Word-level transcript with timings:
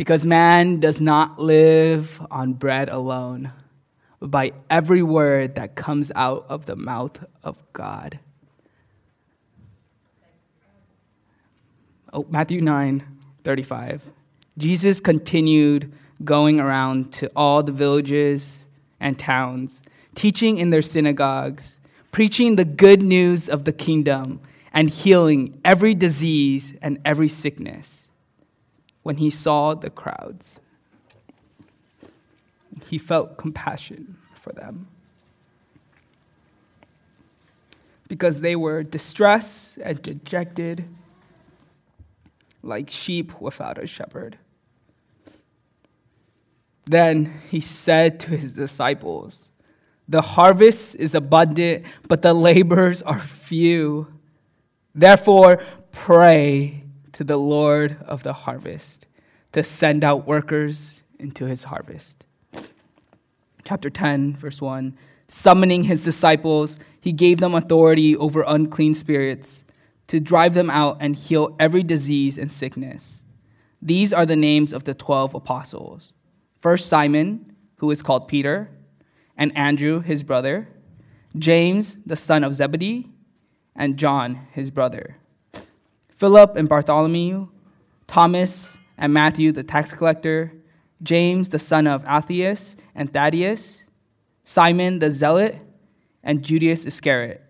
Because 0.00 0.24
man 0.24 0.80
does 0.80 0.98
not 0.98 1.38
live 1.38 2.26
on 2.30 2.54
bread 2.54 2.88
alone, 2.88 3.52
but 4.18 4.30
by 4.30 4.52
every 4.70 5.02
word 5.02 5.56
that 5.56 5.74
comes 5.74 6.10
out 6.16 6.46
of 6.48 6.64
the 6.64 6.74
mouth 6.74 7.22
of 7.44 7.58
God. 7.74 8.18
Oh, 12.14 12.26
Matthew 12.30 12.62
9 12.62 13.04
35. 13.44 14.02
Jesus 14.56 15.00
continued 15.00 15.92
going 16.24 16.58
around 16.58 17.12
to 17.12 17.30
all 17.36 17.62
the 17.62 17.70
villages 17.70 18.68
and 19.00 19.18
towns, 19.18 19.82
teaching 20.14 20.56
in 20.56 20.70
their 20.70 20.80
synagogues, 20.80 21.76
preaching 22.10 22.56
the 22.56 22.64
good 22.64 23.02
news 23.02 23.50
of 23.50 23.66
the 23.66 23.72
kingdom, 23.74 24.40
and 24.72 24.88
healing 24.88 25.60
every 25.62 25.94
disease 25.94 26.72
and 26.80 26.98
every 27.04 27.28
sickness. 27.28 28.06
When 29.02 29.16
he 29.16 29.30
saw 29.30 29.74
the 29.74 29.90
crowds, 29.90 30.60
he 32.84 32.98
felt 32.98 33.36
compassion 33.36 34.18
for 34.34 34.52
them 34.52 34.88
because 38.08 38.40
they 38.40 38.56
were 38.56 38.82
distressed 38.82 39.78
and 39.78 40.02
dejected 40.02 40.84
like 42.62 42.90
sheep 42.90 43.40
without 43.40 43.78
a 43.78 43.86
shepherd. 43.86 44.36
Then 46.86 47.40
he 47.48 47.60
said 47.60 48.18
to 48.20 48.30
his 48.30 48.54
disciples, 48.54 49.48
The 50.08 50.20
harvest 50.20 50.96
is 50.96 51.14
abundant, 51.14 51.86
but 52.08 52.22
the 52.22 52.34
laborers 52.34 53.00
are 53.02 53.20
few. 53.20 54.08
Therefore, 54.92 55.62
pray 55.92 56.79
to 57.20 57.24
the 57.24 57.36
Lord 57.36 57.98
of 58.06 58.22
the 58.22 58.32
harvest 58.32 59.06
to 59.52 59.62
send 59.62 60.02
out 60.04 60.26
workers 60.26 61.02
into 61.18 61.44
his 61.44 61.64
harvest. 61.64 62.24
Chapter 63.62 63.90
10, 63.90 64.36
verse 64.36 64.62
1 64.62 64.96
Summoning 65.28 65.84
his 65.84 66.02
disciples, 66.02 66.78
he 66.98 67.12
gave 67.12 67.38
them 67.38 67.54
authority 67.54 68.16
over 68.16 68.42
unclean 68.46 68.94
spirits 68.94 69.66
to 70.08 70.18
drive 70.18 70.54
them 70.54 70.70
out 70.70 70.96
and 70.98 71.14
heal 71.14 71.54
every 71.60 71.82
disease 71.82 72.38
and 72.38 72.50
sickness. 72.50 73.22
These 73.82 74.14
are 74.14 74.24
the 74.24 74.34
names 74.34 74.72
of 74.72 74.84
the 74.84 74.94
12 74.94 75.34
apostles. 75.34 76.14
First, 76.58 76.88
Simon, 76.88 77.54
who 77.76 77.90
is 77.90 78.02
called 78.02 78.28
Peter, 78.28 78.70
and 79.36 79.54
Andrew, 79.54 80.00
his 80.00 80.22
brother, 80.22 80.68
James, 81.36 81.98
the 82.06 82.16
son 82.16 82.44
of 82.44 82.54
Zebedee, 82.54 83.10
and 83.76 83.98
John, 83.98 84.46
his 84.54 84.70
brother, 84.70 85.18
Philip 86.20 86.54
and 86.56 86.68
Bartholomew, 86.68 87.48
Thomas 88.06 88.76
and 88.98 89.14
Matthew, 89.14 89.52
the 89.52 89.62
tax 89.62 89.94
collector, 89.94 90.52
James, 91.02 91.48
the 91.48 91.58
son 91.58 91.86
of 91.86 92.04
Alphaeus 92.04 92.76
and 92.94 93.10
Thaddeus, 93.10 93.84
Simon 94.44 94.98
the 94.98 95.10
zealot, 95.10 95.56
and 96.22 96.42
Judas 96.42 96.84
Iscariot, 96.84 97.42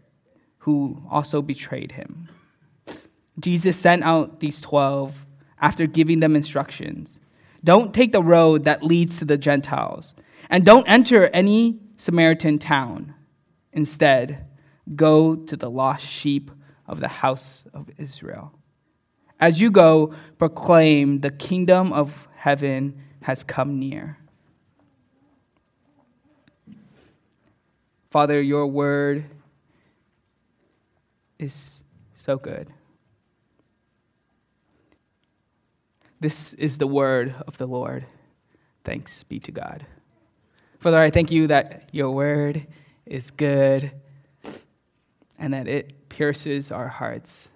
who 0.59 1.03
also 1.11 1.43
betrayed 1.43 1.91
him. 1.91 2.29
Jesus 3.41 3.77
sent 3.77 4.05
out 4.05 4.39
these 4.39 4.61
12 4.61 5.27
after 5.61 5.89
giving 5.89 6.21
them 6.21 6.37
instructions. 6.37 7.19
Don't 7.65 7.93
take 7.93 8.13
the 8.13 8.23
road 8.23 8.67
that 8.67 8.85
leads 8.85 9.19
to 9.19 9.25
the 9.25 9.37
Gentiles, 9.37 10.15
and 10.49 10.65
don't 10.65 10.89
enter 10.89 11.27
any 11.33 11.81
Samaritan 11.97 12.61
town. 12.61 13.15
Instead, 13.73 14.47
go 14.95 15.35
to 15.35 15.57
the 15.57 15.69
lost 15.69 16.07
sheep 16.07 16.53
of 16.87 17.01
the 17.01 17.09
house 17.09 17.65
of 17.75 17.91
Israel. 17.99 18.55
As 19.41 19.61
you 19.61 19.71
go, 19.71 20.15
proclaim 20.39 21.21
the 21.21 21.31
kingdom 21.31 21.93
of 21.93 22.29
heaven 22.37 23.01
has 23.23 23.43
come 23.43 23.79
near. 23.79 24.19
Father, 28.11 28.43
your 28.43 28.67
word 28.67 29.25
is 31.39 31.83
so 32.17 32.37
good. 32.37 32.71
This 36.21 36.53
is 36.55 36.77
the 36.77 36.87
word 36.87 37.35
of 37.47 37.57
the 37.57 37.67
Lord. 37.67 38.05
Thanks 38.85 39.23
be 39.23 39.41
to 39.41 39.53
God. 39.53 39.87
Father, 40.81 40.99
I 40.99 41.11
thank 41.11 41.31
you 41.31 41.47
that 41.47 41.89
your 41.93 42.11
word 42.11 42.67
is 43.07 43.31
good 43.31 43.93
and 45.39 45.55
that 45.55 45.67
it 45.67 46.09
pierces 46.11 46.71
our 46.71 46.89
hearts. 46.89 47.51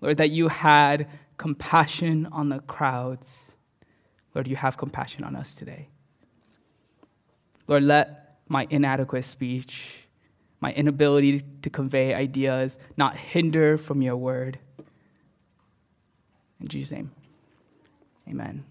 Lord, 0.00 0.16
that 0.16 0.30
you 0.30 0.48
had 0.48 1.08
compassion 1.36 2.26
on 2.32 2.48
the 2.48 2.60
crowds. 2.60 3.52
Lord, 4.34 4.46
you 4.48 4.56
have 4.56 4.76
compassion 4.76 5.24
on 5.24 5.36
us 5.36 5.54
today. 5.54 5.88
Lord, 7.66 7.82
let 7.82 8.38
my 8.48 8.66
inadequate 8.70 9.24
speech, 9.24 10.04
my 10.60 10.72
inability 10.72 11.42
to 11.62 11.70
convey 11.70 12.14
ideas, 12.14 12.78
not 12.96 13.16
hinder 13.16 13.78
from 13.78 14.02
your 14.02 14.16
word. 14.16 14.58
In 16.60 16.68
Jesus' 16.68 16.92
name. 16.92 17.10
Amen. 18.28 18.64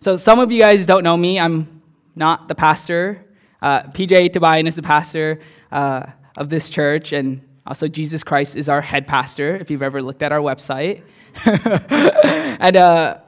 So, 0.00 0.16
some 0.16 0.38
of 0.38 0.50
you 0.50 0.60
guys 0.60 0.86
don't 0.86 1.04
know 1.04 1.16
me. 1.16 1.38
I'm 1.38 1.82
not 2.16 2.48
the 2.48 2.54
pastor. 2.54 3.24
Uh, 3.60 3.82
PJ 3.82 4.32
Tobian 4.32 4.66
is 4.66 4.76
the 4.76 4.82
pastor 4.82 5.40
uh, 5.70 6.06
of 6.36 6.48
this 6.48 6.70
church, 6.70 7.12
and 7.12 7.42
also 7.66 7.88
Jesus 7.88 8.24
Christ 8.24 8.56
is 8.56 8.68
our 8.68 8.80
head 8.80 9.06
pastor, 9.06 9.56
if 9.56 9.70
you've 9.70 9.82
ever 9.82 10.02
looked 10.02 10.22
at 10.22 10.32
our 10.32 10.40
website. 10.40 11.02
and 11.44 12.76
uh, 12.76 13.18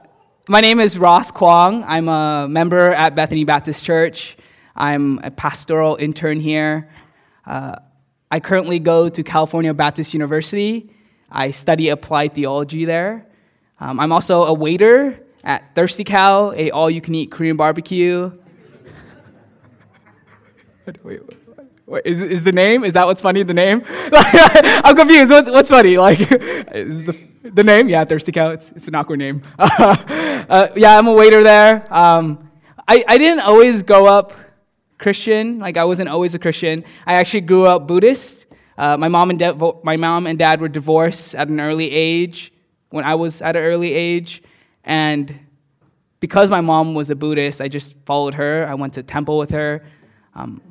my 0.49 0.59
name 0.59 0.79
is 0.79 0.97
Ross 0.97 1.31
Kwong. 1.31 1.83
I'm 1.85 2.09
a 2.09 2.47
member 2.49 2.91
at 2.91 3.15
Bethany 3.15 3.45
Baptist 3.45 3.85
Church. 3.85 4.35
I'm 4.75 5.19
a 5.19 5.31
pastoral 5.31 5.95
intern 5.95 6.39
here. 6.39 6.89
Uh, 7.45 7.75
I 8.31 8.39
currently 8.39 8.79
go 8.79 9.09
to 9.09 9.23
California 9.23 9.73
Baptist 9.73 10.13
University. 10.13 10.89
I 11.29 11.51
study 11.51 11.89
applied 11.89 12.33
theology 12.33 12.85
there. 12.85 13.27
Um, 13.79 13.99
I'm 13.99 14.11
also 14.11 14.45
a 14.45 14.53
waiter 14.53 15.19
at 15.43 15.75
Thirsty 15.75 16.03
Cow, 16.03 16.51
a 16.53 16.71
all-you-can-eat 16.71 17.31
Korean 17.31 17.57
barbecue. 17.57 18.31
wait, 20.87 21.05
wait, 21.05 21.42
is, 22.05 22.21
is 22.21 22.43
the 22.43 22.51
name? 22.51 22.83
Is 22.83 22.93
that 22.93 23.05
what's 23.05 23.21
funny? 23.21 23.43
The 23.43 23.53
name? 23.53 23.83
I'm 23.87 24.95
confused. 24.95 25.31
What's, 25.31 25.49
what's 25.49 25.69
funny? 25.69 25.97
Like, 25.97 26.19
is 26.31 27.03
the 27.03 27.17
the 27.43 27.63
name? 27.63 27.89
Yeah, 27.89 28.03
Thirsty 28.05 28.31
Cow. 28.31 28.49
It's 28.51 28.71
it's 28.71 28.87
an 28.87 28.95
awkward 28.95 29.19
name. 29.19 29.41
uh, 29.59 30.69
yeah, 30.75 30.97
I'm 30.97 31.07
a 31.07 31.13
waiter 31.13 31.43
there. 31.43 31.85
Um, 31.93 32.49
I 32.87 33.03
I 33.07 33.17
didn't 33.17 33.41
always 33.41 33.83
go 33.83 34.07
up 34.07 34.33
Christian. 34.97 35.59
Like 35.59 35.77
I 35.77 35.85
wasn't 35.85 36.09
always 36.09 36.33
a 36.33 36.39
Christian. 36.39 36.83
I 37.05 37.15
actually 37.15 37.41
grew 37.41 37.65
up 37.65 37.87
Buddhist. 37.87 38.45
Uh, 38.77 38.97
my 38.97 39.07
mom 39.07 39.29
and 39.29 39.37
dad, 39.37 39.61
my 39.83 39.97
mom 39.97 40.25
and 40.25 40.39
dad 40.39 40.59
were 40.61 40.69
divorced 40.69 41.35
at 41.35 41.47
an 41.47 41.59
early 41.59 41.91
age 41.91 42.51
when 42.89 43.05
I 43.05 43.15
was 43.15 43.41
at 43.41 43.55
an 43.55 43.63
early 43.63 43.93
age. 43.93 44.41
And 44.83 45.39
because 46.19 46.49
my 46.49 46.61
mom 46.61 46.95
was 46.95 47.09
a 47.09 47.15
Buddhist, 47.15 47.61
I 47.61 47.67
just 47.67 47.93
followed 48.05 48.33
her. 48.35 48.65
I 48.67 48.73
went 48.73 48.93
to 48.93 49.03
temple 49.03 49.37
with 49.37 49.51
her. 49.51 49.83
Um, 50.33 50.61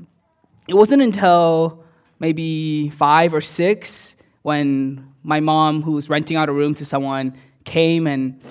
it 0.68 0.74
wasn't 0.74 1.02
until 1.02 1.84
maybe 2.18 2.90
five 2.90 3.34
or 3.34 3.40
six 3.40 4.16
when 4.42 5.12
my 5.22 5.40
mom, 5.40 5.82
who 5.82 5.92
was 5.92 6.08
renting 6.08 6.36
out 6.36 6.48
a 6.48 6.52
room 6.52 6.74
to 6.76 6.84
someone, 6.84 7.36
came 7.64 8.06
and 8.06 8.42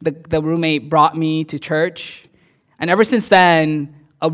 the, 0.00 0.12
the 0.12 0.40
roommate 0.40 0.88
brought 0.88 1.16
me 1.16 1.44
to 1.44 1.58
church. 1.58 2.24
And 2.78 2.90
ever 2.90 3.04
since 3.04 3.28
then, 3.28 3.94
a, 4.22 4.30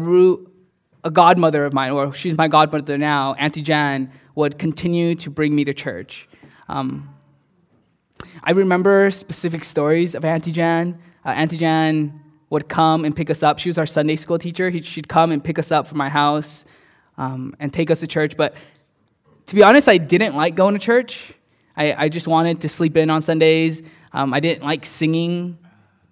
a 1.04 1.10
godmother 1.10 1.64
of 1.64 1.72
mine, 1.72 1.92
or 1.92 2.12
she's 2.12 2.36
my 2.36 2.48
godmother 2.48 2.98
now, 2.98 3.34
Auntie 3.34 3.62
Jan, 3.62 4.12
would 4.34 4.58
continue 4.58 5.14
to 5.16 5.30
bring 5.30 5.54
me 5.54 5.64
to 5.64 5.74
church. 5.74 6.28
Um, 6.68 7.14
I 8.42 8.52
remember 8.52 9.10
specific 9.10 9.64
stories 9.64 10.14
of 10.14 10.24
Auntie 10.24 10.52
Jan. 10.52 10.98
Uh, 11.24 11.30
Auntie 11.30 11.56
Jan 11.56 12.20
would 12.50 12.68
come 12.68 13.04
and 13.04 13.14
pick 13.14 13.30
us 13.30 13.42
up. 13.42 13.58
She 13.58 13.68
was 13.68 13.78
our 13.78 13.86
Sunday 13.86 14.16
school 14.16 14.38
teacher. 14.38 14.70
she'd 14.82 15.08
come 15.08 15.32
and 15.32 15.42
pick 15.42 15.58
us 15.58 15.72
up 15.72 15.86
from 15.88 15.98
my 15.98 16.08
house 16.08 16.64
um, 17.18 17.54
and 17.58 17.72
take 17.72 17.90
us 17.90 18.00
to 18.00 18.06
church. 18.06 18.36
But 18.36 18.54
to 19.46 19.54
be 19.54 19.62
honest, 19.62 19.88
I 19.88 19.98
didn't 19.98 20.34
like 20.34 20.54
going 20.54 20.74
to 20.74 20.80
church. 20.80 21.34
I, 21.76 22.04
I 22.04 22.08
just 22.08 22.26
wanted 22.26 22.60
to 22.62 22.68
sleep 22.68 22.96
in 22.96 23.10
on 23.10 23.22
Sundays. 23.22 23.82
Um, 24.12 24.32
I 24.32 24.40
didn't 24.40 24.64
like 24.64 24.86
singing 24.86 25.58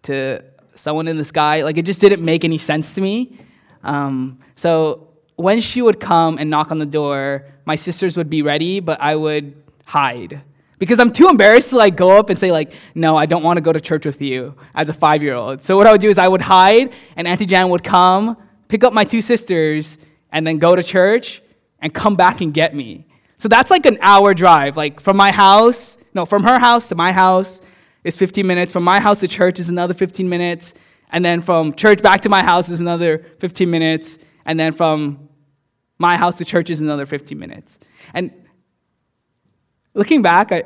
to 0.03 0.43
someone 0.75 1.09
in 1.09 1.17
the 1.17 1.25
sky. 1.25 1.63
Like, 1.63 1.77
it 1.77 1.87
just 1.87 2.01
didn't 2.01 2.25
make 2.25 2.45
any 2.45 2.59
sense 2.59 2.95
to 2.95 3.01
me. 3.01 3.39
Um, 3.85 4.41
so 4.55 5.09
when 5.37 5.61
she 5.61 5.83
would 5.83 6.01
come 6.01 6.39
and 6.39 6.51
knock 6.51 6.71
on 6.71 6.79
the 6.79 6.87
door, 6.87 7.47
my 7.65 7.77
sisters 7.77 8.17
would 8.17 8.31
be 8.31 8.43
ready, 8.43 8.81
but 8.81 9.01
I 9.01 9.17
would 9.17 9.55
hide 9.87 10.43
because 10.83 10.99
I'm 10.99 11.13
too 11.13 11.29
embarrassed 11.29 11.71
to 11.71 11.77
like 11.77 11.95
go 11.95 12.19
up 12.19 12.29
and 12.29 12.37
say 12.37 12.51
like, 12.51 12.73
no, 12.97 13.17
I 13.17 13.25
don't 13.25 13.45
want 13.45 13.57
to 13.57 13.61
go 13.61 13.73
to 13.73 13.81
church 13.81 14.05
with 14.05 14.21
you 14.21 14.57
as 14.75 14.89
a 14.89 14.93
five 14.93 15.23
year 15.23 15.35
old. 15.35 15.63
So 15.63 15.77
what 15.77 15.87
I 15.87 15.93
would 15.93 16.01
do 16.01 16.09
is 16.09 16.19
I 16.19 16.27
would 16.27 16.43
hide, 16.43 16.93
and 17.15 17.29
Auntie 17.29 17.47
Jan 17.47 17.69
would 17.69 17.85
come, 17.85 18.37
pick 18.67 18.83
up 18.83 18.93
my 18.93 19.05
two 19.05 19.21
sisters, 19.21 19.97
and 20.33 20.47
then 20.47 20.59
go 20.59 20.75
to 20.75 20.83
church 20.83 21.43
and 21.79 21.93
come 21.93 22.17
back 22.17 22.41
and 22.41 22.53
get 22.53 22.75
me. 22.75 23.07
So 23.37 23.49
that's 23.49 23.71
like 23.71 23.87
an 23.87 23.99
hour 24.01 24.35
drive, 24.35 24.77
like 24.77 25.01
from 25.01 25.17
my 25.17 25.31
house, 25.31 25.99
no, 26.15 26.27
from 26.27 26.45
her 26.45 26.59
house 26.59 26.89
to 26.89 26.95
my 26.95 27.13
house. 27.13 27.61
is 28.05 28.17
15 28.17 28.47
minutes. 28.47 28.73
From 28.73 28.85
my 28.85 29.01
house 29.01 29.21
to 29.21 29.29
church 29.29 29.59
is 29.59 29.69
another 29.69 29.95
15 29.95 30.29
minutes. 30.29 30.75
And 31.11 31.25
then 31.25 31.43
from 31.43 31.75
church 31.75 32.03
back 32.03 32.23
to 32.23 32.29
my 32.29 32.43
house 32.43 32.69
is 32.69 32.81
another 32.81 33.25
15 33.39 33.71
minutes. 33.71 34.19
And 34.45 34.59
then 34.59 34.73
from 34.73 35.29
my 35.99 36.17
house 36.17 36.37
to 36.39 36.45
church 36.45 36.71
is 36.71 36.81
another 36.81 37.07
15 37.07 37.39
minutes. 37.39 37.79
And 38.15 38.33
looking 39.95 40.23
back, 40.23 40.53
I, 40.53 40.65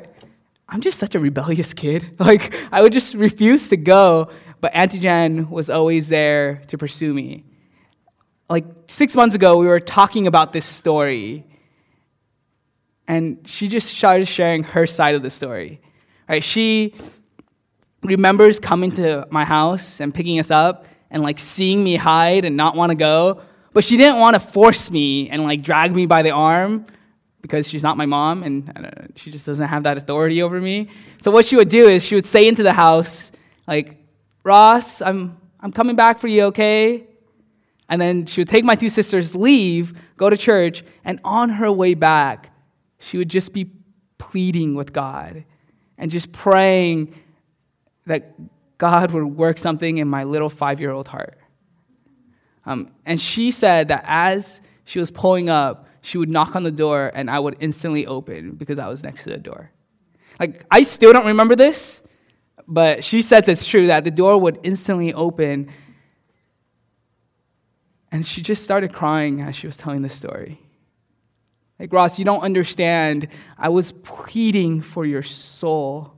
I'm 0.67 0.81
just 0.81 0.99
such 0.99 1.15
a 1.15 1.19
rebellious 1.19 1.73
kid. 1.73 2.15
Like, 2.19 2.53
I 2.71 2.81
would 2.81 2.93
just 2.93 3.13
refuse 3.13 3.69
to 3.69 3.77
go, 3.77 4.29
but 4.59 4.71
Auntie 4.73 4.99
Jan 4.99 5.49
was 5.49 5.69
always 5.69 6.09
there 6.09 6.61
to 6.67 6.77
pursue 6.77 7.13
me. 7.13 7.43
Like, 8.49 8.65
six 8.87 9.15
months 9.15 9.35
ago, 9.35 9.57
we 9.57 9.67
were 9.67 9.79
talking 9.79 10.27
about 10.27 10.53
this 10.53 10.65
story, 10.65 11.45
and 13.07 13.39
she 13.45 13.67
just 13.67 13.89
started 13.89 14.27
sharing 14.27 14.63
her 14.63 14.87
side 14.87 15.15
of 15.15 15.23
the 15.23 15.29
story. 15.29 15.81
Right? 16.29 16.43
She 16.43 16.95
remembers 18.03 18.59
coming 18.59 18.91
to 18.91 19.27
my 19.29 19.43
house 19.43 19.99
and 19.99 20.13
picking 20.13 20.39
us 20.39 20.51
up 20.51 20.85
and 21.09 21.23
like 21.23 21.39
seeing 21.39 21.83
me 21.83 21.95
hide 21.95 22.45
and 22.45 22.55
not 22.55 22.75
want 22.75 22.91
to 22.91 22.95
go, 22.95 23.41
but 23.73 23.83
she 23.83 23.97
didn't 23.97 24.19
want 24.19 24.33
to 24.33 24.39
force 24.39 24.89
me 24.91 25.29
and 25.29 25.43
like 25.43 25.61
drag 25.61 25.95
me 25.95 26.05
by 26.05 26.21
the 26.21 26.31
arm 26.31 26.85
because 27.41 27.69
she's 27.69 27.83
not 27.83 27.97
my 27.97 28.05
mom 28.05 28.43
and 28.43 28.67
know, 28.75 28.91
she 29.15 29.31
just 29.31 29.45
doesn't 29.45 29.67
have 29.67 29.83
that 29.83 29.97
authority 29.97 30.41
over 30.41 30.59
me. 30.59 30.89
So 31.21 31.31
what 31.31 31.45
she 31.45 31.55
would 31.55 31.69
do 31.69 31.87
is 31.87 32.03
she 32.03 32.15
would 32.15 32.25
say 32.25 32.47
into 32.47 32.63
the 32.63 32.73
house 32.73 33.31
like, 33.67 33.97
"Ross, 34.43 35.01
I'm 35.01 35.37
I'm 35.59 35.71
coming 35.71 35.95
back 35.95 36.19
for 36.19 36.27
you, 36.27 36.43
okay?" 36.43 37.07
And 37.89 38.01
then 38.01 38.25
she 38.25 38.41
would 38.41 38.49
take 38.49 38.65
my 38.65 38.75
two 38.75 38.89
sisters, 38.89 39.33
leave, 39.33 39.93
go 40.17 40.29
to 40.29 40.37
church, 40.37 40.83
and 41.05 41.19
on 41.23 41.49
her 41.49 41.71
way 41.71 41.93
back, 41.93 42.51
she 42.99 43.17
would 43.17 43.29
just 43.29 43.53
be 43.53 43.71
pleading 44.17 44.75
with 44.75 44.91
God 44.91 45.45
and 45.97 46.11
just 46.11 46.31
praying 46.31 47.15
that 48.05 48.33
God 48.77 49.11
would 49.11 49.25
work 49.25 49.57
something 49.57 49.97
in 49.97 50.07
my 50.07 50.23
little 50.23 50.49
five 50.49 50.79
year 50.79 50.91
old 50.91 51.07
heart. 51.07 51.37
Um, 52.65 52.91
and 53.05 53.19
she 53.19 53.51
said 53.51 53.87
that 53.87 54.03
as 54.05 54.61
she 54.83 54.99
was 54.99 55.09
pulling 55.09 55.49
up, 55.49 55.87
she 56.01 56.17
would 56.17 56.29
knock 56.29 56.55
on 56.55 56.63
the 56.63 56.71
door 56.71 57.11
and 57.13 57.29
I 57.29 57.39
would 57.39 57.57
instantly 57.59 58.05
open 58.05 58.51
because 58.51 58.79
I 58.79 58.87
was 58.87 59.03
next 59.03 59.23
to 59.23 59.29
the 59.29 59.37
door. 59.37 59.71
Like, 60.39 60.65
I 60.69 60.83
still 60.83 61.13
don't 61.13 61.25
remember 61.25 61.55
this, 61.55 62.03
but 62.67 63.03
she 63.03 63.21
says 63.21 63.47
it's 63.47 63.65
true 63.65 63.87
that 63.87 64.03
the 64.03 64.11
door 64.11 64.37
would 64.37 64.59
instantly 64.63 65.13
open. 65.13 65.71
And 68.17 68.25
she 68.25 68.41
just 68.41 68.63
started 68.63 68.93
crying 68.93 69.41
as 69.41 69.55
she 69.55 69.67
was 69.67 69.77
telling 69.77 70.01
the 70.01 70.09
story. 70.09 70.59
Like, 71.77 71.93
Ross, 71.93 72.17
you 72.17 72.25
don't 72.25 72.41
understand. 72.41 73.27
I 73.59 73.69
was 73.69 73.91
pleading 73.91 74.81
for 74.81 75.05
your 75.05 75.21
soul. 75.21 76.13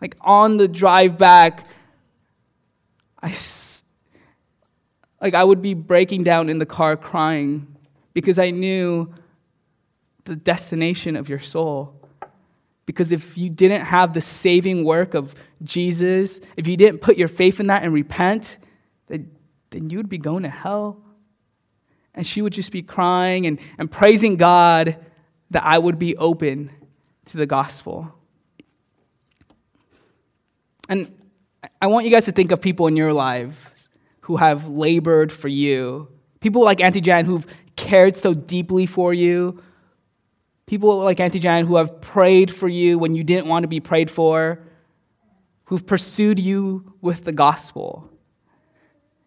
Like 0.00 0.16
on 0.22 0.56
the 0.56 0.66
drive 0.66 1.18
back, 1.18 1.68
I, 3.22 3.32
like 5.22 5.34
I 5.34 5.44
would 5.44 5.62
be 5.62 5.72
breaking 5.74 6.24
down 6.24 6.48
in 6.48 6.58
the 6.58 6.66
car 6.66 6.96
crying 6.96 7.76
because 8.12 8.40
I 8.40 8.50
knew 8.50 9.14
the 10.24 10.34
destination 10.34 11.14
of 11.14 11.28
your 11.28 11.38
soul. 11.38 11.94
Because 12.86 13.12
if 13.12 13.38
you 13.38 13.50
didn't 13.50 13.82
have 13.82 14.14
the 14.14 14.20
saving 14.20 14.82
work 14.82 15.14
of 15.14 15.36
Jesus, 15.62 16.40
if 16.56 16.66
you 16.66 16.76
didn't 16.76 17.02
put 17.02 17.16
your 17.16 17.28
faith 17.28 17.60
in 17.60 17.68
that 17.68 17.84
and 17.84 17.92
repent, 17.92 18.58
then, 19.06 19.30
then 19.70 19.90
you 19.90 19.98
would 19.98 20.08
be 20.08 20.18
going 20.18 20.42
to 20.42 20.50
hell. 20.50 21.04
And 22.14 22.26
she 22.26 22.42
would 22.42 22.52
just 22.52 22.72
be 22.72 22.82
crying 22.82 23.46
and, 23.46 23.58
and 23.78 23.90
praising 23.90 24.36
God 24.36 24.96
that 25.50 25.64
I 25.64 25.78
would 25.78 25.98
be 25.98 26.16
open 26.16 26.70
to 27.26 27.36
the 27.36 27.46
gospel. 27.46 28.12
And 30.88 31.12
I 31.80 31.86
want 31.86 32.04
you 32.04 32.12
guys 32.12 32.24
to 32.24 32.32
think 32.32 32.50
of 32.52 32.60
people 32.60 32.86
in 32.86 32.96
your 32.96 33.12
lives 33.12 33.88
who 34.22 34.36
have 34.36 34.66
labored 34.66 35.30
for 35.32 35.48
you. 35.48 36.08
People 36.40 36.64
like 36.64 36.80
Auntie 36.80 37.00
Jan 37.00 37.24
who've 37.24 37.46
cared 37.76 38.16
so 38.16 38.34
deeply 38.34 38.86
for 38.86 39.14
you. 39.14 39.62
People 40.66 40.98
like 40.98 41.20
Auntie 41.20 41.38
Jan 41.38 41.66
who 41.66 41.76
have 41.76 42.00
prayed 42.00 42.54
for 42.54 42.68
you 42.68 42.98
when 42.98 43.14
you 43.14 43.24
didn't 43.24 43.46
want 43.46 43.64
to 43.64 43.68
be 43.68 43.80
prayed 43.80 44.10
for, 44.10 44.60
who've 45.64 45.84
pursued 45.84 46.38
you 46.38 46.94
with 47.00 47.24
the 47.24 47.32
gospel. 47.32 48.08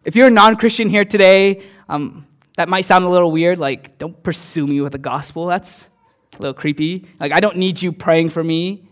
If 0.05 0.15
you're 0.15 0.27
a 0.27 0.31
non 0.31 0.57
Christian 0.57 0.89
here 0.89 1.05
today, 1.05 1.63
um, 1.87 2.27
that 2.57 2.69
might 2.69 2.81
sound 2.81 3.05
a 3.05 3.09
little 3.09 3.31
weird. 3.31 3.59
Like, 3.59 3.97
don't 3.97 4.21
pursue 4.23 4.67
me 4.67 4.81
with 4.81 4.91
the 4.91 4.97
gospel. 4.97 5.47
That's 5.47 5.89
a 6.37 6.41
little 6.41 6.53
creepy. 6.53 7.07
Like, 7.19 7.31
I 7.31 7.39
don't 7.39 7.57
need 7.57 7.81
you 7.81 7.91
praying 7.91 8.29
for 8.29 8.43
me. 8.43 8.87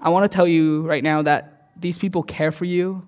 I 0.00 0.08
want 0.08 0.30
to 0.30 0.34
tell 0.34 0.46
you 0.46 0.82
right 0.82 1.02
now 1.02 1.22
that 1.22 1.70
these 1.76 1.98
people 1.98 2.22
care 2.22 2.52
for 2.52 2.64
you. 2.64 3.06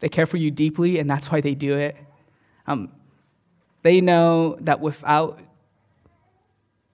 They 0.00 0.08
care 0.08 0.26
for 0.26 0.36
you 0.36 0.50
deeply, 0.50 0.98
and 0.98 1.08
that's 1.08 1.30
why 1.30 1.40
they 1.40 1.54
do 1.54 1.76
it. 1.76 1.96
Um, 2.66 2.90
they 3.82 4.00
know 4.00 4.56
that 4.60 4.80
without 4.80 5.40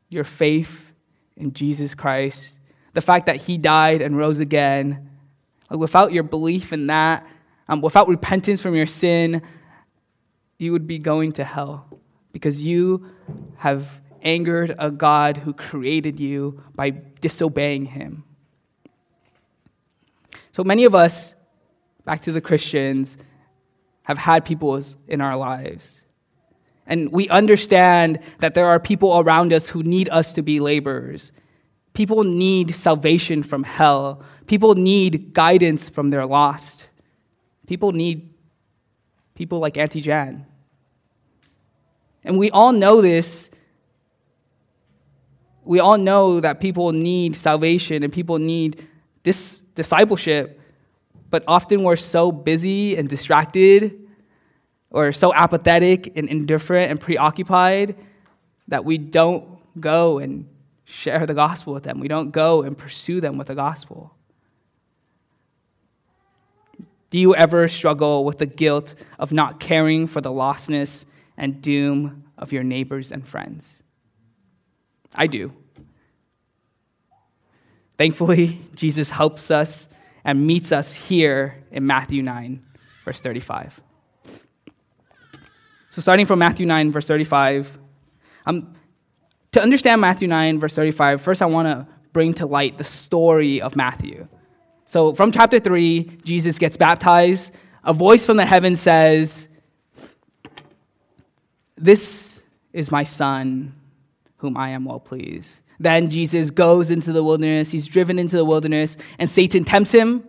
your 0.09 0.25
faith 0.25 0.93
in 1.37 1.53
Jesus 1.53 1.95
Christ, 1.95 2.57
the 2.95 3.01
fact 3.01 3.27
that 3.27 3.37
He 3.37 3.59
died 3.59 4.03
and 4.03 4.17
rose 4.17 4.39
again, 4.39 5.11
like 5.71 5.81
without 5.81 6.13
your 6.13 6.23
belief 6.23 6.73
in 6.73 6.87
that, 6.89 7.27
um, 7.69 7.81
without 7.81 8.09
repentance 8.09 8.61
from 8.61 8.75
your 8.75 8.87
sin, 8.87 9.43
you 10.59 10.73
would 10.73 10.87
be 10.87 10.99
going 10.99 11.33
to 11.33 11.45
hell 11.45 11.87
because 12.33 12.65
you 12.65 13.07
have 13.57 13.89
angered 14.23 14.75
a 14.79 14.91
God 14.91 15.37
who 15.39 15.53
created 15.53 16.19
you 16.19 16.63
by 16.75 16.91
disobeying 16.91 17.87
Him. 17.87 18.25
So 20.53 20.65
many 20.65 20.85
of 20.85 20.95
us, 20.95 21.35
back 22.05 22.23
to 22.23 22.33
the 22.33 22.41
Christians, 22.41 23.19
have 24.05 24.19
had 24.19 24.45
people 24.45 24.81
in 25.09 25.21
our 25.21 25.37
lives. 25.37 26.03
And 26.87 27.11
we 27.11 27.29
understand 27.29 28.21
that 28.39 28.55
there 28.55 28.67
are 28.67 28.79
people 28.79 29.19
around 29.19 29.53
us 29.53 29.69
who 29.69 29.83
need 29.83 30.09
us 30.11 30.33
to 30.35 30.43
be 30.43 30.61
laborers. 30.61 31.33
People 31.93 32.23
need 32.23 32.75
salvation 32.75 33.43
from 33.43 33.65
hell. 33.65 34.23
People 34.47 34.75
need 34.75 35.33
guidance 35.33 35.89
from 35.89 36.11
their 36.11 36.25
lost. 36.25 36.89
People 37.67 37.93
need 37.93 38.31
people 39.37 39.61
like 39.61 39.77
Auntie 39.77 40.01
Jan. 40.01 40.45
And 42.25 42.39
we 42.39 42.51
all 42.51 42.73
know 42.73 43.01
this. 43.01 43.51
We 45.65 45.79
all 45.79 45.99
know 45.99 46.41
that 46.41 46.61
people 46.61 46.93
need 46.93 47.37
salvation 47.37 48.03
and 48.03 48.13
people 48.13 48.39
need 48.39 48.87
this 49.23 49.61
discipleship, 49.75 50.61
but 51.31 51.45
often 51.47 51.83
we're 51.83 51.97
so 51.97 52.33
busy 52.33 52.97
and 52.97 53.09
distracted 53.09 54.09
or 54.91 55.13
so 55.13 55.35
apathetic 55.35 56.17
and 56.17 56.29
indifferent 56.29 56.91
and 56.91 57.01
preoccupied 57.01 57.97
that 58.69 58.85
we 58.85 58.99
don't 58.99 59.59
go 59.81 60.19
and 60.19 60.49
share 60.85 61.27
the 61.27 61.35
gospel 61.35 61.75
with 61.75 61.83
them. 61.83 62.01
We 62.01 62.09
don't 62.09 62.31
go 62.31 62.63
and 62.63 62.79
pursue 62.79 63.21
them 63.21 63.37
with 63.37 63.49
the 63.49 63.55
gospel. 63.55 64.16
Do 67.11 67.19
you 67.19 67.35
ever 67.35 67.69
struggle 67.69 68.25
with 68.25 68.39
the 68.39 68.47
guilt 68.47 68.95
of 69.19 69.33
not 69.33 69.61
caring 69.61 70.07
for 70.07 70.21
the 70.21 70.31
lostness 70.31 71.05
and 71.37 71.63
doom 71.63 72.25
of 72.37 72.53
your 72.53 72.65
neighbors 72.65 73.13
and 73.13 73.27
friends? 73.27 73.83
I 75.15 75.27
do. 75.27 75.53
Thankfully, 77.97 78.61
Jesus 78.75 79.11
helps 79.11 79.51
us 79.51 79.89
and 80.25 80.47
meets 80.47 80.73
us 80.73 80.95
here 80.95 81.65
in 81.71 81.87
Matthew 81.87 82.23
9, 82.23 82.65
verse 83.05 83.21
35. 83.21 83.81
So, 85.91 86.03
starting 86.03 86.27
from 86.27 86.41
Matthew 86.41 86.67
9, 86.67 86.93
verse 86.93 87.07
35, 87.07 87.79
um, 88.45 88.75
to 89.53 89.63
understand 89.63 90.01
Matthew 90.01 90.29
9, 90.29 90.59
verse 90.59 90.75
35, 90.75 91.23
first 91.23 91.41
I 91.41 91.47
want 91.47 91.69
to 91.69 91.87
bring 92.13 92.35
to 92.35 92.47
light 92.47 92.77
the 92.77 92.85
story 92.85 93.63
of 93.63 93.77
Matthew. 93.77 94.29
So, 94.87 95.13
from 95.15 95.33
chapter 95.33 95.59
3, 95.59 96.19
Jesus 96.25 96.59
gets 96.59 96.77
baptized. 96.77 97.53
A 97.83 97.93
voice 97.93 98.25
from 98.25 98.37
the 98.37 98.47
heaven 98.47 98.77
says, 98.77 99.49
This 101.77 102.41
is 102.73 102.93
my 102.93 103.03
son, 103.03 103.75
whom 104.37 104.57
I 104.57 104.71
am 104.71 104.85
well 104.85 105.01
pleased. 105.01 105.61
Then 105.81 106.09
Jesus 106.09 106.51
goes 106.51 106.91
into 106.91 107.13
the 107.13 107.25
wilderness. 107.25 107.73
He's 107.73 107.87
driven 107.87 108.19
into 108.19 108.37
the 108.37 108.45
wilderness, 108.45 108.97
and 109.19 109.29
Satan 109.29 109.65
tempts 109.65 109.93
him. 109.93 110.25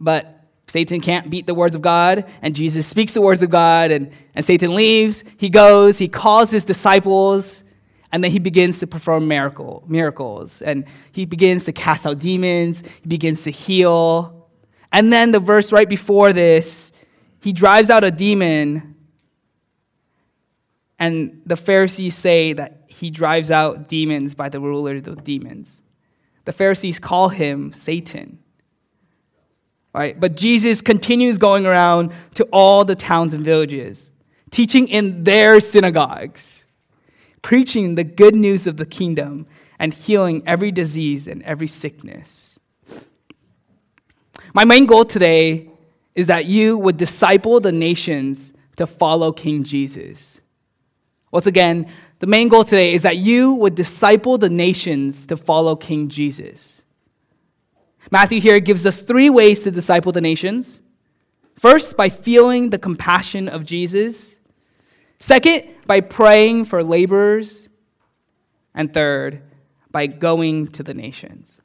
But 0.00 0.44
Satan 0.66 1.00
can't 1.00 1.30
beat 1.30 1.46
the 1.46 1.54
words 1.54 1.76
of 1.76 1.82
God, 1.82 2.24
and 2.42 2.54
Jesus 2.54 2.86
speaks 2.86 3.12
the 3.12 3.22
words 3.22 3.42
of 3.42 3.50
God, 3.50 3.92
and, 3.92 4.10
and 4.34 4.44
Satan 4.44 4.74
leaves. 4.74 5.22
He 5.36 5.48
goes, 5.50 5.98
he 5.98 6.08
calls 6.08 6.50
his 6.50 6.64
disciples, 6.64 7.62
and 8.16 8.24
then 8.24 8.30
he 8.30 8.38
begins 8.38 8.78
to 8.78 8.86
perform 8.86 9.28
miracle, 9.28 9.84
miracles. 9.86 10.62
And 10.62 10.86
he 11.12 11.26
begins 11.26 11.64
to 11.64 11.72
cast 11.72 12.06
out 12.06 12.18
demons, 12.18 12.82
he 13.02 13.08
begins 13.08 13.42
to 13.42 13.50
heal. 13.50 14.48
And 14.90 15.12
then 15.12 15.32
the 15.32 15.38
verse 15.38 15.70
right 15.70 15.88
before 15.88 16.32
this, 16.32 16.92
he 17.40 17.52
drives 17.52 17.90
out 17.90 18.04
a 18.04 18.10
demon 18.10 18.96
and 20.98 21.42
the 21.44 21.56
Pharisees 21.56 22.14
say 22.14 22.52
that 22.54 22.84
he 22.86 23.10
drives 23.10 23.50
out 23.50 23.88
demons 23.88 24.34
by 24.34 24.48
the 24.48 24.60
ruler 24.60 24.96
of 24.96 25.04
the 25.04 25.16
demons. 25.16 25.82
the 26.44 26.52
Pharisees 26.52 26.98
call 26.98 27.28
him 27.28 27.72
Satan. 27.72 28.38
Right? 29.92 30.18
But 30.18 30.36
Jesus 30.36 30.80
continues 30.80 31.38
going 31.38 31.66
around 31.66 32.12
to 32.34 32.44
all 32.52 32.84
the 32.84 32.94
towns 32.94 33.34
and 33.34 33.44
villages, 33.44 34.10
teaching 34.50 34.88
in 34.88 35.24
their 35.24 35.58
synagogues, 35.58 36.65
preaching 37.46 37.94
the 37.94 38.02
good 38.02 38.34
news 38.34 38.66
of 38.66 38.76
the 38.76 38.84
kingdom, 38.84 39.46
and 39.78 39.94
healing 39.94 40.42
every 40.46 40.72
disease 40.72 41.28
and 41.28 41.44
every 41.44 41.68
sickness. 41.68 42.58
My 44.52 44.64
main 44.64 44.84
goal 44.84 45.04
today 45.04 45.70
is 46.16 46.26
that 46.26 46.46
you 46.46 46.76
would 46.76 46.96
disciple 46.96 47.60
the 47.60 47.70
nations 47.70 48.52
to 48.78 48.84
follow 48.84 49.30
King 49.30 49.62
Jesus. 49.62 50.40
Once 51.30 51.46
again, 51.46 51.88
the 52.18 52.26
main 52.26 52.48
goal 52.48 52.64
today 52.64 52.94
is 52.94 53.02
that 53.02 53.18
you 53.18 53.54
would 53.54 53.76
disciple 53.76 54.38
the 54.38 54.50
nations 54.50 55.24
to 55.26 55.36
follow 55.36 55.76
King 55.76 56.08
Jesus. 56.08 56.82
Matthew 58.10 58.40
here 58.40 58.58
gives 58.58 58.84
us 58.84 59.02
three 59.02 59.30
ways 59.30 59.60
to 59.60 59.70
disciple 59.70 60.10
the 60.10 60.20
nations. 60.20 60.80
First, 61.54 61.96
by 61.96 62.08
feeling 62.08 62.70
the 62.70 62.78
compassion 62.78 63.46
of 63.48 63.64
Jesus. 63.64 64.35
Second, 65.18 65.64
by 65.86 66.00
praying 66.00 66.64
for 66.64 66.82
laborers. 66.82 67.68
And 68.74 68.92
third, 68.92 69.42
by 69.90 70.06
going 70.06 70.68
to 70.68 70.82
the 70.82 70.92
nations. 70.92 71.60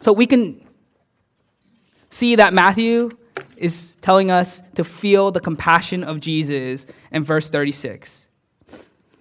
So 0.00 0.12
we 0.12 0.26
can 0.26 0.60
see 2.10 2.36
that 2.36 2.52
Matthew 2.52 3.10
is 3.56 3.96
telling 4.00 4.30
us 4.30 4.62
to 4.74 4.84
feel 4.84 5.30
the 5.30 5.40
compassion 5.40 6.04
of 6.04 6.20
Jesus 6.20 6.86
in 7.10 7.24
verse 7.24 7.48
36. 7.50 8.28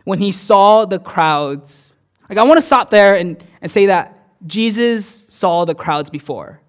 When 0.03 0.19
he 0.19 0.31
saw 0.31 0.85
the 0.85 0.99
crowds, 0.99 1.95
like 2.29 2.37
I 2.37 2.43
want 2.43 2.57
to 2.57 2.61
stop 2.61 2.89
there 2.89 3.15
and, 3.15 3.43
and 3.61 3.71
say 3.71 3.87
that 3.87 4.17
Jesus 4.45 5.25
saw 5.29 5.65
the 5.65 5.75
crowds 5.75 6.09
before. 6.09 6.61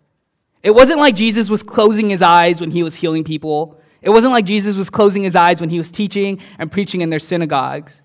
It 0.63 0.75
wasn't 0.75 0.99
like 0.99 1.15
Jesus 1.15 1.49
was 1.49 1.63
closing 1.63 2.11
his 2.11 2.23
eyes 2.23 2.61
when 2.61 2.71
he 2.71 2.83
was 2.83 2.97
healing 2.97 3.25
people. 3.25 3.81
It 4.03 4.11
wasn't 4.11 4.33
like 4.33 4.45
Jesus 4.45 4.77
was 4.77 4.91
closing 4.91 5.23
his 5.23 5.37
eyes 5.37 5.61
when 5.61 5.71
he 5.71 5.79
was 5.79 5.91
teaching 5.91 6.41
and 6.59 6.71
preaching 6.71 7.01
in 7.01 7.11
their 7.11 7.19
synagogues. 7.19 8.03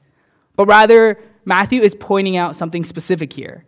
But 0.56 0.68
rather, 0.68 1.20
Matthew 1.46 1.82
is 1.82 1.96
pointing 1.96 2.38
out 2.38 2.56
something 2.56 2.84
specific 2.84 3.34
here. 3.34 3.66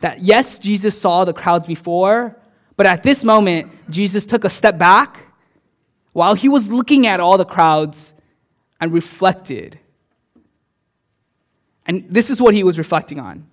That 0.00 0.22
yes, 0.22 0.58
Jesus 0.58 1.00
saw 1.00 1.24
the 1.24 1.32
crowds 1.32 1.66
before, 1.66 2.38
but 2.76 2.86
at 2.86 3.02
this 3.02 3.24
moment, 3.24 3.70
Jesus 3.90 4.26
took 4.26 4.44
a 4.44 4.50
step 4.50 4.78
back 4.78 5.26
while 6.12 6.34
he 6.34 6.48
was 6.48 6.70
looking 6.70 7.06
at 7.06 7.20
all 7.20 7.38
the 7.38 7.44
crowds 7.44 8.14
and 8.80 8.92
reflected. 8.92 9.78
And 11.86 12.06
this 12.08 12.30
is 12.30 12.40
what 12.40 12.54
he 12.54 12.62
was 12.62 12.78
reflecting 12.78 13.18
on. 13.18 13.46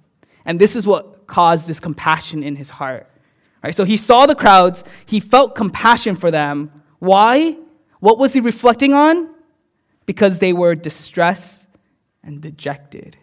And 0.46 0.60
this 0.60 0.76
is 0.76 0.86
what 0.86 1.28
caused 1.28 1.68
this 1.68 1.80
compassion 1.80 2.44
in 2.44 2.56
his 2.56 2.70
heart. 2.70 3.09
Right? 3.64 3.76
So 3.76 3.84
he 3.84 3.98
saw 3.98 4.26
the 4.26 4.36
crowds, 4.36 4.84
he 5.06 5.20
felt 5.20 5.56
compassion 5.56 6.16
for 6.16 6.32
them. 6.32 6.72
Why? 7.00 7.58
What 8.00 8.18
was 8.18 8.34
he 8.34 8.40
reflecting 8.40 8.94
on? 8.94 9.30
Because 10.06 10.40
they 10.40 10.54
were 10.54 10.76
distressed 10.76 11.68
and 12.24 12.42
dejected. 12.42 13.18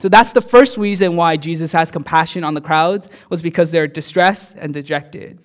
So 0.00 0.08
that's 0.08 0.32
the 0.32 0.40
first 0.40 0.76
reason 0.76 1.16
why 1.16 1.36
Jesus 1.36 1.72
has 1.72 1.90
compassion 1.90 2.44
on 2.44 2.54
the 2.54 2.60
crowds 2.60 3.08
was 3.30 3.42
because 3.42 3.70
they're 3.70 3.88
distressed 3.88 4.56
and 4.56 4.72
dejected. 4.72 5.40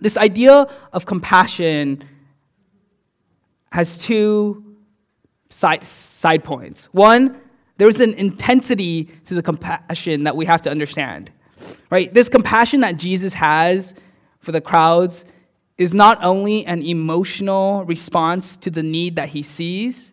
This 0.00 0.16
idea 0.16 0.66
of 0.92 1.06
compassion 1.06 2.04
has 3.72 3.98
two 3.98 4.76
side, 5.48 5.84
side 5.84 6.44
points. 6.44 6.86
One, 6.92 7.40
there's 7.78 8.00
an 8.00 8.14
intensity 8.14 9.10
to 9.26 9.34
the 9.34 9.42
compassion 9.42 10.24
that 10.24 10.36
we 10.36 10.46
have 10.46 10.62
to 10.62 10.70
understand. 10.70 11.30
Right? 11.90 12.12
This 12.12 12.28
compassion 12.28 12.80
that 12.80 12.96
Jesus 12.96 13.34
has 13.34 13.94
for 14.40 14.52
the 14.52 14.60
crowds 14.60 15.24
is 15.78 15.94
not 15.94 16.22
only 16.22 16.64
an 16.66 16.82
emotional 16.82 17.84
response 17.84 18.56
to 18.56 18.70
the 18.70 18.82
need 18.82 19.16
that 19.16 19.30
he 19.30 19.42
sees, 19.42 20.12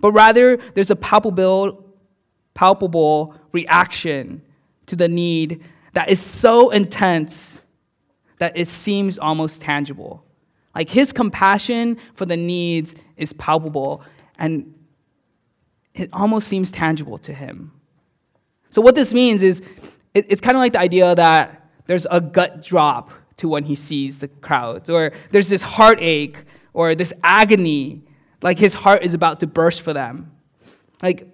but 0.00 0.12
rather 0.12 0.56
there's 0.74 0.90
a 0.90 0.96
palpable, 0.96 1.84
palpable 2.54 3.34
reaction 3.52 4.42
to 4.86 4.96
the 4.96 5.08
need 5.08 5.62
that 5.92 6.08
is 6.08 6.20
so 6.20 6.70
intense 6.70 7.64
that 8.38 8.56
it 8.56 8.68
seems 8.68 9.18
almost 9.18 9.62
tangible. 9.62 10.24
Like 10.74 10.88
his 10.88 11.12
compassion 11.12 11.98
for 12.14 12.26
the 12.26 12.36
needs 12.36 12.94
is 13.16 13.32
palpable 13.32 14.02
and 14.38 14.74
it 15.94 16.08
almost 16.12 16.48
seems 16.48 16.70
tangible 16.70 17.18
to 17.18 17.32
him. 17.32 17.72
So, 18.70 18.80
what 18.80 18.94
this 18.94 19.12
means 19.12 19.42
is 19.42 19.62
it, 20.14 20.26
it's 20.28 20.40
kind 20.40 20.56
of 20.56 20.60
like 20.60 20.72
the 20.72 20.80
idea 20.80 21.14
that 21.14 21.70
there's 21.86 22.06
a 22.10 22.20
gut 22.20 22.62
drop 22.62 23.10
to 23.38 23.48
when 23.48 23.64
he 23.64 23.74
sees 23.74 24.20
the 24.20 24.28
crowds, 24.28 24.88
or 24.90 25.12
there's 25.30 25.48
this 25.48 25.62
heartache 25.62 26.36
or 26.74 26.94
this 26.94 27.12
agony, 27.22 28.02
like 28.42 28.58
his 28.58 28.74
heart 28.74 29.02
is 29.02 29.14
about 29.14 29.40
to 29.40 29.46
burst 29.46 29.82
for 29.82 29.92
them. 29.92 30.32
Like, 31.02 31.28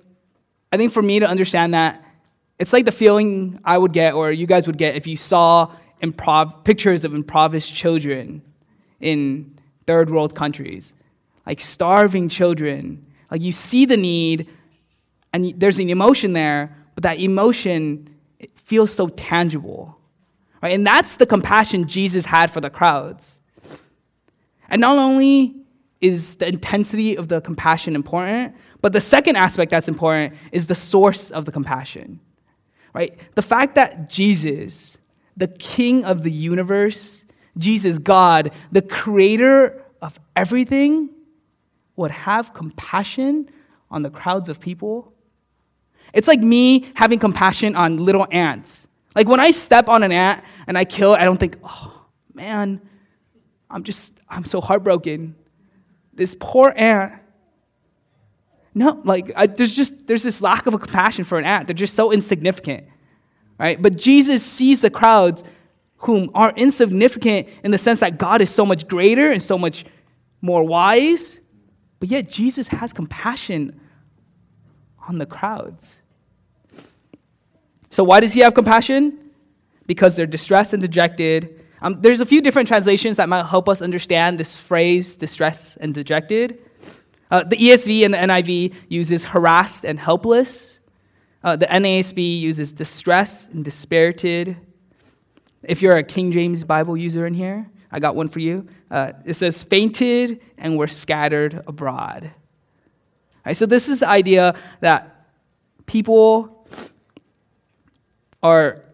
I 0.73 0.77
think 0.77 0.93
for 0.93 1.03
me 1.03 1.21
to 1.21 1.27
understand 1.27 1.75
that, 1.75 2.05
it's 2.59 2.73
like 2.73 2.85
the 2.85 2.93
feeling 2.93 3.61
I 3.65 3.79
would 3.79 3.93
get, 3.93 4.15
or 4.15 4.33
you 4.33 4.47
guys 4.47 4.67
would 4.67 4.79
get, 4.79 4.97
if 4.97 5.07
you 5.07 5.17
saw 5.17 5.73
improv- 6.03 6.65
pictures 6.65 7.05
of 7.05 7.15
impoverished 7.15 7.75
children 7.75 8.43
in 9.01 9.59
third 9.87 10.11
world 10.11 10.35
countries, 10.35 10.93
like 11.47 11.61
starving 11.61 12.29
children. 12.29 13.07
Like 13.31 13.43
you 13.43 13.53
see 13.53 13.85
the 13.87 13.97
need, 13.97 14.49
and 15.33 15.55
there's 15.57 15.79
an 15.79 15.91
emotion 15.91 16.33
there, 16.33 16.77
but 16.95 17.03
that 17.05 17.21
emotion 17.21 18.15
feels 18.69 18.95
so 18.95 19.09
tangible. 19.09 19.99
Right? 20.63 20.75
And 20.75 20.87
that's 20.87 21.17
the 21.17 21.25
compassion 21.25 21.89
Jesus 21.89 22.27
had 22.27 22.51
for 22.51 22.61
the 22.61 22.69
crowds. 22.69 23.41
And 24.69 24.83
not 24.83 24.99
only 24.99 25.57
is 26.03 26.35
the 26.35 26.49
intensity 26.49 27.17
of 27.17 27.29
the 27.29 27.41
compassion 27.41 27.97
important, 27.97 28.55
but 28.83 28.93
the 28.93 29.01
second 29.01 29.37
aspect 29.37 29.71
that's 29.71 29.89
important 29.89 30.35
is 30.53 30.67
the 30.67 30.75
source 30.75 31.31
of 31.31 31.47
the 31.47 31.53
compassion. 31.53 32.21
Right? 32.93 33.19
The 33.37 33.43
fact 33.43 33.75
that 33.77 34.11
Jesus, 34.11 34.99
the 35.35 35.49
king 35.49 36.05
of 36.05 36.23
the 36.23 36.31
universe, 36.31 37.25
Jesus, 37.57 37.97
God, 37.97 38.53
the 38.71 38.83
creator 38.83 39.83
of 40.03 40.21
everything, 40.37 41.09
would 41.97 42.11
have 42.11 42.53
compassion 42.53 43.49
on 43.91 44.03
the 44.03 44.11
crowds 44.11 44.51
of 44.51 44.61
people. 44.61 45.15
It's 46.13 46.29
like 46.29 46.41
me 46.41 46.91
having 46.95 47.19
compassion 47.19 47.77
on 47.77 47.99
little 47.99 48.27
ants. 48.31 48.87
Like 49.15 49.29
when 49.29 49.41
I 49.41 49.51
step 49.51 49.89
on 49.89 50.03
an 50.03 50.13
ant 50.13 50.45
and 50.67 50.79
I 50.79 50.85
kill 50.85 51.15
it, 51.15 51.21
I 51.21 51.25
don't 51.25 51.39
think, 51.39 51.57
oh 51.65 52.07
man, 52.35 52.81
I'm 53.71 53.83
just, 53.83 54.13
I'm 54.29 54.45
so 54.45 54.61
heartbroken. 54.61 55.35
This 56.15 56.37
poor 56.39 56.73
ant. 56.77 57.21
No, 58.75 59.01
like 59.05 59.33
I, 59.35 59.47
there's 59.47 59.73
just, 59.73 60.07
there's 60.07 60.23
this 60.23 60.41
lack 60.41 60.67
of 60.67 60.75
a 60.75 60.79
compassion 60.79 61.25
for 61.25 61.39
an 61.39 61.45
ant. 61.45 61.67
They're 61.67 61.75
just 61.75 61.95
so 61.95 62.13
insignificant, 62.13 62.87
right? 63.59 63.81
But 63.81 63.97
Jesus 63.97 64.45
sees 64.45 64.81
the 64.81 64.91
crowds 64.91 65.43
whom 65.99 66.31
are 66.35 66.53
insignificant 66.55 67.49
in 67.65 67.73
the 67.73 67.79
sense 67.79 68.01
that 68.01 68.19
God 68.19 68.41
is 68.41 68.51
so 68.51 68.65
much 68.65 68.87
greater 68.87 69.31
and 69.31 69.43
so 69.43 69.59
much 69.59 69.85
more 70.41 70.63
wise, 70.63 71.41
but 71.99 72.09
yet 72.09 72.29
Jesus 72.31 72.69
has 72.69 72.93
compassion 72.93 73.81
on 75.09 75.19
the 75.19 75.27
crowds. 75.27 75.97
So, 77.91 78.05
why 78.05 78.21
does 78.21 78.33
he 78.33 78.41
have 78.41 78.55
compassion? 78.55 79.31
Because 79.87 80.15
they're 80.15 80.27
distressed 80.27 80.73
and 80.75 80.83
dejected. 80.83 81.65
Um, 81.81 82.01
there's 82.01 82.21
a 82.21 82.27
few 82.27 82.41
different 82.41 82.69
translations 82.69 83.17
that 83.17 83.29
might 83.29 83.47
help 83.47 83.69
us 83.69 83.83
understand 83.83 84.39
this 84.39 84.55
phrase, 84.55 85.17
distressed 85.17 85.79
and 85.81 85.95
dejected. 85.95 86.59
Uh, 87.31 87.45
the 87.45 87.57
ESV 87.57 88.05
and 88.05 88.15
the 88.15 88.19
NIV 88.19 88.75
uses 88.89 89.25
harassed 89.25 89.85
and 89.85 89.99
helpless. 89.99 90.79
Uh, 91.43 91.57
the 91.57 91.67
NASB 91.67 92.41
uses 92.41 92.73
distressed 92.73 93.51
and 93.51 93.65
dispirited. 93.65 94.57
If 95.63 95.83
you're 95.83 95.97
a 95.97 96.03
King 96.03 96.33
James 96.33 96.65
Bible 96.65 96.97
user 96.97 97.27
in 97.27 97.35
here, 97.35 97.71
I 97.91 98.01
got 98.01 98.17
one 98.17 98.29
for 98.29 98.41
you. 98.41 98.67
Uh, 98.91 99.13
it 99.25 99.35
says, 99.35 99.63
fainted 99.63 100.41
and 100.57 100.77
were 100.77 100.89
scattered 100.89 101.63
abroad. 101.67 102.31
Right, 103.45 103.57
so, 103.57 103.67
this 103.67 103.89
is 103.89 104.01
the 104.01 104.09
idea 104.09 104.55
that 104.81 105.27
people 105.87 106.67
are, 108.43 108.85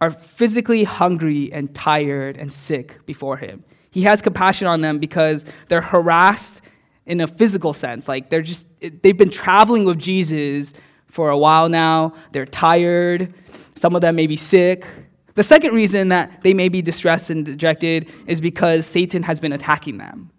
are 0.00 0.10
physically 0.10 0.84
hungry 0.84 1.52
and 1.52 1.74
tired 1.74 2.36
and 2.36 2.52
sick 2.52 3.04
before 3.06 3.36
Him. 3.36 3.64
He 3.90 4.02
has 4.02 4.22
compassion 4.22 4.66
on 4.66 4.80
them 4.80 4.98
because 4.98 5.44
they're 5.68 5.80
harassed 5.80 6.62
in 7.06 7.20
a 7.20 7.26
physical 7.26 7.72
sense. 7.72 8.08
Like, 8.08 8.30
they're 8.30 8.42
just, 8.42 8.66
they've 8.80 9.16
been 9.16 9.30
traveling 9.30 9.84
with 9.84 9.98
Jesus 9.98 10.74
for 11.08 11.30
a 11.30 11.38
while 11.38 11.68
now. 11.68 12.14
They're 12.32 12.46
tired. 12.46 13.32
Some 13.74 13.94
of 13.94 14.02
them 14.02 14.16
may 14.16 14.26
be 14.26 14.36
sick. 14.36 14.84
The 15.34 15.42
second 15.42 15.74
reason 15.74 16.08
that 16.08 16.42
they 16.42 16.54
may 16.54 16.68
be 16.68 16.82
distressed 16.82 17.30
and 17.30 17.44
dejected 17.44 18.10
is 18.26 18.40
because 18.40 18.86
Satan 18.86 19.22
has 19.22 19.38
been 19.38 19.52
attacking 19.52 19.98
them. 19.98 20.30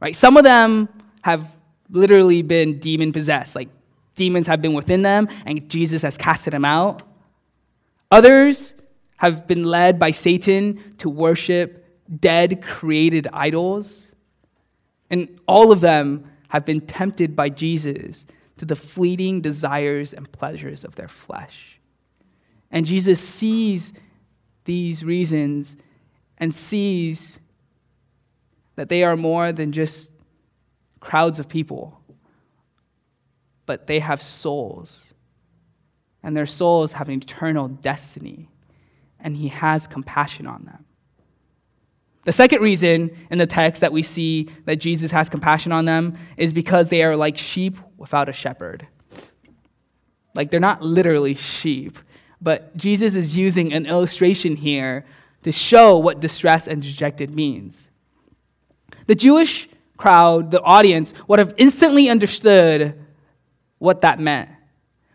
Right? 0.00 0.14
Some 0.14 0.36
of 0.36 0.44
them 0.44 0.88
have 1.22 1.48
literally 1.90 2.42
been 2.42 2.78
demon 2.78 3.12
possessed. 3.12 3.54
Like 3.54 3.68
demons 4.14 4.46
have 4.46 4.62
been 4.62 4.74
within 4.74 5.02
them 5.02 5.28
and 5.46 5.68
Jesus 5.68 6.02
has 6.02 6.16
casted 6.16 6.52
them 6.52 6.64
out. 6.64 7.02
Others 8.10 8.74
have 9.16 9.46
been 9.46 9.64
led 9.64 9.98
by 9.98 10.10
Satan 10.10 10.94
to 10.98 11.08
worship 11.08 11.84
dead 12.20 12.62
created 12.62 13.26
idols. 13.32 14.12
And 15.10 15.40
all 15.46 15.72
of 15.72 15.80
them 15.80 16.30
have 16.48 16.64
been 16.64 16.80
tempted 16.80 17.34
by 17.34 17.48
Jesus 17.48 18.26
to 18.58 18.64
the 18.64 18.76
fleeting 18.76 19.40
desires 19.40 20.12
and 20.12 20.30
pleasures 20.30 20.84
of 20.84 20.94
their 20.94 21.08
flesh. 21.08 21.80
And 22.70 22.86
Jesus 22.86 23.20
sees 23.20 23.92
these 24.64 25.04
reasons 25.04 25.76
and 26.38 26.54
sees 26.54 27.38
that 28.76 28.88
they 28.88 29.04
are 29.04 29.16
more 29.16 29.52
than 29.52 29.72
just 29.72 30.10
crowds 31.04 31.38
of 31.38 31.48
people, 31.48 32.00
but 33.66 33.86
they 33.86 34.00
have 34.00 34.22
souls. 34.22 35.12
And 36.22 36.34
their 36.34 36.46
souls 36.46 36.92
have 36.92 37.08
an 37.08 37.14
eternal 37.22 37.68
destiny. 37.68 38.48
And 39.20 39.36
he 39.36 39.48
has 39.48 39.86
compassion 39.86 40.46
on 40.46 40.64
them. 40.64 40.86
The 42.24 42.32
second 42.32 42.62
reason 42.62 43.14
in 43.30 43.36
the 43.36 43.46
text 43.46 43.82
that 43.82 43.92
we 43.92 44.02
see 44.02 44.48
that 44.64 44.76
Jesus 44.76 45.10
has 45.10 45.28
compassion 45.28 45.72
on 45.72 45.84
them 45.84 46.16
is 46.38 46.54
because 46.54 46.88
they 46.88 47.02
are 47.04 47.16
like 47.16 47.36
sheep 47.36 47.76
without 47.98 48.30
a 48.30 48.32
shepherd. 48.32 48.86
Like 50.34 50.50
they're 50.50 50.58
not 50.58 50.82
literally 50.82 51.34
sheep, 51.34 51.98
but 52.40 52.74
Jesus 52.76 53.14
is 53.14 53.36
using 53.36 53.74
an 53.74 53.84
illustration 53.84 54.56
here 54.56 55.04
to 55.42 55.52
show 55.52 55.98
what 55.98 56.20
distress 56.20 56.66
and 56.66 56.80
dejected 56.80 57.34
means. 57.34 57.90
The 59.06 59.14
Jewish 59.14 59.68
crowd, 60.04 60.50
the 60.50 60.60
audience, 60.60 61.14
would 61.28 61.38
have 61.38 61.54
instantly 61.56 62.10
understood 62.10 62.94
what 63.78 64.02
that 64.02 64.20
meant. 64.20 64.50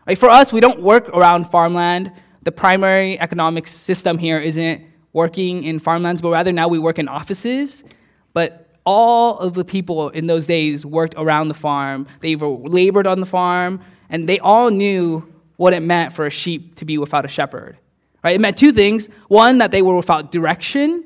Right? 0.04 0.18
For 0.18 0.28
us, 0.28 0.52
we 0.52 0.58
don't 0.58 0.82
work 0.82 1.08
around 1.10 1.44
farmland. 1.48 2.10
The 2.42 2.50
primary 2.50 3.16
economic 3.20 3.68
system 3.68 4.18
here 4.18 4.40
isn't 4.40 4.82
working 5.12 5.62
in 5.62 5.78
farmlands, 5.78 6.20
but 6.20 6.30
rather 6.30 6.50
now 6.50 6.66
we 6.66 6.80
work 6.80 6.98
in 6.98 7.06
offices. 7.06 7.84
But 8.32 8.66
all 8.84 9.38
of 9.38 9.54
the 9.54 9.64
people 9.64 10.08
in 10.08 10.26
those 10.26 10.48
days 10.48 10.84
worked 10.84 11.14
around 11.16 11.46
the 11.46 11.60
farm. 11.68 12.08
They 12.20 12.34
were 12.34 12.48
labored 12.48 13.06
on 13.06 13.20
the 13.20 13.26
farm, 13.26 13.80
and 14.08 14.28
they 14.28 14.40
all 14.40 14.70
knew 14.70 15.32
what 15.56 15.72
it 15.72 15.84
meant 15.84 16.14
for 16.14 16.26
a 16.26 16.30
sheep 16.30 16.74
to 16.76 16.84
be 16.84 16.98
without 16.98 17.24
a 17.24 17.28
shepherd. 17.28 17.78
Right? 18.24 18.34
It 18.34 18.40
meant 18.40 18.56
two 18.56 18.72
things 18.72 19.08
one, 19.28 19.58
that 19.58 19.70
they 19.70 19.82
were 19.82 19.94
without 19.94 20.32
direction, 20.32 21.04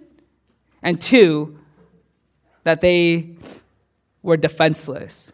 and 0.83 0.99
two, 0.99 1.59
that 2.63 2.81
they 2.81 3.37
were 4.25 4.39
defenseless. 4.39 5.31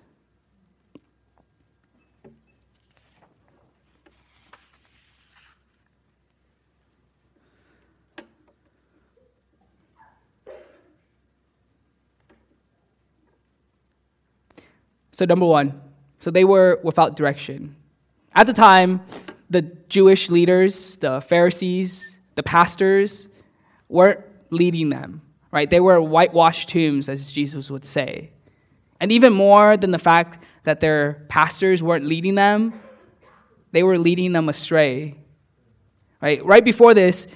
So, 15.13 15.25
number 15.25 15.47
one, 15.47 15.81
so 16.19 16.33
they 16.33 16.45
were 16.45 16.81
without 16.83 17.15
direction. 17.15 17.77
At 18.35 18.49
the 18.49 18.53
time, 18.53 19.03
the 19.51 19.63
Jewish 19.89 20.31
leaders, 20.31 20.97
the 20.97 21.21
Pharisees, 21.21 22.17
the 22.35 22.43
pastors, 22.43 23.29
weren't 23.89 24.21
leading 24.51 24.89
them, 24.89 25.23
right? 25.53 25.71
They 25.71 25.79
were 25.79 26.03
whitewashed 26.03 26.71
tombs, 26.71 27.09
as 27.09 27.33
Jesus 27.33 27.71
would 27.71 27.85
say. 27.85 28.31
And 29.01 29.11
even 29.11 29.33
more 29.33 29.77
than 29.77 29.91
the 29.91 29.99
fact 29.99 30.45
that 30.65 30.81
their 30.81 31.25
pastors 31.29 31.83
weren't 31.83 32.05
leading 32.05 32.35
them, 32.35 32.79
they 33.73 33.83
were 33.83 33.99
leading 33.99 34.33
them 34.33 34.49
astray. 34.49 35.17
Right? 36.21 36.45
Right 36.45 36.65
before 36.65 36.93
this, 36.93 37.27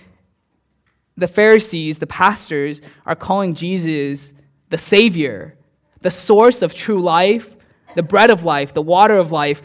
the 1.17 1.29
Pharisees, 1.29 1.99
the 1.99 2.07
pastors, 2.07 2.81
are 3.07 3.17
calling 3.17 3.55
Jesus 3.55 4.33
the 4.69 4.79
Savior, 4.79 5.57
the 6.01 6.11
source 6.11 6.61
of 6.61 6.75
true 6.75 7.01
life, 7.01 7.55
the 7.95 8.03
bread 8.03 8.31
of 8.31 8.45
life, 8.45 8.75
the 8.75 8.83
water 8.83 9.17
of 9.17 9.33
life. 9.33 9.63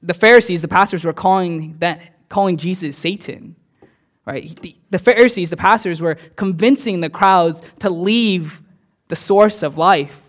The 0.00 0.14
Pharisees, 0.14 0.62
the 0.62 0.68
pastors, 0.68 1.04
were 1.04 1.12
calling, 1.12 1.76
that, 1.80 2.28
calling 2.28 2.56
Jesus 2.56 2.96
Satan. 2.96 3.56
Right? 4.24 4.58
The, 4.62 4.76
the 4.90 4.98
Pharisees, 4.98 5.50
the 5.50 5.56
pastors, 5.56 6.00
were 6.00 6.14
convincing 6.36 7.00
the 7.00 7.10
crowds 7.10 7.60
to 7.80 7.90
leave 7.90 8.62
the 9.10 9.16
source 9.16 9.62
of 9.62 9.76
life. 9.76 10.22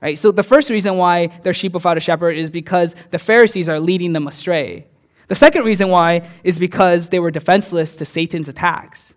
Right? 0.00 0.16
So 0.16 0.30
the 0.30 0.42
first 0.42 0.70
reason 0.70 0.96
why 0.96 1.26
they're 1.42 1.52
sheep 1.52 1.72
without 1.72 1.96
a 1.96 2.00
shepherd 2.00 2.36
is 2.36 2.48
because 2.48 2.94
the 3.10 3.18
Pharisees 3.18 3.68
are 3.68 3.80
leading 3.80 4.12
them 4.12 4.28
astray. 4.28 4.86
The 5.28 5.34
second 5.34 5.64
reason 5.64 5.88
why 5.88 6.28
is 6.44 6.58
because 6.58 7.08
they 7.08 7.18
were 7.18 7.30
defenseless 7.30 7.96
to 7.96 8.04
Satan's 8.04 8.48
attacks. 8.48 9.14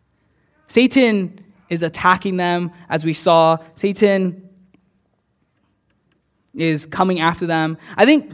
Satan 0.67 1.39
is 1.69 1.83
attacking 1.83 2.37
them, 2.37 2.71
as 2.89 3.05
we 3.05 3.13
saw. 3.13 3.57
Satan 3.75 4.49
is 6.53 6.85
coming 6.85 7.19
after 7.19 7.45
them. 7.45 7.77
I 7.97 8.05
think 8.05 8.33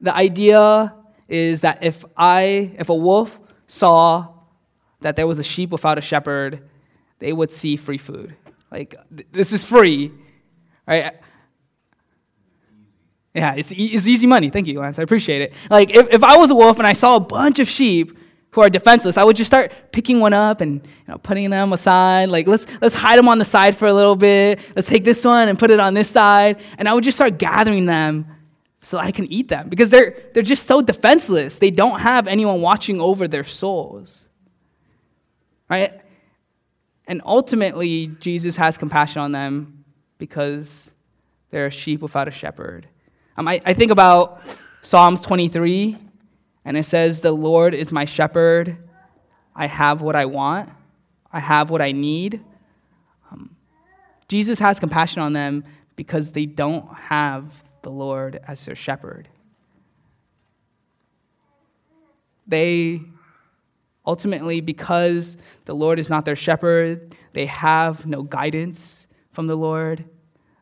the 0.00 0.14
idea 0.14 0.94
is 1.28 1.60
that 1.62 1.82
if 1.82 2.04
I, 2.16 2.72
if 2.78 2.88
a 2.88 2.94
wolf 2.94 3.38
saw 3.66 4.28
that 5.00 5.16
there 5.16 5.26
was 5.26 5.38
a 5.38 5.42
sheep 5.42 5.70
without 5.70 5.98
a 5.98 6.00
shepherd, 6.00 6.68
they 7.18 7.32
would 7.32 7.52
see 7.52 7.76
free 7.76 7.98
food. 7.98 8.34
Like, 8.70 8.96
th- 9.14 9.28
this 9.32 9.52
is 9.52 9.64
free, 9.64 10.12
right? 10.86 11.14
Yeah, 13.34 13.54
it's, 13.54 13.72
e- 13.72 13.92
it's 13.94 14.06
easy 14.06 14.26
money. 14.26 14.50
Thank 14.50 14.66
you, 14.66 14.80
Lance. 14.80 14.98
I 14.98 15.02
appreciate 15.02 15.42
it. 15.42 15.52
Like, 15.70 15.90
if, 15.90 16.08
if 16.10 16.22
I 16.22 16.36
was 16.36 16.50
a 16.50 16.54
wolf 16.54 16.78
and 16.78 16.86
I 16.86 16.92
saw 16.92 17.16
a 17.16 17.20
bunch 17.20 17.58
of 17.58 17.68
sheep 17.68 18.18
who 18.50 18.62
are 18.62 18.70
defenseless, 18.70 19.16
I 19.16 19.24
would 19.24 19.36
just 19.36 19.48
start 19.48 19.72
picking 19.92 20.20
one 20.20 20.32
up 20.32 20.60
and 20.60 20.84
you 20.84 21.04
know, 21.06 21.18
putting 21.18 21.48
them 21.50 21.72
aside. 21.72 22.30
Like, 22.30 22.46
let's, 22.46 22.66
let's 22.80 22.94
hide 22.94 23.18
them 23.18 23.28
on 23.28 23.38
the 23.38 23.44
side 23.44 23.76
for 23.76 23.86
a 23.86 23.94
little 23.94 24.16
bit. 24.16 24.58
Let's 24.74 24.88
take 24.88 25.04
this 25.04 25.24
one 25.24 25.48
and 25.48 25.58
put 25.58 25.70
it 25.70 25.80
on 25.80 25.94
this 25.94 26.10
side. 26.10 26.60
And 26.78 26.88
I 26.88 26.94
would 26.94 27.04
just 27.04 27.16
start 27.16 27.38
gathering 27.38 27.84
them 27.84 28.26
so 28.80 28.98
I 28.98 29.12
can 29.12 29.30
eat 29.30 29.48
them 29.48 29.68
because 29.68 29.90
they're, 29.90 30.16
they're 30.32 30.42
just 30.42 30.66
so 30.66 30.80
defenseless. 30.80 31.58
They 31.58 31.70
don't 31.70 32.00
have 32.00 32.26
anyone 32.26 32.60
watching 32.60 33.00
over 33.00 33.28
their 33.28 33.44
souls. 33.44 34.26
Right? 35.68 36.00
And 37.08 37.22
ultimately, 37.24 38.08
Jesus 38.20 38.54
has 38.56 38.76
compassion 38.76 39.22
on 39.22 39.32
them 39.32 39.84
because 40.18 40.92
they're 41.50 41.66
a 41.66 41.70
sheep 41.70 42.02
without 42.02 42.28
a 42.28 42.30
shepherd. 42.30 42.86
Um, 43.38 43.48
I, 43.48 43.60
I 43.64 43.72
think 43.72 43.90
about 43.90 44.42
Psalms 44.82 45.22
23 45.22 45.96
and 46.66 46.76
it 46.76 46.84
says, 46.84 47.22
The 47.22 47.32
Lord 47.32 47.74
is 47.74 47.90
my 47.92 48.04
shepherd. 48.04 48.76
I 49.56 49.66
have 49.66 50.02
what 50.02 50.14
I 50.14 50.26
want, 50.26 50.68
I 51.32 51.40
have 51.40 51.70
what 51.70 51.80
I 51.80 51.92
need. 51.92 52.44
Um, 53.32 53.56
Jesus 54.28 54.58
has 54.58 54.78
compassion 54.78 55.22
on 55.22 55.32
them 55.32 55.64
because 55.96 56.32
they 56.32 56.44
don't 56.44 56.92
have 56.94 57.64
the 57.82 57.90
Lord 57.90 58.38
as 58.46 58.64
their 58.66 58.76
shepherd. 58.76 59.28
They 62.46 63.02
ultimately, 64.08 64.62
because 64.62 65.36
the 65.66 65.74
Lord 65.74 65.98
is 65.98 66.08
not 66.08 66.24
their 66.24 66.34
shepherd, 66.34 67.14
they 67.34 67.44
have 67.44 68.06
no 68.06 68.22
guidance 68.22 69.06
from 69.32 69.46
the 69.46 69.54
Lord. 69.54 70.04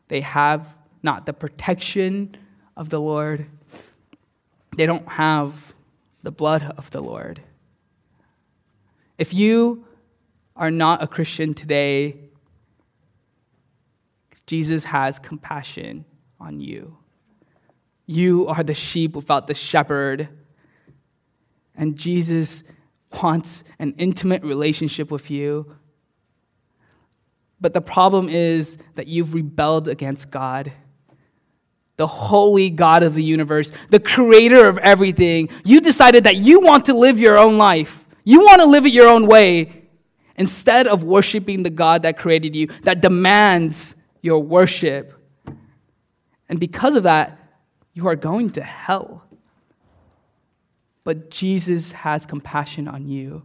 They 0.09 0.21
have 0.21 0.67
not 1.01 1.25
the 1.25 1.33
protection 1.33 2.35
of 2.75 2.89
the 2.89 2.99
Lord. 2.99 3.47
They 4.75 4.85
don't 4.85 5.07
have 5.07 5.73
the 6.23 6.31
blood 6.31 6.73
of 6.77 6.91
the 6.91 7.01
Lord. 7.01 7.41
If 9.17 9.33
you 9.33 9.85
are 10.55 10.69
not 10.69 11.01
a 11.01 11.07
Christian 11.07 11.53
today, 11.53 12.17
Jesus 14.45 14.83
has 14.83 15.19
compassion 15.19 16.03
on 16.39 16.59
you. 16.59 16.97
You 18.05 18.47
are 18.47 18.63
the 18.63 18.73
sheep 18.73 19.15
without 19.15 19.47
the 19.47 19.53
shepherd. 19.53 20.27
And 21.75 21.97
Jesus 21.97 22.63
wants 23.21 23.63
an 23.79 23.93
intimate 23.97 24.43
relationship 24.43 25.11
with 25.11 25.29
you. 25.29 25.75
But 27.59 27.73
the 27.73 27.81
problem 27.81 28.29
is 28.29 28.77
that 28.95 29.07
you've 29.07 29.33
rebelled 29.33 29.87
against 29.87 30.29
God 30.29 30.71
the 31.97 32.07
holy 32.07 32.69
God 32.69 33.03
of 33.03 33.15
the 33.15 33.23
universe, 33.23 33.71
the 33.89 33.99
creator 33.99 34.67
of 34.67 34.77
everything, 34.77 35.49
you 35.65 35.81
decided 35.81 36.23
that 36.23 36.37
you 36.37 36.61
want 36.61 36.85
to 36.85 36.93
live 36.93 37.19
your 37.19 37.37
own 37.37 37.57
life. 37.57 38.05
You 38.23 38.41
want 38.41 38.61
to 38.61 38.65
live 38.65 38.85
it 38.85 38.93
your 38.93 39.09
own 39.09 39.25
way 39.25 39.83
instead 40.35 40.85
of 40.85 41.03
worshiping 41.03 41.63
the 41.63 41.71
God 41.71 42.03
that 42.03 42.17
created 42.17 42.55
you, 42.55 42.67
that 42.83 43.01
demands 43.01 43.95
your 44.21 44.39
worship. 44.39 45.13
And 46.47 46.59
because 46.59 46.95
of 46.95 47.03
that, 47.03 47.39
you 47.93 48.07
are 48.07 48.15
going 48.15 48.51
to 48.51 48.61
hell. 48.61 49.23
But 51.07 51.29
Jesus 51.29 51.93
has 51.93 52.25
compassion 52.25 52.89
on 52.89 53.07
you. 53.07 53.43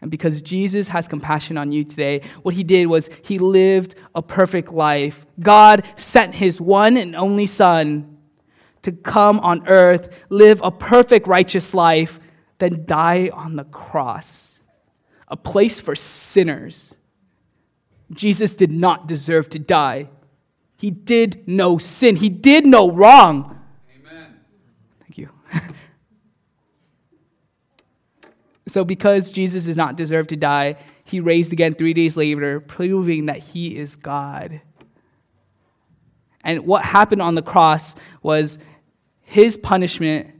And 0.00 0.08
because 0.08 0.40
Jesus 0.40 0.86
has 0.86 1.08
compassion 1.08 1.58
on 1.58 1.72
you 1.72 1.82
today, 1.82 2.20
what 2.44 2.54
he 2.54 2.62
did 2.62 2.86
was 2.86 3.10
he 3.24 3.38
lived 3.38 3.96
a 4.14 4.22
perfect 4.22 4.72
life. 4.72 5.26
God 5.40 5.82
sent 5.96 6.36
his 6.36 6.60
one 6.60 6.96
and 6.96 7.16
only 7.16 7.46
Son 7.46 8.18
to 8.82 8.92
come 8.92 9.40
on 9.40 9.66
earth, 9.66 10.16
live 10.28 10.60
a 10.62 10.70
perfect 10.70 11.26
righteous 11.26 11.74
life, 11.74 12.20
then 12.58 12.84
die 12.86 13.30
on 13.32 13.56
the 13.56 13.64
cross, 13.64 14.60
a 15.26 15.36
place 15.36 15.80
for 15.80 15.96
sinners. 15.96 16.94
Jesus 18.12 18.54
did 18.54 18.70
not 18.70 19.08
deserve 19.08 19.50
to 19.50 19.58
die. 19.58 20.08
He 20.76 20.92
did 20.92 21.48
no 21.48 21.78
sin, 21.78 22.14
he 22.14 22.28
did 22.28 22.64
no 22.64 22.92
wrong. 22.92 23.58
Amen. 23.92 24.38
Thank 25.00 25.18
you. 25.18 25.30
So, 28.66 28.84
because 28.84 29.30
Jesus 29.30 29.66
does 29.66 29.76
not 29.76 29.96
deserve 29.96 30.26
to 30.28 30.36
die, 30.36 30.76
he 31.04 31.20
raised 31.20 31.52
again 31.52 31.74
three 31.74 31.92
days 31.92 32.16
later, 32.16 32.60
proving 32.60 33.26
that 33.26 33.38
he 33.38 33.76
is 33.76 33.96
God. 33.96 34.60
And 36.42 36.66
what 36.66 36.84
happened 36.84 37.22
on 37.22 37.34
the 37.34 37.42
cross 37.42 37.94
was 38.22 38.58
his 39.22 39.56
punishment, 39.56 40.30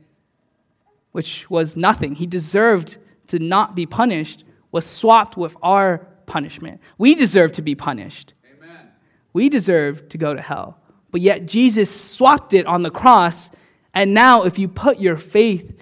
which 1.13 1.49
was 1.51 1.77
nothing, 1.77 2.15
he 2.15 2.27
deserved 2.27 2.99
to 3.29 3.39
not 3.39 3.75
be 3.75 3.87
punished, 3.87 4.45
was 4.73 4.87
swapped 4.87 5.37
with 5.37 5.57
our 5.63 5.99
punishment. 6.27 6.81
We 6.99 7.15
deserve 7.15 7.53
to 7.53 7.63
be 7.63 7.75
punished. 7.75 8.35
Amen. 8.59 8.89
We 9.33 9.49
deserve 9.49 10.09
to 10.11 10.19
go 10.19 10.35
to 10.35 10.41
hell. 10.41 10.79
But 11.11 11.21
yet 11.21 11.47
Jesus 11.47 11.91
swapped 11.91 12.55
it 12.55 12.67
on 12.67 12.83
the 12.83 12.91
cross. 12.91 13.51
And 13.95 14.13
now, 14.13 14.43
if 14.43 14.59
you 14.59 14.67
put 14.67 14.99
your 14.99 15.17
faith 15.17 15.73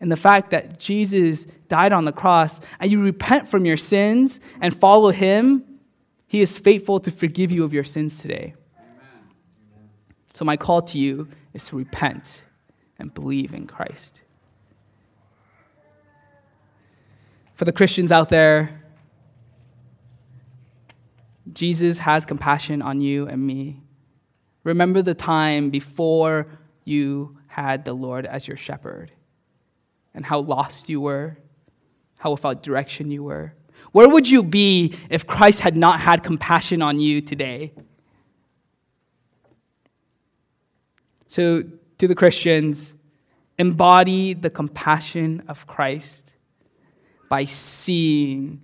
in 0.00 0.08
the 0.08 0.16
fact 0.16 0.50
that 0.50 0.80
Jesus 0.80 1.46
died 1.68 1.92
on 1.92 2.04
the 2.04 2.12
cross 2.12 2.60
and 2.80 2.90
you 2.90 3.02
repent 3.02 3.48
from 3.48 3.64
your 3.64 3.76
sins 3.76 4.40
and 4.60 4.78
follow 4.78 5.10
him, 5.10 5.64
he 6.26 6.40
is 6.40 6.58
faithful 6.58 7.00
to 7.00 7.10
forgive 7.10 7.52
you 7.52 7.64
of 7.64 7.72
your 7.72 7.84
sins 7.84 8.20
today. 8.20 8.54
Amen. 8.76 9.90
So, 10.32 10.44
my 10.44 10.56
call 10.56 10.82
to 10.82 10.98
you 10.98 11.28
is 11.52 11.66
to 11.66 11.76
repent 11.76 12.42
and 12.98 13.12
believe 13.12 13.54
in 13.54 13.66
Christ. 13.66 14.22
For 17.54 17.64
the 17.64 17.72
Christians 17.72 18.10
out 18.10 18.30
there, 18.30 18.82
Jesus 21.52 21.98
has 22.00 22.26
compassion 22.26 22.82
on 22.82 23.00
you 23.00 23.28
and 23.28 23.46
me. 23.46 23.80
Remember 24.64 25.02
the 25.02 25.14
time 25.14 25.70
before 25.70 26.48
you 26.84 27.38
had 27.46 27.84
the 27.84 27.92
Lord 27.92 28.26
as 28.26 28.48
your 28.48 28.56
shepherd 28.56 29.12
and 30.14 30.26
how 30.26 30.40
lost 30.40 30.88
you 30.88 31.00
were 31.00 31.36
how 32.24 32.30
without 32.30 32.62
direction 32.62 33.10
you 33.10 33.22
were? 33.22 33.52
Where 33.92 34.08
would 34.08 34.26
you 34.26 34.42
be 34.42 34.94
if 35.10 35.26
Christ 35.26 35.60
had 35.60 35.76
not 35.76 36.00
had 36.00 36.22
compassion 36.22 36.80
on 36.80 36.98
you 36.98 37.20
today? 37.20 37.74
So, 41.26 41.64
to 41.98 42.08
the 42.08 42.14
Christians, 42.14 42.94
embody 43.58 44.32
the 44.32 44.48
compassion 44.48 45.42
of 45.48 45.66
Christ 45.66 46.32
by 47.28 47.44
seeing 47.44 48.62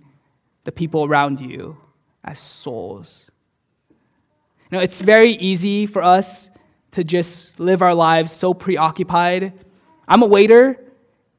the 0.63 0.71
people 0.71 1.05
around 1.05 1.39
you 1.39 1.77
as 2.23 2.39
souls. 2.39 3.29
You 3.91 4.77
know, 4.77 4.79
it's 4.79 4.99
very 4.99 5.33
easy 5.33 5.85
for 5.85 6.01
us 6.01 6.49
to 6.93 7.03
just 7.03 7.59
live 7.59 7.83
our 7.83 7.93
lives 7.93 8.31
so 8.31 8.55
preoccupied. 8.55 9.53
I'm 10.07 10.23
a 10.23 10.25
waiter, 10.25 10.79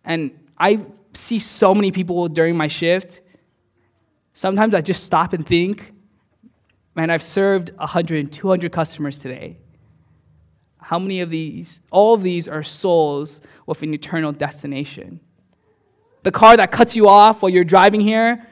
and 0.05 0.31
I 0.57 0.87
see 1.15 1.39
so 1.39 1.75
many 1.75 1.93
people 1.93 2.29
during 2.29 2.57
my 2.57 2.69
shift. 2.69 3.21
Sometimes 4.35 4.75
I 4.75 4.81
just 4.81 5.05
stop 5.05 5.33
and 5.33 5.47
think, 5.47 5.93
man, 6.95 7.11
I've 7.11 7.23
served 7.23 7.71
100, 7.77 8.33
200 8.33 8.73
customers 8.73 9.19
today. 9.19 9.59
How 10.79 10.99
many 10.99 11.21
of 11.21 11.31
these, 11.31 11.81
all 11.91 12.15
of 12.15 12.23
these 12.23 12.49
are 12.49 12.63
souls 12.63 13.41
with 13.67 13.83
an 13.83 13.95
eternal 13.95 14.33
destination? 14.33 15.21
The 16.23 16.33
car 16.33 16.57
that 16.57 16.71
cuts 16.71 16.97
you 16.97 17.09
off 17.09 17.43
while 17.43 17.51
you're 17.51 17.65
driving 17.65 18.01
here, 18.01 18.47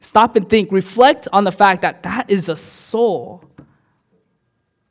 stop 0.00 0.36
and 0.36 0.48
think, 0.48 0.72
reflect 0.72 1.28
on 1.32 1.44
the 1.44 1.52
fact 1.52 1.82
that 1.82 2.02
that 2.02 2.30
is 2.30 2.48
a 2.48 2.56
soul. 2.56 3.44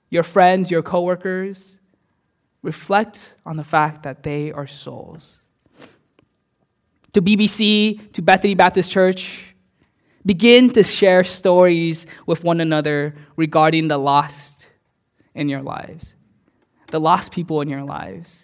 Your 0.10 0.24
friends, 0.24 0.70
your 0.70 0.84
coworkers, 0.84 1.80
reflect 2.62 3.34
on 3.46 3.58
the 3.58 3.64
fact 3.64 4.04
that 4.04 4.24
they 4.24 4.52
are 4.52 4.68
souls 4.68 5.40
to 7.14 7.22
BBC, 7.22 8.12
to 8.14 8.22
Bethany 8.22 8.56
Baptist 8.56 8.92
Church. 8.92 9.56
Begin 10.26 10.70
to 10.72 10.84
share 10.84 11.24
stories 11.24 12.08
with 12.26 12.44
one 12.44 12.62
another 12.62 13.16
regarding 13.36 13.88
the 13.88 13.98
lost 13.98 14.68
in 15.36 15.50
your 15.50 15.62
lives, 15.62 16.14
the 16.88 17.00
lost 17.00 17.32
people 17.32 17.62
in 17.62 17.70
your 17.70 17.84
lives. 17.84 18.42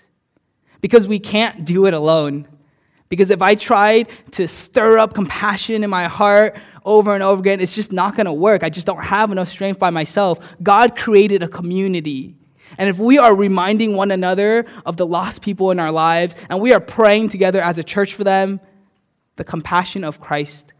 Because 0.82 1.08
we 1.08 1.20
can't 1.20 1.66
do 1.66 1.86
it 1.86 1.94
alone. 1.94 2.48
Because 3.10 3.32
if 3.32 3.42
I 3.42 3.56
tried 3.56 4.08
to 4.32 4.48
stir 4.48 4.98
up 4.98 5.14
compassion 5.14 5.84
in 5.84 5.90
my 5.90 6.06
heart 6.06 6.58
over 6.86 7.14
and 7.14 7.24
over 7.24 7.40
again, 7.40 7.60
it's 7.60 7.74
just 7.74 7.92
not 7.92 8.16
going 8.16 8.26
to 8.26 8.34
work. 8.34 8.64
I 8.64 8.70
just 8.70 8.88
don't 8.88 9.04
have 9.04 9.32
enough 9.32 9.50
strength 9.50 9.80
by 9.80 9.90
myself. 9.90 10.40
God 10.62 10.96
created 10.96 11.44
a 11.44 11.48
community. 11.48 12.38
And 12.78 12.90
if 12.90 12.98
we 12.98 13.18
are 13.18 13.36
reminding 13.36 13.96
one 13.96 14.12
another 14.12 14.66
of 14.86 14.98
the 14.98 15.06
lost 15.06 15.42
people 15.42 15.72
in 15.72 15.80
our 15.80 15.92
lives 15.92 16.36
and 16.50 16.62
we 16.62 16.74
are 16.74 16.80
praying 16.80 17.30
together 17.30 17.62
as 17.62 17.78
a 17.78 17.84
church 17.84 18.14
for 18.14 18.24
them, 18.24 18.60
the 19.36 19.44
compassion 19.44 20.04
of 20.04 20.20
Christ 20.20 20.74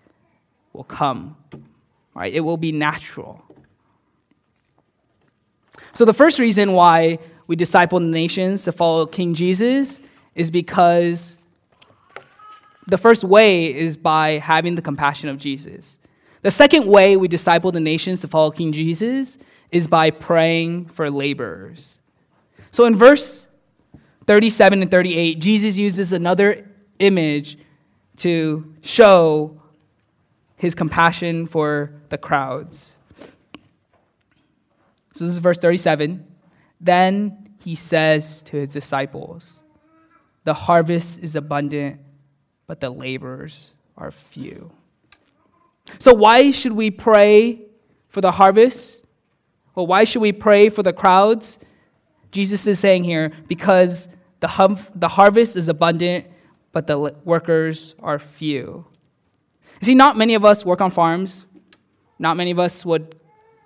will 0.74 0.84
come. 0.84 1.36
Right? 2.14 2.34
It 2.34 2.42
will 2.42 2.58
be 2.58 2.72
natural. 2.72 3.44
So 5.94 6.06
the 6.06 6.14
first 6.14 6.40
reason 6.40 6.74
why 6.74 7.20
we 7.48 7.56
disciple 7.56 8.00
the 8.00 8.08
nations 8.08 8.64
to 8.64 8.72
follow 8.72 9.06
King 9.06 9.34
Jesus 9.34 10.00
is 10.36 10.52
because 10.52 11.38
the 12.88 12.98
first 12.98 13.24
way 13.24 13.74
is 13.74 13.98
by 13.98 14.40
having 14.40 14.76
the 14.76 14.82
compassion 14.82 15.30
of 15.30 15.38
Jesus. 15.38 15.98
The 16.42 16.52
second 16.52 16.86
way 16.86 17.18
we 17.18 17.28
disciple 17.28 17.72
the 17.72 17.80
nations 17.80 18.22
to 18.22 18.28
follow 18.28 18.52
King 18.52 18.72
Jesus 18.72 19.38
is 19.72 19.88
by 19.88 20.12
praying 20.12 20.86
for 20.88 21.10
laborers. 21.10 22.00
So 22.72 22.86
in 22.86 22.96
verse 22.96 23.48
37 24.28 24.82
and 24.82 24.92
38, 24.92 25.40
Jesus 25.40 25.76
uses 25.76 26.14
another 26.14 26.68
image 27.00 27.58
to 28.18 28.74
show 28.82 29.60
his 30.56 30.76
compassion 30.76 31.48
for 31.48 31.92
the 32.10 32.18
crowds. 32.18 32.96
So 35.14 35.26
this 35.26 35.34
is 35.34 35.40
verse 35.40 35.58
37. 35.58 36.26
Then 36.80 37.50
he 37.64 37.76
says 37.76 38.42
to 38.44 38.58
his 38.58 38.70
disciples, 38.70 39.60
The 40.44 40.54
harvest 40.54 41.20
is 41.20 41.36
abundant, 41.36 42.00
but 42.68 42.80
the 42.80 42.90
laborers 42.90 43.72
are 43.98 44.12
few. 44.12 44.72
So, 45.98 46.14
why 46.14 46.52
should 46.52 46.74
we 46.74 46.92
pray 46.92 47.62
for 48.10 48.22
the 48.22 48.32
harvest? 48.32 48.99
Well, 49.76 49.88
why 49.88 50.04
should 50.04 50.22
we 50.22 50.32
pray 50.32 50.70
for 50.70 50.84
the 50.84 50.94
crowds? 50.94 51.60
Jesus 52.32 52.68
is 52.68 52.80
saying 52.80 53.04
here, 53.04 53.32
because 53.48 54.08
the, 54.40 54.48
hum- 54.48 54.80
the 54.96 55.08
harvest 55.08 55.56
is 55.56 55.68
abundant, 55.68 56.26
but 56.72 56.88
the 56.88 57.16
workers 57.24 57.96
are 58.02 58.20
few. 58.20 58.86
You 59.82 59.86
see, 59.86 59.96
not 59.96 60.18
many 60.18 60.36
of 60.36 60.46
us 60.46 60.66
work 60.66 60.82
on 60.82 60.92
farms. 60.92 61.46
Not 62.20 62.36
many 62.38 62.52
of 62.52 62.60
us 62.60 62.86
would 62.86 63.16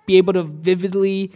be 0.06 0.16
able 0.16 0.32
to 0.34 0.42
vividly 0.44 1.32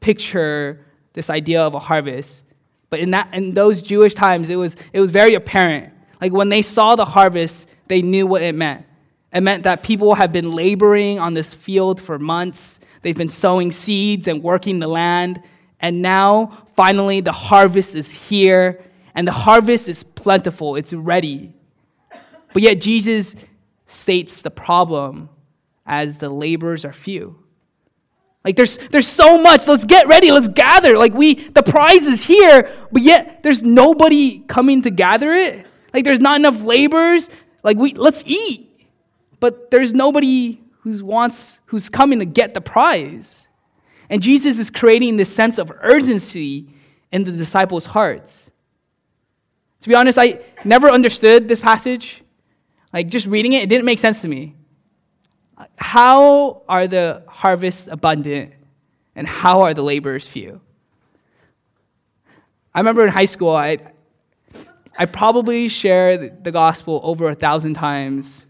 picture 0.00 0.84
this 1.12 1.30
idea 1.30 1.62
of 1.62 1.74
a 1.74 1.78
harvest. 1.78 2.42
But 2.90 3.00
in, 3.00 3.10
that, 3.12 3.32
in 3.32 3.54
those 3.54 3.82
Jewish 3.82 4.14
times, 4.14 4.50
it 4.50 4.56
was, 4.56 4.76
it 4.92 5.00
was 5.00 5.10
very 5.10 5.34
apparent. 5.34 5.92
Like 6.20 6.32
when 6.32 6.48
they 6.48 6.62
saw 6.62 6.96
the 6.96 7.04
harvest, 7.04 7.68
they 7.88 8.02
knew 8.02 8.26
what 8.26 8.42
it 8.42 8.54
meant. 8.54 8.84
It 9.32 9.40
meant 9.42 9.64
that 9.64 9.82
people 9.82 10.14
have 10.14 10.32
been 10.32 10.50
laboring 10.50 11.18
on 11.18 11.34
this 11.34 11.52
field 11.52 12.00
for 12.00 12.18
months. 12.18 12.80
They've 13.02 13.16
been 13.16 13.28
sowing 13.28 13.70
seeds 13.70 14.28
and 14.28 14.42
working 14.42 14.78
the 14.78 14.88
land. 14.88 15.42
And 15.80 16.02
now, 16.02 16.66
finally, 16.74 17.20
the 17.20 17.32
harvest 17.32 17.94
is 17.94 18.12
here, 18.12 18.82
and 19.14 19.26
the 19.26 19.32
harvest 19.32 19.88
is 19.88 20.02
plentiful, 20.02 20.76
it's 20.76 20.92
ready. 20.92 21.52
But 22.52 22.62
yet, 22.62 22.80
Jesus 22.80 23.36
states 23.86 24.42
the 24.42 24.50
problem 24.50 25.28
as 25.84 26.18
the 26.18 26.28
laborers 26.28 26.84
are 26.84 26.92
few. 26.92 27.38
Like 28.46 28.54
there's 28.54 28.78
there's 28.92 29.08
so 29.08 29.42
much. 29.42 29.66
Let's 29.66 29.84
get 29.84 30.06
ready. 30.06 30.30
Let's 30.30 30.46
gather. 30.46 30.96
Like 30.96 31.12
we 31.12 31.34
the 31.34 31.64
prize 31.64 32.06
is 32.06 32.22
here, 32.22 32.72
but 32.92 33.02
yet 33.02 33.42
there's 33.42 33.64
nobody 33.64 34.38
coming 34.38 34.82
to 34.82 34.90
gather 34.90 35.32
it. 35.32 35.66
Like 35.92 36.04
there's 36.04 36.20
not 36.20 36.36
enough 36.36 36.62
laborers. 36.62 37.28
Like 37.64 37.76
we 37.76 37.92
let's 37.94 38.22
eat. 38.24 38.86
But 39.40 39.72
there's 39.72 39.92
nobody 39.92 40.60
who 40.86 41.04
wants 41.04 41.58
who's 41.66 41.88
coming 41.88 42.20
to 42.20 42.24
get 42.24 42.54
the 42.54 42.60
prize. 42.60 43.48
And 44.08 44.22
Jesus 44.22 44.60
is 44.60 44.70
creating 44.70 45.16
this 45.16 45.34
sense 45.34 45.58
of 45.58 45.72
urgency 45.80 46.68
in 47.10 47.24
the 47.24 47.32
disciples' 47.32 47.86
hearts. 47.86 48.48
To 49.80 49.88
be 49.88 49.96
honest, 49.96 50.16
I 50.16 50.38
never 50.64 50.88
understood 50.88 51.48
this 51.48 51.60
passage. 51.60 52.22
Like 52.92 53.08
just 53.08 53.26
reading 53.26 53.52
it, 53.52 53.64
it 53.64 53.68
didn't 53.68 53.84
make 53.84 53.98
sense 53.98 54.22
to 54.22 54.28
me. 54.28 54.54
How 55.76 56.62
are 56.68 56.86
the 56.86 57.24
harvests 57.26 57.88
abundant 57.88 58.52
and 59.16 59.26
how 59.26 59.62
are 59.62 59.74
the 59.74 59.82
laborers 59.82 60.28
few? 60.28 60.60
I 62.72 62.78
remember 62.78 63.04
in 63.04 63.12
high 63.12 63.24
school, 63.24 63.56
I, 63.56 63.78
I 64.96 65.06
probably 65.06 65.66
shared 65.66 66.44
the 66.44 66.52
gospel 66.52 67.00
over 67.02 67.28
a 67.28 67.34
thousand 67.34 67.74
times 67.74 68.46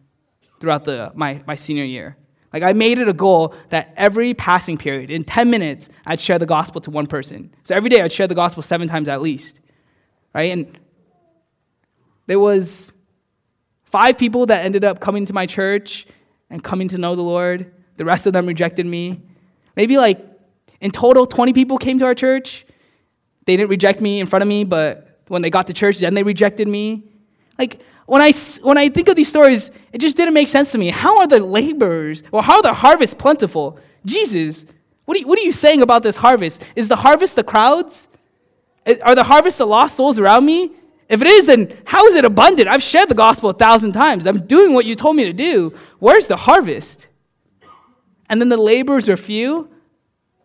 throughout 0.61 0.85
the, 0.85 1.12
my, 1.14 1.42
my 1.46 1.55
senior 1.55 1.85
year. 1.85 2.18
Like, 2.56 2.62
I 2.62 2.72
made 2.72 2.98
it 2.98 3.06
a 3.06 3.12
goal 3.12 3.54
that 3.68 3.92
every 3.98 4.32
passing 4.32 4.78
period, 4.78 5.10
in 5.10 5.24
10 5.24 5.50
minutes, 5.50 5.90
I'd 6.06 6.18
share 6.18 6.38
the 6.38 6.46
gospel 6.46 6.80
to 6.80 6.90
one 6.90 7.06
person. 7.06 7.54
So 7.64 7.74
every 7.74 7.90
day, 7.90 8.00
I'd 8.00 8.14
share 8.14 8.26
the 8.26 8.34
gospel 8.34 8.62
seven 8.62 8.88
times 8.88 9.08
at 9.08 9.20
least. 9.20 9.60
Right? 10.34 10.50
And 10.50 10.78
there 12.26 12.40
was 12.40 12.94
five 13.84 14.16
people 14.16 14.46
that 14.46 14.64
ended 14.64 14.86
up 14.86 15.00
coming 15.00 15.26
to 15.26 15.34
my 15.34 15.44
church 15.44 16.06
and 16.48 16.64
coming 16.64 16.88
to 16.88 16.96
know 16.96 17.14
the 17.14 17.20
Lord. 17.20 17.74
The 17.98 18.06
rest 18.06 18.26
of 18.26 18.32
them 18.32 18.46
rejected 18.46 18.86
me. 18.86 19.20
Maybe 19.76 19.98
like 19.98 20.24
in 20.80 20.92
total, 20.92 21.26
20 21.26 21.52
people 21.52 21.76
came 21.76 21.98
to 21.98 22.06
our 22.06 22.14
church. 22.14 22.64
They 23.44 23.58
didn't 23.58 23.68
reject 23.68 24.00
me 24.00 24.18
in 24.18 24.26
front 24.26 24.42
of 24.42 24.48
me, 24.48 24.64
but 24.64 25.20
when 25.28 25.42
they 25.42 25.50
got 25.50 25.66
to 25.66 25.74
church, 25.74 25.98
then 25.98 26.14
they 26.14 26.22
rejected 26.22 26.68
me. 26.68 27.04
Like, 27.58 27.82
when 28.06 28.22
I, 28.22 28.32
when 28.62 28.78
I 28.78 28.88
think 28.88 29.08
of 29.08 29.16
these 29.16 29.28
stories, 29.28 29.70
it 29.92 29.98
just 29.98 30.16
didn't 30.16 30.34
make 30.34 30.48
sense 30.48 30.72
to 30.72 30.78
me. 30.78 30.90
How 30.90 31.18
are 31.18 31.26
the 31.26 31.40
laborers, 31.40 32.22
or 32.32 32.42
how 32.42 32.56
are 32.56 32.62
the 32.62 32.72
harvests 32.72 33.14
plentiful? 33.14 33.78
Jesus, 34.04 34.64
what 35.04 35.16
are, 35.16 35.20
you, 35.20 35.26
what 35.26 35.38
are 35.38 35.42
you 35.42 35.52
saying 35.52 35.82
about 35.82 36.02
this 36.02 36.16
harvest? 36.16 36.62
Is 36.76 36.88
the 36.88 36.96
harvest 36.96 37.34
the 37.36 37.44
crowds? 37.44 38.08
Are 39.02 39.14
the 39.14 39.24
harvest 39.24 39.58
the 39.58 39.66
lost 39.66 39.96
souls 39.96 40.18
around 40.18 40.46
me? 40.46 40.70
If 41.08 41.20
it 41.20 41.26
is, 41.26 41.46
then 41.46 41.76
how 41.84 42.06
is 42.06 42.14
it 42.14 42.24
abundant? 42.24 42.68
I've 42.68 42.82
shared 42.82 43.08
the 43.08 43.14
gospel 43.14 43.50
a 43.50 43.54
thousand 43.54 43.92
times. 43.92 44.26
I'm 44.26 44.46
doing 44.46 44.72
what 44.72 44.86
you 44.86 44.94
told 44.94 45.16
me 45.16 45.24
to 45.24 45.32
do. 45.32 45.76
Where's 45.98 46.26
the 46.26 46.36
harvest? 46.36 47.08
And 48.28 48.40
then 48.40 48.48
the 48.48 48.56
laborers 48.56 49.08
are 49.08 49.16
few. 49.16 49.68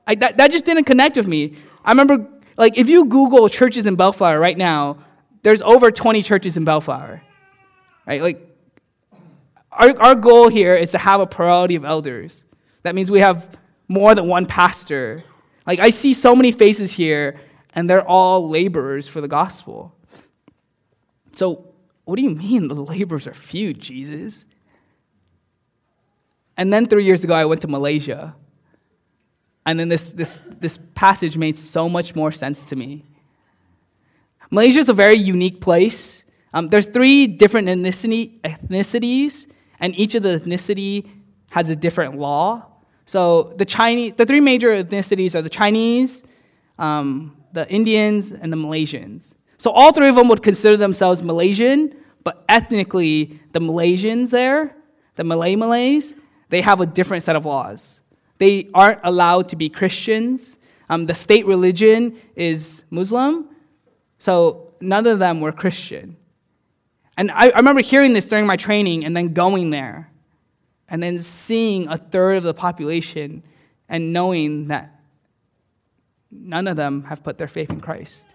I, 0.05 0.15
that, 0.15 0.37
that 0.37 0.51
just 0.51 0.65
didn't 0.65 0.85
connect 0.85 1.17
with 1.17 1.27
me. 1.27 1.57
I 1.83 1.91
remember, 1.91 2.27
like, 2.57 2.77
if 2.77 2.89
you 2.89 3.05
Google 3.05 3.49
churches 3.49 3.85
in 3.85 3.95
Bellflower 3.95 4.39
right 4.39 4.57
now, 4.57 4.97
there's 5.41 5.61
over 5.63 5.91
20 5.91 6.21
churches 6.21 6.57
in 6.57 6.65
Bellflower. 6.65 7.21
Right? 8.05 8.21
Like, 8.21 8.47
our, 9.71 9.97
our 9.99 10.15
goal 10.15 10.49
here 10.49 10.75
is 10.75 10.91
to 10.91 10.97
have 10.97 11.21
a 11.21 11.27
plurality 11.27 11.75
of 11.75 11.85
elders. 11.85 12.43
That 12.83 12.95
means 12.95 13.09
we 13.09 13.19
have 13.19 13.57
more 13.87 14.15
than 14.15 14.27
one 14.27 14.45
pastor. 14.45 15.23
Like, 15.65 15.79
I 15.79 15.89
see 15.89 16.13
so 16.13 16.35
many 16.35 16.51
faces 16.51 16.91
here, 16.91 17.39
and 17.73 17.89
they're 17.89 18.05
all 18.05 18.49
laborers 18.49 19.07
for 19.07 19.21
the 19.21 19.27
gospel. 19.27 19.95
So, 21.33 21.73
what 22.05 22.17
do 22.17 22.23
you 22.23 22.31
mean 22.31 22.67
the 22.67 22.75
laborers 22.75 23.27
are 23.27 23.33
few, 23.33 23.73
Jesus? 23.73 24.45
And 26.57 26.71
then 26.71 26.85
three 26.85 27.05
years 27.05 27.23
ago, 27.23 27.33
I 27.33 27.45
went 27.45 27.61
to 27.61 27.67
Malaysia. 27.67 28.35
And 29.65 29.79
then 29.79 29.89
this, 29.89 30.11
this, 30.11 30.41
this 30.59 30.79
passage 30.95 31.37
made 31.37 31.57
so 31.57 31.87
much 31.87 32.15
more 32.15 32.31
sense 32.31 32.63
to 32.65 32.75
me. 32.75 33.05
Malaysia 34.49 34.79
is 34.79 34.89
a 34.89 34.93
very 34.93 35.15
unique 35.15 35.61
place. 35.61 36.23
Um, 36.53 36.67
there's 36.67 36.87
three 36.87 37.27
different 37.27 37.67
ethnicities, 37.67 39.47
and 39.79 39.97
each 39.97 40.15
of 40.15 40.23
the 40.23 40.39
ethnicity 40.39 41.09
has 41.49 41.69
a 41.69 41.75
different 41.75 42.17
law. 42.17 42.65
So 43.05 43.53
the 43.57 43.65
Chinese, 43.65 44.13
the 44.15 44.25
three 44.25 44.39
major 44.39 44.83
ethnicities 44.83 45.35
are 45.35 45.41
the 45.41 45.49
Chinese, 45.49 46.23
um, 46.77 47.37
the 47.53 47.69
Indians, 47.69 48.31
and 48.31 48.51
the 48.51 48.57
Malaysians. 48.57 49.33
So 49.57 49.71
all 49.71 49.91
three 49.93 50.09
of 50.09 50.15
them 50.15 50.27
would 50.29 50.41
consider 50.41 50.77
themselves 50.77 51.21
Malaysian, 51.21 51.95
but 52.23 52.43
ethnically, 52.49 53.39
the 53.51 53.59
Malaysians 53.59 54.29
there, 54.29 54.75
the 55.15 55.23
Malay 55.23 55.55
Malays, 55.55 56.15
they 56.49 56.61
have 56.61 56.81
a 56.81 56.85
different 56.85 57.23
set 57.23 57.35
of 57.35 57.45
laws. 57.45 57.99
They 58.37 58.69
aren't 58.73 58.99
allowed 59.03 59.49
to 59.49 59.55
be 59.55 59.69
Christians. 59.69 60.57
Um, 60.89 61.05
the 61.05 61.13
state 61.13 61.45
religion 61.45 62.19
is 62.35 62.83
Muslim, 62.89 63.49
so 64.19 64.73
none 64.81 65.05
of 65.07 65.19
them 65.19 65.41
were 65.41 65.51
Christian. 65.51 66.17
And 67.17 67.31
I, 67.31 67.49
I 67.49 67.57
remember 67.57 67.81
hearing 67.81 68.13
this 68.13 68.25
during 68.25 68.45
my 68.45 68.55
training 68.55 69.05
and 69.05 69.15
then 69.15 69.33
going 69.33 69.69
there 69.69 70.11
and 70.87 71.01
then 71.01 71.19
seeing 71.19 71.87
a 71.87 71.97
third 71.97 72.37
of 72.37 72.43
the 72.43 72.53
population 72.53 73.43
and 73.87 74.13
knowing 74.13 74.67
that 74.67 74.99
none 76.31 76.67
of 76.67 76.75
them 76.75 77.03
have 77.03 77.23
put 77.23 77.37
their 77.37 77.47
faith 77.47 77.69
in 77.69 77.81
Christ, 77.81 78.27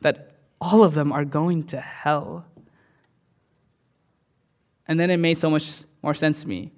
that 0.00 0.32
all 0.60 0.84
of 0.84 0.94
them 0.94 1.12
are 1.12 1.24
going 1.24 1.64
to 1.64 1.80
hell. 1.80 2.44
And 4.86 4.98
then 4.98 5.10
it 5.10 5.18
made 5.18 5.38
so 5.38 5.48
much 5.50 5.82
more 6.02 6.14
sense 6.14 6.42
to 6.42 6.48
me. 6.48 6.72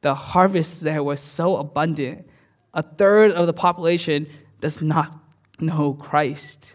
The 0.00 0.14
harvest 0.14 0.80
there 0.80 1.02
was 1.02 1.20
so 1.20 1.56
abundant. 1.56 2.28
A 2.74 2.82
third 2.82 3.32
of 3.32 3.46
the 3.46 3.52
population 3.52 4.26
does 4.60 4.80
not 4.80 5.18
know 5.60 5.94
Christ. 5.94 6.74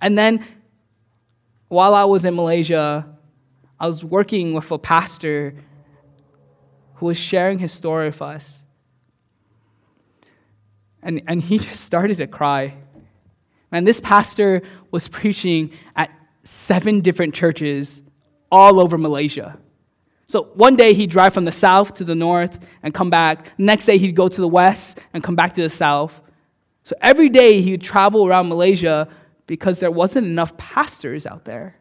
And 0.00 0.18
then 0.18 0.44
while 1.74 1.94
I 1.94 2.04
was 2.04 2.24
in 2.24 2.36
Malaysia, 2.36 3.04
I 3.80 3.86
was 3.88 4.04
working 4.04 4.54
with 4.54 4.70
a 4.70 4.78
pastor 4.78 5.54
who 6.94 7.06
was 7.06 7.16
sharing 7.16 7.58
his 7.58 7.72
story 7.72 8.06
with 8.06 8.22
us. 8.22 8.64
And, 11.02 11.22
and 11.26 11.42
he 11.42 11.58
just 11.68 11.80
started 11.80 12.16
to 12.18 12.26
cry. 12.26 12.76
And 13.72 13.86
this 13.86 14.00
pastor 14.00 14.62
was 14.92 15.08
preaching 15.08 15.72
at 15.96 16.10
seven 16.44 17.00
different 17.00 17.34
churches 17.34 18.02
all 18.52 18.78
over 18.78 18.96
Malaysia. 18.96 19.58
So 20.28 20.44
one 20.54 20.76
day 20.76 20.94
he'd 20.94 21.10
drive 21.10 21.34
from 21.34 21.44
the 21.44 21.52
south 21.52 21.94
to 21.94 22.04
the 22.04 22.14
north 22.14 22.56
and 22.84 22.94
come 22.94 23.10
back. 23.10 23.48
Next 23.58 23.86
day 23.86 23.98
he'd 23.98 24.14
go 24.14 24.28
to 24.28 24.40
the 24.40 24.48
west 24.48 25.00
and 25.12 25.24
come 25.24 25.34
back 25.34 25.54
to 25.54 25.62
the 25.62 25.68
south. 25.68 26.20
So 26.84 26.94
every 27.00 27.28
day 27.28 27.60
he'd 27.60 27.82
travel 27.82 28.26
around 28.26 28.48
Malaysia 28.48 29.08
because 29.46 29.80
there 29.80 29.90
wasn't 29.90 30.26
enough 30.26 30.56
pastors 30.56 31.26
out 31.26 31.44
there. 31.44 31.76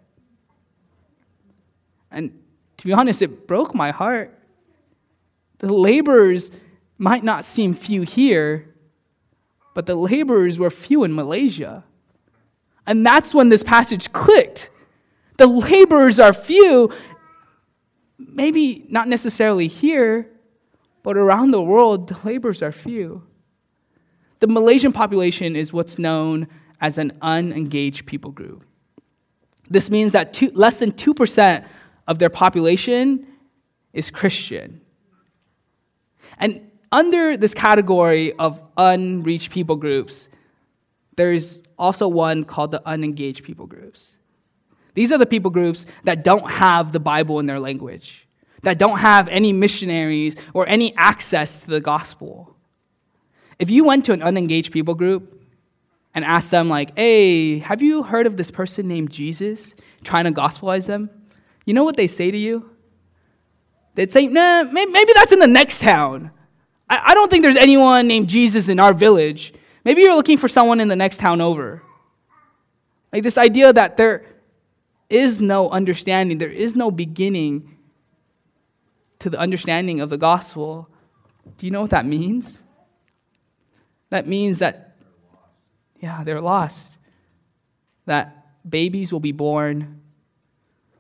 And 2.12 2.39
to 2.78 2.86
be 2.86 2.93
honest, 2.93 3.21
it 3.21 3.47
broke 3.47 3.73
my 3.73 3.91
heart. 3.91 4.38
The 5.60 5.73
laborers 5.73 6.52
might 6.97 7.23
not 7.23 7.45
seem 7.45 7.73
few 7.73 8.02
here, 8.02 8.73
but 9.73 9.86
the 9.86 9.95
laborers 9.95 10.60
were 10.60 10.69
few 10.69 11.04
in 11.04 11.15
Malaysia. 11.15 11.84
And 12.86 13.06
that's 13.06 13.34
when 13.34 13.49
this 13.49 13.63
passage 13.63 14.12
clicked. 14.12 14.69
The 15.38 15.47
laborers 15.47 16.19
are 16.19 16.34
few, 16.34 16.91
maybe 18.17 18.86
not 18.89 19.08
necessarily 19.08 19.67
here, 19.67 20.30
but 21.02 21.17
around 21.17 21.52
the 21.52 21.62
world, 21.62 22.10
the 22.10 22.17
laborers 22.23 22.62
are 22.62 22.71
few. 22.71 23.23
The 24.39 24.47
Malaysian 24.47 24.91
population 24.91 25.56
is 25.56 25.73
what's 25.73 25.97
known 25.97 26.47
as 26.84 26.98
an 26.98 27.13
unengaged 27.22 28.06
people 28.06 28.30
group. 28.30 28.65
This 29.69 29.89
means 29.89 30.12
that 30.12 30.34
two, 30.34 30.52
less 30.54 30.80
than 30.80 30.91
2% 30.91 31.65
of 32.10 32.19
their 32.19 32.30
population 32.30 33.26
is 33.93 34.12
Christian. 34.12 34.82
And 36.38 36.69
under 36.91 37.38
this 37.38 37.54
category 37.54 38.34
of 38.34 38.62
unreached 38.76 39.50
people 39.50 39.78
groups, 39.78 40.28
there's 41.15 41.62
also 41.80 42.10
one 42.10 42.43
called 42.43 42.72
the 42.72 42.82
unengaged 42.86 43.46
people 43.46 43.65
groups. 43.65 44.17
These 44.93 45.13
are 45.13 45.17
the 45.17 45.26
people 45.26 45.52
groups 45.52 45.86
that 46.04 46.26
don't 46.26 46.52
have 46.52 46.91
the 46.91 47.00
Bible 47.00 47.39
in 47.39 47.46
their 47.46 47.62
language, 47.62 48.28
that 48.63 48.78
don't 48.78 49.00
have 49.00 49.30
any 49.30 49.54
missionaries 49.54 50.36
or 50.54 50.67
any 50.67 50.93
access 50.98 51.62
to 51.62 51.67
the 51.67 51.80
gospel. 51.80 52.58
If 53.58 53.69
you 53.69 53.86
went 53.86 54.04
to 54.06 54.12
an 54.12 54.22
unengaged 54.22 54.74
people 54.74 54.96
group, 54.96 55.42
and 56.15 56.23
ask 56.23 56.49
them, 56.52 56.69
like, 56.69 56.95
hey, 56.95 57.60
have 57.60 57.82
you 57.82 58.04
heard 58.04 58.28
of 58.28 58.38
this 58.38 58.52
person 58.52 58.88
named 58.88 59.10
Jesus? 59.10 59.76
Trying 60.04 60.26
to 60.26 60.32
gospelize 60.32 60.86
them. 60.86 61.10
You 61.65 61.73
know 61.73 61.84
what 61.84 61.95
they 61.95 62.08
say 62.08 62.30
to 62.30 62.38
you? 62.38 62.69
They'd 63.95 64.12
say, 64.12 64.28
nah, 64.28 64.63
maybe 64.63 65.12
that's 65.15 65.32
in 65.32 65.39
the 65.39 65.47
next 65.47 65.80
town. 65.80 66.32
I 66.89 67.13
don't 67.13 67.32
think 67.32 67.43
there's 67.43 67.56
anyone 67.56 68.08
named 68.08 68.28
Jesus 68.28 68.69
in 68.69 68.80
our 68.80 68.93
village. 68.93 69.54
Maybe 69.84 70.02
you're 70.02 70.15
looking 70.15 70.38
for 70.38 70.47
someone 70.47 70.80
in 70.80 70.88
the 70.88 70.95
next 70.95 71.19
town 71.19 71.41
over. 71.41 71.82
Like 73.12 73.23
this 73.23 73.38
idea 73.38 73.73
that 73.73 73.97
there 73.97 74.26
is 75.10 75.41
no 75.41 75.69
understanding, 75.69 76.38
there 76.38 76.49
is 76.49 76.76
no 76.76 76.91
beginning 76.91 77.78
to 79.19 79.30
the 79.30 79.39
understanding 79.39 80.02
of 80.02 80.10
the 80.10 80.17
gospel. 80.17 80.89
Do 81.58 81.65
you 81.65 81.71
know 81.71 81.82
what 81.82 81.91
that 81.91 82.06
means? 82.06 82.62
That 84.10 84.28
means 84.28 84.60
that 84.60 84.92
yeah, 86.04 86.22
they're 86.26 86.42
lost. 86.42 86.98
That 88.08 88.46
babies 88.70 89.13
will 89.13 89.22
be 89.22 89.32
born, 89.32 90.02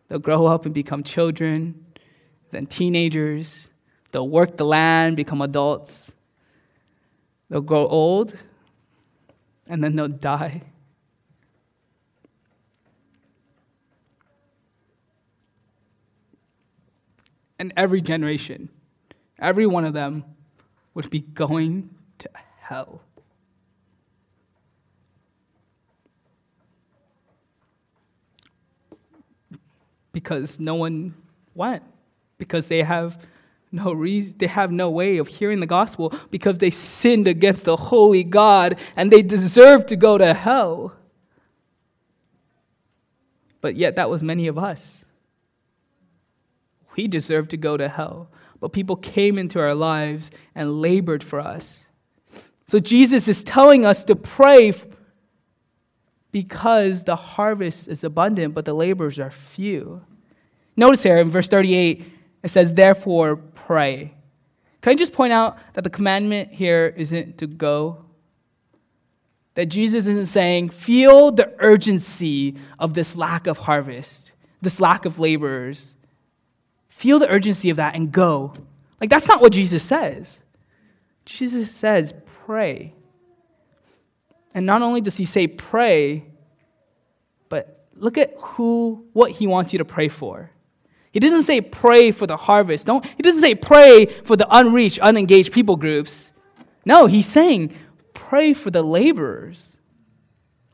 they'll 0.07 0.17
grow 0.17 0.45
up 0.45 0.65
and 0.65 0.73
become 0.73 1.03
children, 1.03 1.85
then 2.51 2.67
teenagers, 2.67 3.69
they'll 4.13 4.29
work 4.29 4.55
the 4.55 4.63
land, 4.63 5.17
become 5.17 5.41
adults, 5.41 6.09
they'll 7.49 7.59
grow 7.59 7.85
old, 7.85 8.33
and 9.67 9.83
then 9.83 9.97
they'll 9.97 10.07
die. 10.07 10.61
and 17.59 17.71
every 17.77 18.01
generation, 18.01 18.67
every 19.39 19.65
one 19.65 19.85
of 19.85 19.93
them 19.93 20.25
would 20.95 21.09
be 21.09 21.19
going 21.19 21.89
to 22.19 22.29
hell. 22.59 23.01
Because 30.13 30.59
no 30.59 30.75
one 30.75 31.15
went, 31.53 31.83
because 32.37 32.69
they 32.69 32.83
have 32.83 33.17
no 33.73 33.91
reason, 33.91 34.35
they 34.37 34.47
have 34.47 34.71
no 34.71 34.89
way 34.89 35.17
of 35.17 35.27
hearing 35.27 35.59
the 35.59 35.65
gospel 35.65 36.13
because 36.29 36.59
they 36.59 36.69
sinned 36.69 37.27
against 37.27 37.65
the 37.65 37.75
holy 37.75 38.23
God 38.23 38.79
and 38.95 39.11
they 39.11 39.23
deserve 39.23 39.87
to 39.87 39.95
go 39.95 40.17
to 40.17 40.33
hell. 40.33 40.95
But 43.59 43.75
yet, 43.75 43.95
that 43.95 44.09
was 44.09 44.21
many 44.21 44.47
of 44.47 44.57
us. 44.57 45.05
We 46.95 47.07
deserve 47.07 47.47
to 47.49 47.57
go 47.57 47.75
to 47.77 47.89
hell. 47.89 48.29
But 48.59 48.73
people 48.73 48.95
came 48.95 49.37
into 49.37 49.59
our 49.59 49.73
lives 49.73 50.29
and 50.53 50.79
labored 50.79 51.23
for 51.23 51.39
us. 51.39 51.87
So 52.67 52.79
Jesus 52.79 53.27
is 53.27 53.43
telling 53.43 53.85
us 53.85 54.03
to 54.05 54.15
pray 54.15 54.73
because 56.33 57.03
the 57.03 57.15
harvest 57.15 57.87
is 57.87 58.03
abundant, 58.03 58.55
but 58.55 58.65
the 58.65 58.73
laborers 58.73 59.19
are 59.19 59.29
few. 59.29 60.01
Notice 60.75 61.03
here 61.03 61.19
in 61.19 61.29
verse 61.29 61.47
38, 61.47 62.03
it 62.41 62.47
says, 62.49 62.73
Therefore, 62.73 63.35
pray. 63.37 64.15
Can 64.81 64.91
I 64.91 64.95
just 64.95 65.13
point 65.13 65.31
out 65.31 65.57
that 65.73 65.83
the 65.83 65.91
commandment 65.91 66.51
here 66.51 66.91
isn't 66.97 67.37
to 67.37 67.47
go? 67.47 68.03
That 69.53 69.67
Jesus 69.67 70.07
isn't 70.07 70.25
saying, 70.25 70.69
feel 70.69 71.31
the 71.31 71.53
urgency 71.59 72.55
of 72.79 72.95
this 72.95 73.15
lack 73.15 73.45
of 73.45 73.59
harvest, 73.59 74.31
this 74.59 74.81
lack 74.81 75.05
of 75.05 75.19
laborers. 75.19 75.93
Feel 76.89 77.19
the 77.19 77.29
urgency 77.29 77.69
of 77.69 77.77
that 77.77 77.93
and 77.93 78.11
go. 78.11 78.55
Like, 78.99 79.11
that's 79.11 79.27
not 79.27 79.39
what 79.39 79.53
Jesus 79.53 79.83
says. 79.83 80.41
Jesus 81.25 81.69
says, 81.69 82.15
pray. 82.45 82.95
And 84.53 84.65
not 84.65 84.81
only 84.81 85.01
does 85.01 85.17
he 85.17 85.25
say 85.25 85.47
pray, 85.47 86.25
but 87.49 87.87
look 87.95 88.17
at 88.17 88.33
who, 88.37 89.05
what 89.13 89.31
he 89.31 89.47
wants 89.47 89.73
you 89.73 89.79
to 89.79 89.85
pray 89.85 90.07
for. 90.07 90.51
He 91.11 91.19
doesn't 91.19 91.43
say 91.43 91.61
pray 91.61 92.11
for 92.11 92.25
the 92.25 92.37
harvest. 92.37 92.87
Don't, 92.87 93.05
he 93.05 93.21
doesn't 93.21 93.41
say 93.41 93.55
pray 93.55 94.05
for 94.05 94.35
the 94.35 94.47
unreached, 94.49 94.99
unengaged 94.99 95.51
people 95.51 95.75
groups. 95.75 96.31
No, 96.85 97.05
he's 97.05 97.27
saying 97.27 97.77
pray 98.13 98.53
for 98.53 98.71
the 98.71 98.81
laborers. 98.81 99.79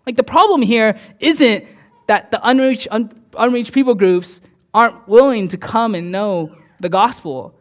Like 0.05 0.15
the 0.15 0.23
problem 0.23 0.61
here 0.61 0.99
isn't 1.19 1.65
that 2.07 2.31
the 2.31 2.39
unreached, 2.47 2.87
un, 2.89 3.11
unreached 3.37 3.73
people 3.73 3.95
groups 3.95 4.41
aren't 4.73 5.07
willing 5.07 5.47
to 5.49 5.57
come 5.57 5.93
and 5.93 6.11
know 6.11 6.55
the 6.79 6.89
gospel. 6.89 7.53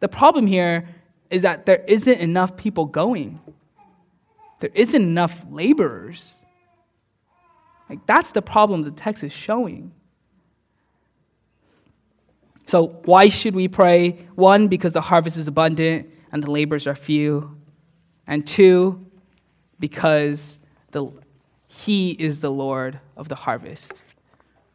The 0.00 0.08
problem 0.08 0.46
here 0.46 0.88
is 1.28 1.42
that 1.42 1.66
there 1.66 1.84
isn't 1.88 2.20
enough 2.20 2.56
people 2.56 2.84
going. 2.84 3.40
There 4.60 4.70
isn't 4.74 5.02
enough 5.02 5.46
laborers. 5.50 6.44
Like 7.88 8.06
that's 8.06 8.32
the 8.32 8.42
problem 8.42 8.82
the 8.82 8.90
text 8.90 9.22
is 9.22 9.32
showing. 9.32 9.92
So, 12.66 13.00
why 13.04 13.28
should 13.28 13.54
we 13.54 13.68
pray? 13.68 14.26
One, 14.34 14.66
because 14.66 14.92
the 14.92 15.00
harvest 15.00 15.36
is 15.36 15.46
abundant 15.46 16.10
and 16.32 16.42
the 16.42 16.50
laborers 16.50 16.86
are 16.86 16.96
few. 16.96 17.56
And 18.26 18.44
two, 18.44 19.06
because 19.78 20.58
the, 20.90 21.12
He 21.68 22.10
is 22.10 22.40
the 22.40 22.50
Lord 22.50 22.98
of 23.16 23.28
the 23.28 23.36
harvest. 23.36 24.02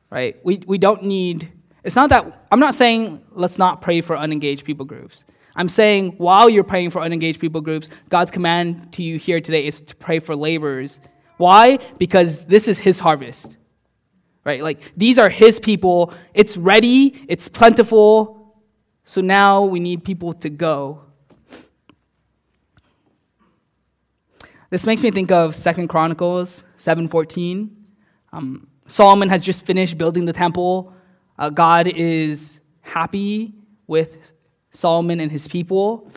Right? 0.09 0.37
We, 0.43 0.63
we 0.65 0.77
don't 0.77 1.03
need, 1.03 1.51
it's 1.83 1.95
not 1.95 2.09
that, 2.11 2.47
I'm 2.51 2.59
not 2.59 2.75
saying 2.75 3.23
let's 3.31 3.57
not 3.57 3.81
pray 3.81 3.99
for 3.99 4.15
unengaged 4.15 4.63
people 4.63 4.85
groups. 4.85 5.23
I'm 5.55 5.69
saying 5.69 6.13
while 6.17 6.49
you're 6.49 6.63
praying 6.63 6.91
for 6.91 7.01
unengaged 7.01 7.39
people 7.39 7.61
groups, 7.61 7.89
God's 8.09 8.31
command 8.31 8.93
to 8.93 9.03
you 9.03 9.17
here 9.17 9.41
today 9.41 9.65
is 9.65 9.81
to 9.81 9.95
pray 9.95 10.19
for 10.19 10.35
laborers. 10.35 10.99
Why? 11.37 11.79
Because 11.97 12.45
this 12.45 12.67
is 12.67 12.77
His 12.77 12.99
harvest 12.99 13.57
right? 14.43 14.61
Like 14.61 14.79
these 14.95 15.17
are 15.17 15.29
his 15.29 15.59
people. 15.59 16.13
It's 16.33 16.57
ready, 16.57 17.23
it's 17.27 17.47
plentiful. 17.47 18.55
So 19.05 19.21
now 19.21 19.63
we 19.63 19.79
need 19.79 20.03
people 20.03 20.33
to 20.33 20.49
go. 20.49 21.01
This 24.69 24.85
makes 24.85 25.01
me 25.01 25.11
think 25.11 25.31
of 25.31 25.55
Second 25.55 25.89
Chronicles 25.89 26.63
7:14. 26.77 27.69
Um, 28.31 28.67
Solomon 28.87 29.29
has 29.29 29.41
just 29.41 29.65
finished 29.65 29.97
building 29.97 30.25
the 30.25 30.33
temple. 30.33 30.93
Uh, 31.37 31.49
God 31.49 31.87
is 31.87 32.59
happy 32.81 33.53
with 33.87 34.20
Solomon 34.71 35.19
and 35.19 35.31
his 35.31 35.47
people. 35.47 36.11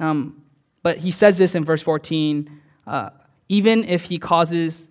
Um, 0.00 0.42
but 0.82 0.98
he 0.98 1.10
says 1.10 1.38
this 1.38 1.54
in 1.54 1.64
verse 1.64 1.82
14 1.82 2.60
uh, 2.86 3.10
even 3.48 3.84
if 3.84 4.04
he 4.04 4.18
causes, 4.18 4.86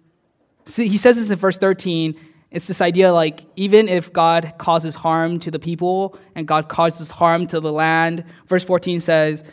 see, 0.66 0.88
he 0.88 0.98
says 0.98 1.18
this 1.18 1.30
in 1.30 1.38
verse 1.38 1.58
13 1.58 2.16
it's 2.54 2.68
this 2.68 2.82
idea 2.82 3.12
like 3.12 3.46
even 3.56 3.90
if 3.90 4.14
God 4.14 4.54
causes 4.60 4.94
harm 4.94 5.40
to 5.40 5.50
the 5.50 5.58
people 5.58 6.16
and 6.36 6.48
God 6.48 6.70
causes 6.70 7.10
harm 7.10 7.48
to 7.48 7.60
the 7.60 7.72
land, 7.72 8.24
verse 8.48 8.64
14 8.64 9.00
says, 9.00 9.44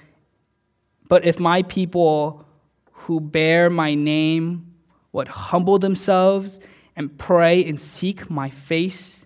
But 1.08 1.24
if 1.24 1.40
my 1.40 1.62
people 1.62 2.44
who 2.92 3.18
bear 3.18 3.70
my 3.70 3.94
name 3.94 4.74
would 5.12 5.28
humble 5.28 5.78
themselves 5.78 6.60
and 6.94 7.16
pray 7.16 7.64
and 7.64 7.80
seek 7.80 8.30
my 8.30 8.50
face 8.50 9.24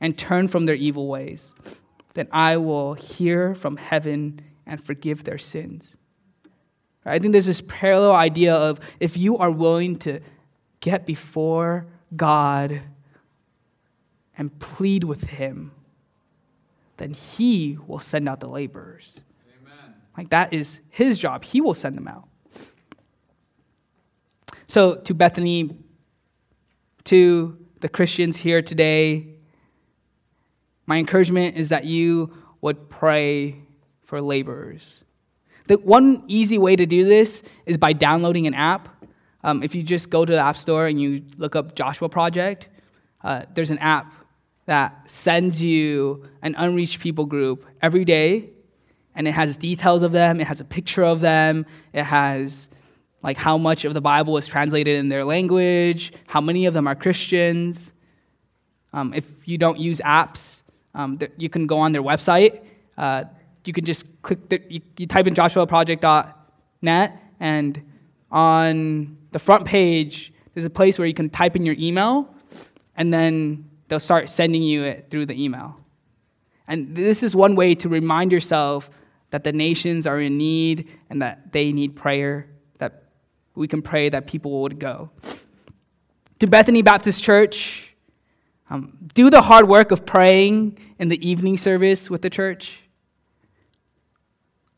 and 0.00 0.16
turn 0.16 0.46
from 0.46 0.66
their 0.66 0.76
evil 0.76 1.08
ways, 1.08 1.52
then 2.16 2.28
I 2.32 2.56
will 2.56 2.94
hear 2.94 3.54
from 3.54 3.76
heaven 3.76 4.40
and 4.66 4.82
forgive 4.82 5.24
their 5.24 5.36
sins. 5.36 5.98
I 7.04 7.18
think 7.18 7.32
there's 7.32 7.46
this 7.46 7.62
parallel 7.68 8.14
idea 8.14 8.54
of 8.54 8.80
if 8.98 9.18
you 9.18 9.36
are 9.36 9.50
willing 9.50 9.98
to 10.00 10.20
get 10.80 11.04
before 11.04 11.86
God 12.16 12.80
and 14.38 14.58
plead 14.58 15.04
with 15.04 15.24
him, 15.24 15.72
then 16.96 17.12
he 17.12 17.76
will 17.86 18.00
send 18.00 18.30
out 18.30 18.40
the 18.40 18.48
laborers. 18.48 19.20
Amen. 19.60 19.94
Like 20.16 20.30
that 20.30 20.54
is 20.54 20.80
his 20.88 21.18
job. 21.18 21.44
He 21.44 21.60
will 21.60 21.74
send 21.74 21.98
them 21.98 22.08
out. 22.08 22.26
So, 24.68 24.96
to 24.96 25.14
Bethany, 25.14 25.76
to 27.04 27.58
the 27.80 27.88
Christians 27.90 28.38
here 28.38 28.62
today, 28.62 29.35
my 30.86 30.96
encouragement 30.96 31.56
is 31.56 31.68
that 31.70 31.84
you 31.84 32.32
would 32.60 32.88
pray 32.88 33.56
for 34.04 34.20
laborers. 34.20 35.02
The 35.66 35.74
one 35.78 36.22
easy 36.28 36.58
way 36.58 36.76
to 36.76 36.86
do 36.86 37.04
this 37.04 37.42
is 37.66 37.76
by 37.76 37.92
downloading 37.92 38.46
an 38.46 38.54
app. 38.54 38.88
Um, 39.42 39.62
if 39.62 39.74
you 39.74 39.82
just 39.82 40.10
go 40.10 40.24
to 40.24 40.32
the 40.32 40.40
App 40.40 40.56
Store 40.56 40.86
and 40.86 41.00
you 41.00 41.22
look 41.36 41.56
up 41.56 41.74
Joshua 41.74 42.08
Project, 42.08 42.68
uh, 43.22 43.42
there's 43.54 43.70
an 43.70 43.78
app 43.78 44.12
that 44.66 45.08
sends 45.08 45.60
you 45.60 46.28
an 46.42 46.54
unreached 46.56 47.00
people 47.00 47.24
group 47.26 47.64
every 47.82 48.04
day, 48.04 48.50
and 49.14 49.26
it 49.26 49.32
has 49.32 49.56
details 49.56 50.02
of 50.02 50.12
them, 50.12 50.40
it 50.40 50.46
has 50.46 50.60
a 50.60 50.64
picture 50.64 51.04
of 51.04 51.20
them, 51.20 51.66
it 51.92 52.04
has 52.04 52.68
like 53.22 53.36
how 53.36 53.58
much 53.58 53.84
of 53.84 53.94
the 53.94 54.00
Bible 54.00 54.36
is 54.36 54.46
translated 54.46 54.96
in 54.98 55.08
their 55.08 55.24
language, 55.24 56.12
how 56.28 56.40
many 56.40 56.66
of 56.66 56.74
them 56.74 56.86
are 56.86 56.94
Christians. 56.94 57.92
Um, 58.92 59.12
if 59.14 59.24
you 59.44 59.58
don't 59.58 59.78
use 59.78 60.00
apps, 60.04 60.62
um, 60.96 61.18
you 61.36 61.48
can 61.48 61.66
go 61.66 61.78
on 61.78 61.92
their 61.92 62.02
website. 62.02 62.62
Uh, 62.96 63.24
you 63.64 63.72
can 63.72 63.84
just 63.84 64.20
click, 64.22 64.48
the, 64.48 64.60
you, 64.68 64.80
you 64.96 65.06
type 65.06 65.26
in 65.26 65.34
joshuaproject.net, 65.34 67.22
and 67.38 67.82
on 68.30 69.16
the 69.32 69.38
front 69.38 69.66
page, 69.66 70.32
there's 70.54 70.64
a 70.64 70.70
place 70.70 70.98
where 70.98 71.06
you 71.06 71.14
can 71.14 71.28
type 71.28 71.54
in 71.54 71.66
your 71.66 71.76
email, 71.78 72.34
and 72.96 73.12
then 73.12 73.68
they'll 73.88 74.00
start 74.00 74.30
sending 74.30 74.62
you 74.62 74.84
it 74.84 75.08
through 75.10 75.26
the 75.26 75.34
email. 75.34 75.78
And 76.66 76.96
this 76.96 77.22
is 77.22 77.36
one 77.36 77.54
way 77.54 77.74
to 77.76 77.88
remind 77.88 78.32
yourself 78.32 78.88
that 79.30 79.44
the 79.44 79.52
nations 79.52 80.06
are 80.06 80.20
in 80.20 80.38
need 80.38 80.88
and 81.10 81.20
that 81.20 81.52
they 81.52 81.72
need 81.72 81.94
prayer, 81.94 82.48
that 82.78 83.04
we 83.54 83.68
can 83.68 83.82
pray 83.82 84.08
that 84.08 84.26
people 84.26 84.62
would 84.62 84.78
go. 84.78 85.10
To 86.40 86.46
Bethany 86.46 86.82
Baptist 86.82 87.22
Church, 87.22 87.85
um, 88.70 88.96
do 89.14 89.30
the 89.30 89.42
hard 89.42 89.68
work 89.68 89.90
of 89.90 90.04
praying 90.04 90.78
in 90.98 91.08
the 91.08 91.28
evening 91.28 91.56
service 91.56 92.10
with 92.10 92.22
the 92.22 92.30
church. 92.30 92.80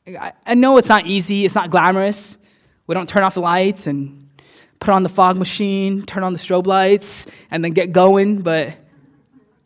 I, 0.07 0.33
I 0.47 0.55
know 0.55 0.77
it's 0.79 0.89
not 0.89 1.07
easy, 1.07 1.45
it's 1.45 1.55
not 1.55 1.71
glamorous. 1.71 2.39
We 2.87 2.95
don't 2.95 3.09
turn 3.09 3.23
off 3.23 3.35
the 3.35 3.41
lights 3.41 3.87
and 3.87 4.29
put 4.81 4.91
on 4.91 5.03
the 5.03 5.09
fog 5.09 5.37
machine, 5.37 6.05
turn 6.05 6.23
on 6.23 6.33
the 6.33 6.39
strobe 6.39 6.67
lights, 6.67 7.27
and 7.51 7.65
then 7.65 7.73
get 7.73 7.93
going, 7.93 8.43
but 8.43 8.75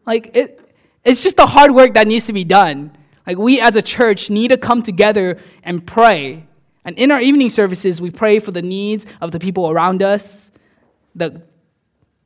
like, 0.06 0.34
it, 0.34 0.60
it's 1.04 1.22
just 1.22 1.36
the 1.36 1.46
hard 1.46 1.72
work 1.72 1.94
that 1.94 2.06
needs 2.06 2.26
to 2.26 2.32
be 2.32 2.44
done. 2.44 2.96
Like, 3.26 3.38
we 3.38 3.60
as 3.60 3.76
a 3.76 3.82
church 3.82 4.30
need 4.30 4.48
to 4.48 4.56
come 4.56 4.82
together 4.82 5.38
and 5.62 5.86
pray. 5.86 6.44
And 6.84 6.98
in 6.98 7.12
our 7.12 7.20
evening 7.20 7.50
services, 7.50 8.00
we 8.00 8.10
pray 8.10 8.40
for 8.40 8.50
the 8.50 8.62
needs 8.62 9.06
of 9.20 9.30
the 9.30 9.38
people 9.38 9.70
around 9.70 10.02
us, 10.02 10.50
the, 11.14 11.42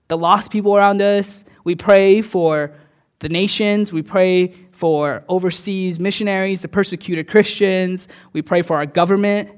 the 0.08 0.16
lost 0.16 0.50
people 0.50 0.74
around 0.76 1.02
us. 1.02 1.44
We 1.66 1.74
pray 1.74 2.22
for 2.22 2.72
the 3.18 3.28
nations. 3.28 3.92
We 3.92 4.02
pray 4.02 4.54
for 4.70 5.24
overseas 5.28 5.98
missionaries, 5.98 6.60
the 6.60 6.68
persecuted 6.68 7.26
Christians. 7.26 8.06
We 8.32 8.40
pray 8.40 8.62
for 8.62 8.76
our 8.76 8.86
government. 8.86 9.50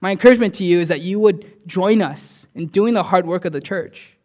My 0.00 0.10
encouragement 0.10 0.54
to 0.54 0.64
you 0.64 0.80
is 0.80 0.88
that 0.88 1.02
you 1.02 1.20
would 1.20 1.68
join 1.68 2.00
us 2.00 2.46
in 2.54 2.68
doing 2.68 2.94
the 2.94 3.02
hard 3.02 3.26
work 3.26 3.44
of 3.44 3.52
the 3.52 3.60
church. 3.60 4.16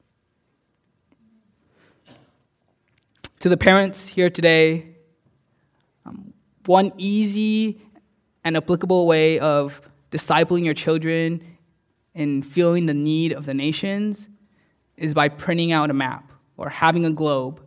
To 3.42 3.50
the 3.50 3.58
parents 3.58 4.08
here 4.08 4.30
today, 4.30 4.96
um, 6.06 6.34
one 6.68 6.94
easy 6.98 7.82
and 8.46 8.56
applicable 8.56 9.08
way 9.08 9.40
of 9.40 9.82
discipling 10.10 10.64
your 10.64 10.74
children 10.74 11.58
and 12.14 12.46
feeling 12.46 12.86
the 12.86 12.94
need 12.94 13.34
of 13.34 13.46
the 13.46 13.54
nations 13.54 14.30
is 14.96 15.14
by 15.14 15.28
printing 15.28 15.74
out 15.74 15.90
a 15.90 15.94
map 15.94 16.32
or 16.58 16.70
having 16.70 17.06
a 17.06 17.12
globe 17.12 17.62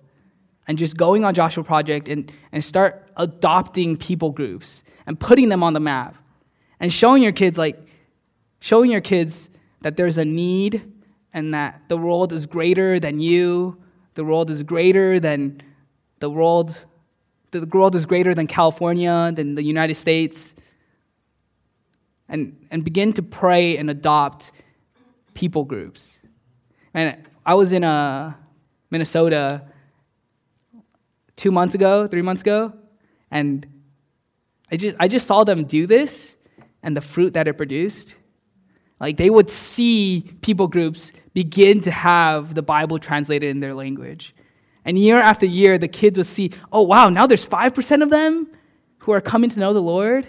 and 0.69 0.77
just 0.77 0.97
going 0.97 1.25
on 1.25 1.35
Joshua 1.35 1.65
Project 1.65 2.09
and, 2.09 2.31
and 2.53 2.63
start 2.63 3.09
adopting 3.17 3.97
people 3.97 4.31
groups 4.31 4.83
and 5.07 5.19
putting 5.19 5.49
them 5.49 5.63
on 5.63 5.73
the 5.73 5.81
map 5.81 6.17
and 6.79 6.93
showing 6.93 7.23
your 7.23 7.33
kids 7.33 7.59
like 7.59 7.81
showing 8.61 8.91
your 8.91 9.01
kids 9.01 9.49
that 9.81 9.97
there's 9.97 10.19
a 10.19 10.25
need 10.25 10.93
and 11.33 11.55
that 11.55 11.81
the 11.89 11.97
world 11.97 12.33
is 12.33 12.47
greater 12.47 13.01
than 13.01 13.19
you 13.19 13.77
the 14.15 14.25
world 14.25 14.51
is 14.51 14.63
greater 14.63 15.19
than 15.19 15.61
the 16.21 16.29
world 16.31 16.85
the 17.51 17.65
world 17.67 17.95
is 17.95 18.05
greater 18.05 18.35
than 18.35 18.47
california 18.47 19.33
than 19.35 19.55
the 19.55 19.63
united 19.63 19.95
states. 19.95 20.55
And, 22.31 22.67
and 22.71 22.85
begin 22.85 23.15
to 23.15 23.23
pray 23.23 23.79
and 23.79 23.89
adopt 23.89 24.53
people 25.33 25.65
groups. 25.65 26.21
And 26.93 27.17
i 27.47 27.55
was 27.55 27.73
in 27.73 27.85
uh, 27.85 28.35
minnesota 28.91 29.63
two 31.37 31.51
months 31.51 31.75
ago 31.75 32.07
three 32.07 32.23
months 32.23 32.43
ago 32.43 32.73
and 33.31 33.67
I 34.71 34.77
just, 34.77 34.97
I 35.01 35.09
just 35.09 35.27
saw 35.27 35.45
them 35.45 35.65
do 35.65 35.87
this 35.87 36.37
and 36.83 36.97
the 36.97 37.01
fruit 37.01 37.33
that 37.35 37.49
it 37.49 37.55
produced 37.55 38.15
like 39.01 39.17
they 39.17 39.31
would 39.31 39.51
see 39.51 40.31
people 40.41 40.67
groups 40.67 41.13
begin 41.33 41.81
to 41.83 41.91
have 41.91 42.55
the 42.55 42.63
Bible 42.63 42.99
translated 42.99 43.51
in 43.51 43.61
their 43.61 43.75
language. 43.75 44.35
And 44.85 44.99
year 44.99 45.19
after 45.19 45.47
year, 45.47 45.79
the 45.79 45.89
kids 45.89 46.19
would 46.19 46.27
see, 46.27 46.53
oh, 46.73 46.83
wow, 46.83 47.09
now 47.09 47.27
there's 47.27 47.47
5% 47.47 48.03
of 48.03 48.11
them 48.11 48.49
who 48.99 49.13
are 49.13 49.21
coming 49.21 49.51
to 49.51 49.61
know 49.61 49.73
the 49.73 49.83
Lord. 49.83 50.27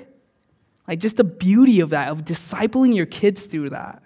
Like 0.88 0.99
just 0.99 1.18
the 1.18 1.24
beauty 1.24 1.80
of 1.80 1.91
that, 1.91 2.10
of 2.10 2.26
discipling 2.26 2.95
your 2.95 3.05
kids 3.05 3.45
through 3.45 3.72
that. 3.72 4.03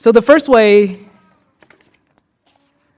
So, 0.00 0.12
the 0.12 0.22
first 0.22 0.48
way 0.48 0.98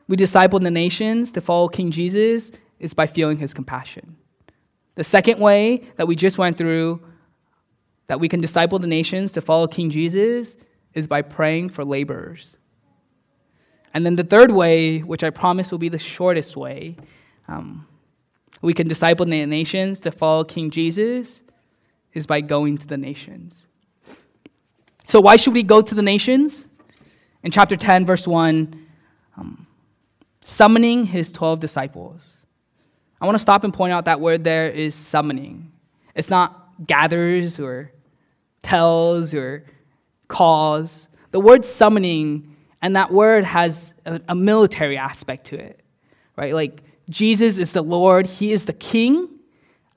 we 0.07 0.15
disciple 0.15 0.61
the 0.61 0.71
nations 0.71 1.33
to 1.33 1.41
follow 1.41 1.67
King 1.67 1.91
Jesus 1.91 2.53
is 2.79 2.95
by 2.95 3.09
feeling 3.09 3.39
his 3.39 3.53
compassion. 3.53 4.17
The 4.95 5.03
second 5.03 5.41
way 5.41 5.83
that 5.97 6.07
we 6.07 6.15
just 6.15 6.39
went 6.39 6.57
through 6.57 7.03
that 8.07 8.21
we 8.21 8.29
can 8.29 8.41
disciple 8.41 8.79
the 8.79 8.87
nations 8.87 9.33
to 9.33 9.41
follow 9.41 9.67
King 9.67 9.91
Jesus 9.91 10.57
is 10.95 11.09
by 11.09 11.23
praying 11.23 11.71
for 11.71 11.85
laborers. 11.85 12.57
And 13.93 14.07
then 14.07 14.15
the 14.15 14.23
third 14.23 14.53
way, 14.53 15.01
which 15.01 15.25
I 15.25 15.31
promise 15.31 15.73
will 15.73 15.79
be 15.79 15.89
the 15.89 15.99
shortest 15.99 16.57
way, 16.57 16.97
um, 17.49 17.85
we 18.61 18.75
can 18.75 18.87
disciple 18.87 19.27
the 19.27 19.45
nations 19.45 19.99
to 20.01 20.13
follow 20.13 20.45
King 20.45 20.71
Jesus 20.71 21.43
is 22.15 22.27
by 22.27 22.43
going 22.43 22.79
to 22.79 22.87
the 22.87 22.97
nations. 22.97 23.67
So, 25.09 25.21
why 25.21 25.35
should 25.35 25.53
we 25.53 25.65
go 25.65 25.83
to 25.83 25.95
the 25.97 26.03
nations? 26.03 26.69
In 27.43 27.51
chapter 27.51 27.75
10, 27.75 28.07
verse 28.07 28.27
1, 28.27 28.87
um, 29.37 29.67
summoning 30.43 31.05
his 31.05 31.33
12 31.33 31.59
disciples. 31.59 32.21
I 33.21 33.27
want 33.27 33.35
to 33.35 33.41
stop 33.41 33.65
and 33.65 33.75
point 33.75 33.93
out 33.93 34.05
that 34.05 34.21
word 34.21 34.45
there 34.45 34.69
is 34.69 34.95
summoning. 34.95 35.73
It's 36.15 36.31
not 36.31 36.87
gathers 36.87 37.59
or 37.59 37.93
tells 38.63 39.35
or 39.35 39.65
calls. 40.29 41.09
The 41.33 41.41
word 41.41 41.65
summoning, 41.65 42.57
and 42.81 42.95
that 42.97 43.13
word 43.13 43.45
has 43.45 43.95
a, 44.05 44.21
a 44.29 44.35
military 44.35 44.97
aspect 44.97 45.47
to 45.47 45.57
it, 45.57 45.81
right? 46.37 46.55
Like 46.55 46.83
Jesus 47.09 47.59
is 47.59 47.73
the 47.73 47.83
Lord, 47.83 48.27
He 48.27 48.53
is 48.53 48.67
the 48.67 48.73
King, 48.73 49.29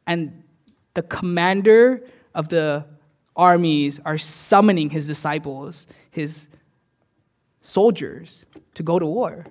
and 0.07 0.43
the 0.95 1.03
commander 1.03 2.03
of 2.33 2.49
the 2.49 2.85
armies 3.35 3.99
are 4.03 4.17
summoning 4.17 4.89
His 4.89 5.05
disciples, 5.05 5.85
His 6.09 6.47
soldiers, 7.66 8.45
to 8.76 8.84
go 8.84 8.99
to 8.99 9.05
war. 9.05 9.45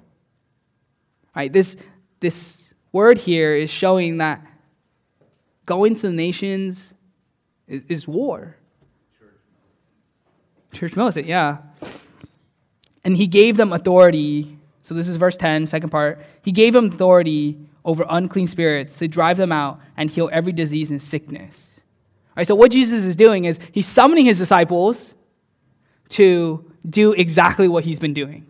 Right? 1.35 1.53
This, 1.53 1.77
this 2.21 2.73
word 2.93 3.19
here 3.19 3.55
is 3.57 3.71
showing 3.71 4.19
that 4.19 4.47
going 5.67 5.97
to 5.97 6.03
the 6.03 6.13
nations 6.13 6.95
is, 7.67 7.83
is 7.89 8.09
war. 8.09 8.57
Church 10.73 10.95
militant, 10.97 11.27
yeah. 11.27 11.59
And 13.05 13.17
he 13.17 13.27
gave 13.27 13.57
them 13.57 13.73
authority. 13.73 14.59
So 14.83 14.95
this 14.95 15.09
is 15.09 15.17
verse 15.17 15.37
10, 15.37 15.67
second 15.67 15.91
part. 15.91 16.25
He 16.43 16.53
gave 16.53 16.73
them 16.73 16.87
authority 16.87 17.59
over 17.85 18.07
unclean 18.09 18.47
spirits 18.47 18.97
to 18.97 19.09
drive 19.09 19.37
them 19.37 19.53
out 19.53 19.81
and 19.97 20.09
heal 20.09 20.29
every 20.33 20.53
disease 20.53 20.91
and 20.91 21.03
sickness. 21.03 21.81
All 22.29 22.35
right, 22.39 22.47
so 22.47 22.55
what 22.55 22.71
Jesus 22.71 23.05
is 23.05 23.17
doing 23.17 23.45
is 23.45 23.59
he's 23.73 23.87
summoning 23.87 24.25
his 24.25 24.39
disciples 24.39 25.15
to 26.11 26.71
do 26.89 27.13
exactly 27.13 27.69
what 27.69 27.85
he's 27.85 27.99
been 27.99 28.15
doing. 28.15 28.47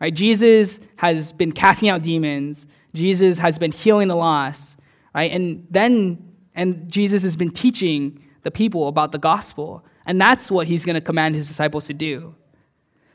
Right? 0.00 0.12
Jesus 0.12 0.80
has 0.96 1.32
been 1.32 1.52
casting 1.52 1.88
out 1.88 2.02
demons. 2.02 2.66
Jesus 2.94 3.38
has 3.38 3.58
been 3.58 3.72
healing 3.72 4.08
the 4.08 4.16
lost. 4.16 4.78
Right? 5.14 5.30
And 5.30 5.66
then 5.70 6.30
and 6.54 6.90
Jesus 6.90 7.22
has 7.22 7.36
been 7.36 7.50
teaching 7.50 8.22
the 8.42 8.50
people 8.50 8.88
about 8.88 9.12
the 9.12 9.18
gospel. 9.18 9.84
And 10.06 10.20
that's 10.20 10.50
what 10.50 10.66
he's 10.66 10.84
going 10.84 10.94
to 10.94 11.00
command 11.00 11.34
his 11.34 11.48
disciples 11.48 11.86
to 11.86 11.94
do. 11.94 12.34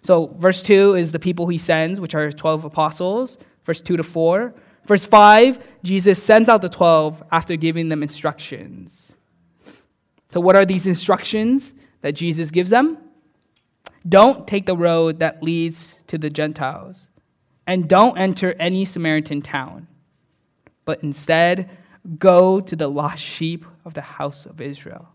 So, 0.01 0.27
verse 0.37 0.61
2 0.61 0.95
is 0.95 1.11
the 1.11 1.19
people 1.19 1.47
he 1.47 1.57
sends, 1.57 1.99
which 1.99 2.13
are 2.13 2.31
12 2.31 2.65
apostles, 2.65 3.37
verse 3.63 3.81
2 3.81 3.97
to 3.97 4.03
4. 4.03 4.53
Verse 4.85 5.05
5, 5.05 5.59
Jesus 5.83 6.21
sends 6.21 6.47
out 6.47 6.61
the 6.61 6.69
12 6.69 7.23
after 7.31 7.55
giving 7.55 7.89
them 7.89 8.03
instructions. 8.03 9.13
So, 10.31 10.39
what 10.39 10.55
are 10.55 10.65
these 10.65 10.85
instructions 10.85 11.73
that 12.01 12.11
Jesus 12.11 12.51
gives 12.51 12.69
them? 12.69 12.97
Don't 14.07 14.47
take 14.47 14.65
the 14.65 14.77
road 14.77 15.19
that 15.19 15.41
leads 15.41 16.03
to 16.07 16.17
the 16.17 16.29
Gentiles, 16.29 17.07
and 17.65 17.87
don't 17.87 18.17
enter 18.17 18.53
any 18.59 18.85
Samaritan 18.85 19.41
town, 19.41 19.87
but 20.85 21.01
instead 21.03 21.69
go 22.19 22.61
to 22.61 22.75
the 22.75 22.87
lost 22.87 23.23
sheep 23.23 23.65
of 23.83 23.95
the 23.95 24.01
house 24.01 24.45
of 24.45 24.61
Israel. 24.61 25.09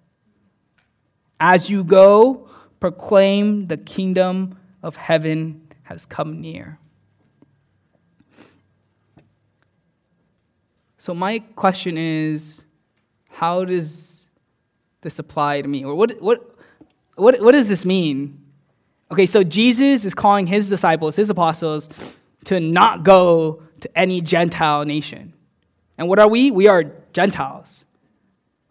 As 1.39 1.71
you 1.71 1.85
go, 1.85 2.49
proclaim 2.81 3.69
the 3.69 3.77
kingdom 3.77 4.59
of 4.83 4.97
heaven 4.97 5.69
has 5.85 6.05
come 6.05 6.41
near. 6.41 6.79
So, 10.99 11.15
my 11.15 11.39
question 11.39 11.97
is 11.97 12.63
how 13.29 13.65
does 13.65 14.21
this 15.01 15.19
apply 15.19 15.63
to 15.63 15.69
me? 15.69 15.85
Or 15.85 15.95
what, 15.95 16.21
what, 16.21 16.57
what, 17.15 17.41
what 17.41 17.53
does 17.53 17.69
this 17.69 17.85
mean? 17.85 18.40
Okay, 19.11 19.27
so 19.27 19.43
Jesus 19.43 20.05
is 20.05 20.15
calling 20.15 20.47
his 20.47 20.69
disciples, 20.69 21.17
his 21.17 21.31
apostles, 21.31 21.89
to 22.45 22.61
not 22.61 23.03
go 23.03 23.63
to 23.81 23.99
any 23.99 24.21
Gentile 24.21 24.85
nation. 24.85 25.33
And 25.99 26.09
what 26.09 26.19
are 26.19 26.29
we? 26.29 26.51
We 26.51 26.69
are 26.69 26.85
Gentiles, 27.13 27.85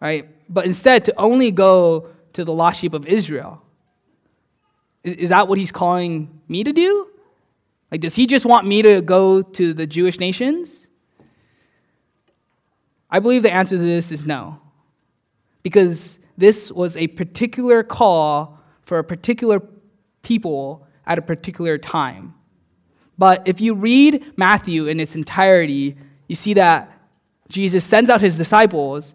right? 0.00 0.28
But 0.48 0.64
instead, 0.64 1.04
to 1.04 1.14
only 1.16 1.50
go 1.50 2.08
to 2.32 2.44
the 2.44 2.52
lost 2.52 2.80
sheep 2.80 2.94
of 2.94 3.06
Israel. 3.06 3.62
Is, 5.04 5.30
that 5.30 5.48
what 5.48 5.58
he's 5.58 5.72
calling 5.72 6.40
me 6.48 6.64
to 6.64 6.72
do? 6.72 7.08
Like, 7.90 8.00
does 8.00 8.14
he 8.14 8.26
just 8.26 8.44
want 8.44 8.66
me 8.66 8.82
to 8.82 9.00
go 9.02 9.42
to 9.42 9.72
the 9.72 9.86
Jewish 9.86 10.18
nations? 10.18 10.88
I 13.10 13.18
believe 13.18 13.42
the 13.42 13.50
answer 13.50 13.76
to 13.76 13.82
this 13.82 14.12
is 14.12 14.26
no. 14.26 14.60
Because 15.62 16.18
this 16.36 16.70
was 16.70 16.96
a 16.96 17.08
particular 17.08 17.82
call 17.82 18.58
for 18.82 18.98
a 18.98 19.04
particular 19.04 19.60
people 20.22 20.86
at 21.06 21.18
a 21.18 21.22
particular 21.22 21.78
time. 21.78 22.34
But 23.18 23.46
if 23.46 23.60
you 23.60 23.74
read 23.74 24.32
Matthew 24.36 24.86
in 24.86 25.00
its 25.00 25.14
entirety, 25.14 25.96
you 26.26 26.36
see 26.36 26.54
that 26.54 26.90
Jesus 27.48 27.84
sends 27.84 28.08
out 28.08 28.20
his 28.20 28.38
disciples. 28.38 29.14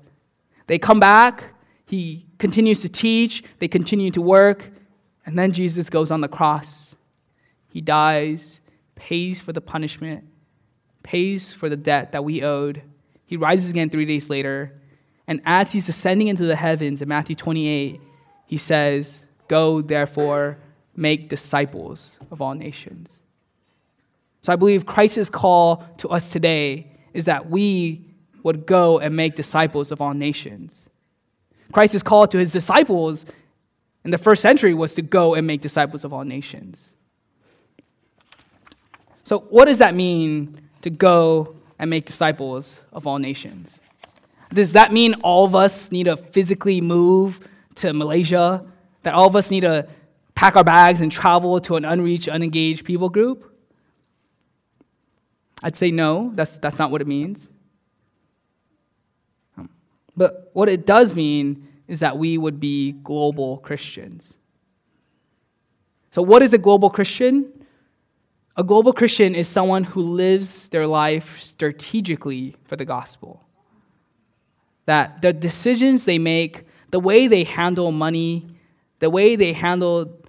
They 0.67 0.77
come 0.77 0.99
back, 0.99 1.43
he 1.85 2.25
continues 2.37 2.81
to 2.81 2.89
teach, 2.89 3.43
they 3.59 3.67
continue 3.67 4.11
to 4.11 4.21
work, 4.21 4.69
and 5.25 5.39
then 5.39 5.51
Jesus 5.51 5.89
goes 5.89 6.11
on 6.11 6.21
the 6.21 6.27
cross. 6.27 6.95
He 7.69 7.81
dies, 7.81 8.61
pays 8.95 9.41
for 9.41 9.53
the 9.53 9.61
punishment, 9.61 10.25
pays 11.03 11.51
for 11.51 11.69
the 11.69 11.77
debt 11.77 12.11
that 12.11 12.23
we 12.23 12.43
owed. 12.43 12.81
He 13.25 13.37
rises 13.37 13.69
again 13.69 13.89
three 13.89 14.05
days 14.05 14.29
later, 14.29 14.79
and 15.27 15.41
as 15.45 15.71
he's 15.71 15.89
ascending 15.89 16.27
into 16.27 16.45
the 16.45 16.55
heavens 16.55 17.01
in 17.01 17.07
Matthew 17.07 17.35
28, 17.35 17.99
he 18.45 18.57
says, 18.57 19.23
Go, 19.47 19.81
therefore, 19.81 20.57
make 20.95 21.29
disciples 21.29 22.11
of 22.31 22.41
all 22.41 22.53
nations. 22.53 23.19
So 24.41 24.53
I 24.53 24.55
believe 24.55 24.85
Christ's 24.85 25.29
call 25.29 25.83
to 25.97 26.09
us 26.09 26.31
today 26.31 26.87
is 27.13 27.25
that 27.25 27.49
we 27.49 28.05
would 28.43 28.65
go 28.65 28.99
and 28.99 29.15
make 29.15 29.35
disciples 29.35 29.91
of 29.91 30.01
all 30.01 30.13
nations. 30.13 30.89
Christ's 31.71 32.03
call 32.03 32.27
to 32.27 32.37
his 32.37 32.51
disciples 32.51 33.25
in 34.03 34.11
the 34.11 34.19
first 34.19 34.41
century 34.41 34.73
was 34.73 34.93
to 34.95 35.01
go 35.01 35.33
and 35.33 35.47
make 35.47 35.61
disciples 35.61 36.03
of 36.03 36.13
all 36.13 36.23
nations. 36.23 36.91
So, 39.23 39.39
what 39.49 39.65
does 39.65 39.79
that 39.79 39.95
mean 39.95 40.61
to 40.83 40.91
go 40.91 41.55
and 41.79 41.89
make 41.89 42.05
disciples 42.05 42.81
of 42.93 43.07
all 43.07 43.17
nations? 43.17 43.79
Does 44.53 44.73
that 44.73 44.93
mean 44.93 45.15
all 45.15 45.45
of 45.45 45.55
us 45.55 45.91
need 45.91 46.03
to 46.03 46.15
physically 46.15 46.79
move 46.79 47.39
to 47.75 47.93
Malaysia? 47.93 48.63
That 49.01 49.15
all 49.15 49.25
of 49.25 49.35
us 49.35 49.49
need 49.49 49.61
to 49.61 49.87
pack 50.35 50.55
our 50.55 50.63
bags 50.63 51.01
and 51.01 51.11
travel 51.11 51.59
to 51.61 51.77
an 51.77 51.85
unreached, 51.85 52.27
unengaged 52.27 52.85
people 52.85 53.09
group? 53.09 53.51
I'd 55.63 55.75
say 55.75 55.89
no, 55.89 56.31
that's, 56.35 56.57
that's 56.57 56.77
not 56.77 56.91
what 56.91 57.01
it 57.01 57.07
means. 57.07 57.49
Um, 59.57 59.69
but 60.15 60.51
what 60.53 60.69
it 60.69 60.85
does 60.85 61.15
mean 61.15 61.67
is 61.87 62.01
that 62.01 62.17
we 62.17 62.37
would 62.37 62.59
be 62.59 62.91
global 62.91 63.57
Christians. 63.59 64.35
So, 66.11 66.21
what 66.21 66.41
is 66.41 66.53
a 66.53 66.57
global 66.57 66.89
Christian? 66.89 67.51
A 68.57 68.63
global 68.63 68.93
Christian 68.93 69.35
is 69.35 69.49
someone 69.49 69.83
who 69.83 70.01
lives 70.01 70.69
their 70.69 70.87
life 70.87 71.39
strategically 71.41 72.55
for 72.63 72.75
the 72.75 72.85
gospel. 72.85 73.43
That 74.85 75.21
the 75.21 75.33
decisions 75.33 76.05
they 76.05 76.17
make, 76.17 76.65
the 76.91 76.99
way 76.99 77.27
they 77.27 77.43
handle 77.43 77.91
money, 77.91 78.47
the 78.99 79.09
way 79.09 79.35
they 79.35 79.51
handle 79.51 80.24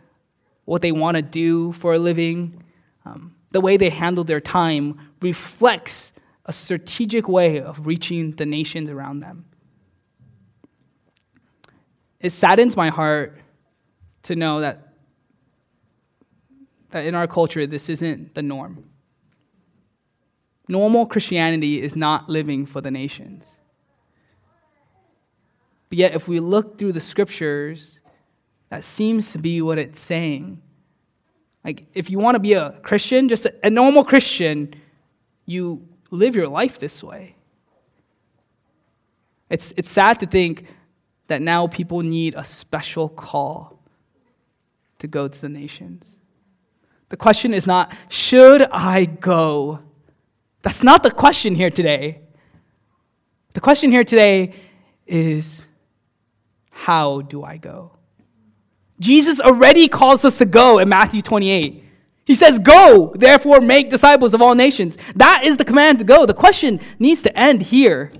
what 0.66 0.82
they 0.82 0.92
want 0.92 1.16
to 1.16 1.22
do 1.22 1.72
for 1.72 1.94
a 1.94 1.98
living, 1.98 2.62
um, 3.06 3.34
the 3.52 3.60
way 3.60 3.78
they 3.78 3.88
handle 3.88 4.24
their 4.24 4.40
time 4.40 5.00
reflects 5.22 6.12
a 6.44 6.52
strategic 6.52 7.28
way 7.28 7.60
of 7.60 7.86
reaching 7.86 8.32
the 8.32 8.44
nations 8.44 8.90
around 8.90 9.20
them. 9.20 9.46
It 12.20 12.30
saddens 12.30 12.76
my 12.76 12.90
heart 12.90 13.38
to 14.24 14.36
know 14.36 14.60
that 14.60 14.82
that 16.90 17.04
in 17.04 17.14
our 17.14 17.26
culture, 17.26 17.66
this 17.66 17.88
isn't 17.88 18.34
the 18.34 18.42
norm. 18.42 18.84
Normal 20.68 21.06
Christianity 21.06 21.82
is 21.82 21.94
not 21.96 22.28
living 22.28 22.64
for 22.64 22.80
the 22.80 22.90
nations. 22.90 23.56
But 25.88 25.98
yet, 25.98 26.14
if 26.14 26.26
we 26.26 26.40
look 26.40 26.78
through 26.78 26.92
the 26.92 27.00
scriptures, 27.00 28.00
that 28.68 28.84
seems 28.84 29.32
to 29.32 29.38
be 29.38 29.62
what 29.62 29.78
it's 29.78 30.00
saying. 30.00 30.60
Like, 31.64 31.86
if 31.94 32.10
you 32.10 32.18
want 32.18 32.36
to 32.36 32.38
be 32.38 32.52
a 32.52 32.72
Christian, 32.82 33.28
just 33.28 33.46
a, 33.62 33.70
normal 33.70 34.04
Christian, 34.04 34.74
you 35.46 35.86
live 36.10 36.36
your 36.36 36.48
life 36.48 36.78
this 36.78 37.02
way. 37.02 37.34
It's, 39.50 39.72
it's 39.76 39.90
sad 39.90 40.20
to 40.20 40.26
think 40.26 40.66
that 41.28 41.42
now 41.42 41.66
people 41.66 42.02
need 42.02 42.34
a 42.36 42.44
special 42.44 43.08
call 43.08 43.80
to 44.98 45.06
go 45.06 45.28
to 45.28 45.40
the 45.40 45.48
nations. 45.48 46.16
The 47.08 47.16
question 47.16 47.54
is 47.54 47.66
not, 47.66 47.92
should 48.08 48.62
I 48.62 49.04
go? 49.04 49.80
That's 50.62 50.82
not 50.82 51.02
the 51.02 51.10
question 51.10 51.54
here 51.54 51.70
today. 51.70 52.20
The 53.54 53.60
question 53.60 53.90
here 53.90 54.04
today 54.04 54.54
is, 55.06 55.66
how 56.70 57.22
do 57.22 57.42
I 57.42 57.56
go? 57.56 57.92
Jesus 58.98 59.40
already 59.40 59.88
calls 59.88 60.24
us 60.24 60.38
to 60.38 60.46
go 60.46 60.78
in 60.78 60.88
Matthew 60.88 61.20
28. 61.20 61.84
He 62.24 62.34
says, 62.34 62.58
Go, 62.58 63.12
therefore 63.16 63.60
make 63.60 63.90
disciples 63.90 64.34
of 64.34 64.42
all 64.42 64.54
nations. 64.54 64.96
That 65.14 65.44
is 65.44 65.56
the 65.56 65.64
command 65.64 65.98
to 66.00 66.04
go. 66.04 66.26
The 66.26 66.34
question 66.34 66.80
needs 66.98 67.22
to 67.22 67.38
end 67.38 67.62
here. 67.62 68.12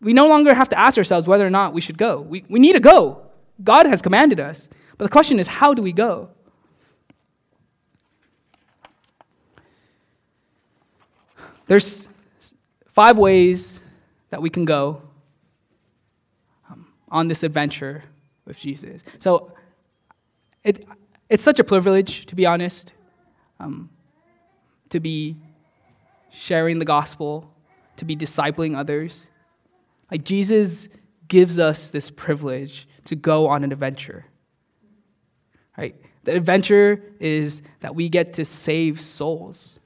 We 0.00 0.12
no 0.12 0.26
longer 0.26 0.54
have 0.54 0.68
to 0.70 0.78
ask 0.78 0.98
ourselves 0.98 1.28
whether 1.28 1.46
or 1.46 1.50
not 1.50 1.74
we 1.74 1.80
should 1.80 1.98
go. 1.98 2.20
We, 2.20 2.44
we 2.48 2.58
need 2.58 2.72
to 2.72 2.80
go. 2.80 3.22
God 3.62 3.86
has 3.86 4.02
commanded 4.02 4.40
us. 4.40 4.68
But 4.98 5.04
the 5.04 5.10
question 5.10 5.38
is, 5.38 5.46
how 5.46 5.74
do 5.74 5.82
we 5.82 5.92
go? 5.92 6.30
There's 11.66 12.08
five 12.88 13.16
ways 13.16 13.80
that 14.30 14.42
we 14.42 14.50
can 14.50 14.64
go 14.64 15.02
um, 16.68 16.88
on 17.08 17.28
this 17.28 17.44
adventure 17.44 18.02
with 18.52 18.60
Jesus. 18.60 19.00
So 19.18 19.52
it, 20.62 20.86
it's 21.30 21.42
such 21.42 21.58
a 21.58 21.64
privilege, 21.64 22.26
to 22.26 22.34
be 22.34 22.44
honest, 22.44 22.92
um, 23.58 23.88
to 24.90 25.00
be 25.00 25.36
sharing 26.30 26.78
the 26.78 26.84
gospel, 26.84 27.50
to 27.96 28.04
be 28.04 28.14
discipling 28.14 28.76
others. 28.76 29.26
Like 30.10 30.24
Jesus 30.24 30.90
gives 31.28 31.58
us 31.58 31.88
this 31.88 32.10
privilege 32.10 32.86
to 33.06 33.16
go 33.16 33.48
on 33.48 33.64
an 33.64 33.72
adventure. 33.72 34.26
Right? 35.78 35.96
The 36.24 36.36
adventure 36.36 37.02
is 37.18 37.62
that 37.80 37.94
we 37.94 38.10
get 38.10 38.34
to 38.34 38.44
save 38.44 39.00
souls. 39.00 39.80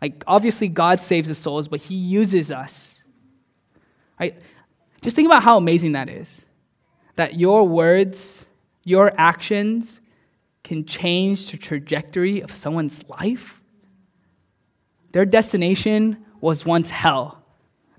Like, 0.00 0.22
obviously, 0.28 0.68
God 0.68 1.02
saves 1.02 1.26
the 1.26 1.34
souls, 1.34 1.66
but 1.66 1.80
He 1.80 1.96
uses 1.96 2.52
us. 2.52 3.02
Right? 4.20 4.40
Just 5.02 5.16
think 5.16 5.26
about 5.26 5.42
how 5.42 5.56
amazing 5.56 5.92
that 5.92 6.08
is. 6.08 6.44
That 7.18 7.34
your 7.34 7.66
words, 7.66 8.46
your 8.84 9.12
actions 9.18 10.00
can 10.62 10.84
change 10.84 11.50
the 11.50 11.56
trajectory 11.56 12.40
of 12.42 12.52
someone's 12.52 13.02
life. 13.08 13.60
Their 15.10 15.24
destination 15.24 16.24
was 16.40 16.64
once 16.64 16.90
hell. 16.90 17.42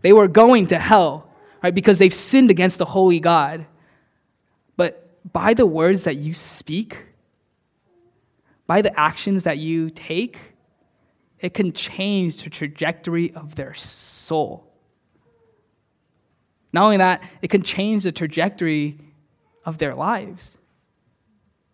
They 0.04 0.14
were 0.14 0.30
going 0.30 0.68
to 0.68 0.80
hell, 0.80 1.30
right? 1.62 1.76
Because 1.76 2.00
they've 2.00 2.14
sinned 2.14 2.50
against 2.50 2.78
the 2.78 2.86
holy 2.86 3.20
God. 3.20 3.66
But 4.78 5.10
by 5.34 5.54
the 5.54 5.66
words 5.66 6.06
that 6.06 6.16
you 6.16 6.34
speak, 6.34 6.96
by 8.68 8.82
the 8.82 8.98
actions 8.98 9.44
that 9.44 9.58
you 9.58 9.90
take, 9.90 10.38
it 11.42 11.54
can 11.54 11.74
change 11.74 12.42
the 12.42 12.50
trajectory 12.50 13.34
of 13.34 13.56
their 13.56 13.74
soul. 13.74 14.66
Not 16.72 16.86
only 16.86 16.98
that, 16.98 17.22
it 17.42 17.50
can 17.50 17.64
change 17.64 18.04
the 18.04 18.14
trajectory 18.14 18.98
of 19.66 19.78
their 19.78 19.95
lives. 19.95 20.57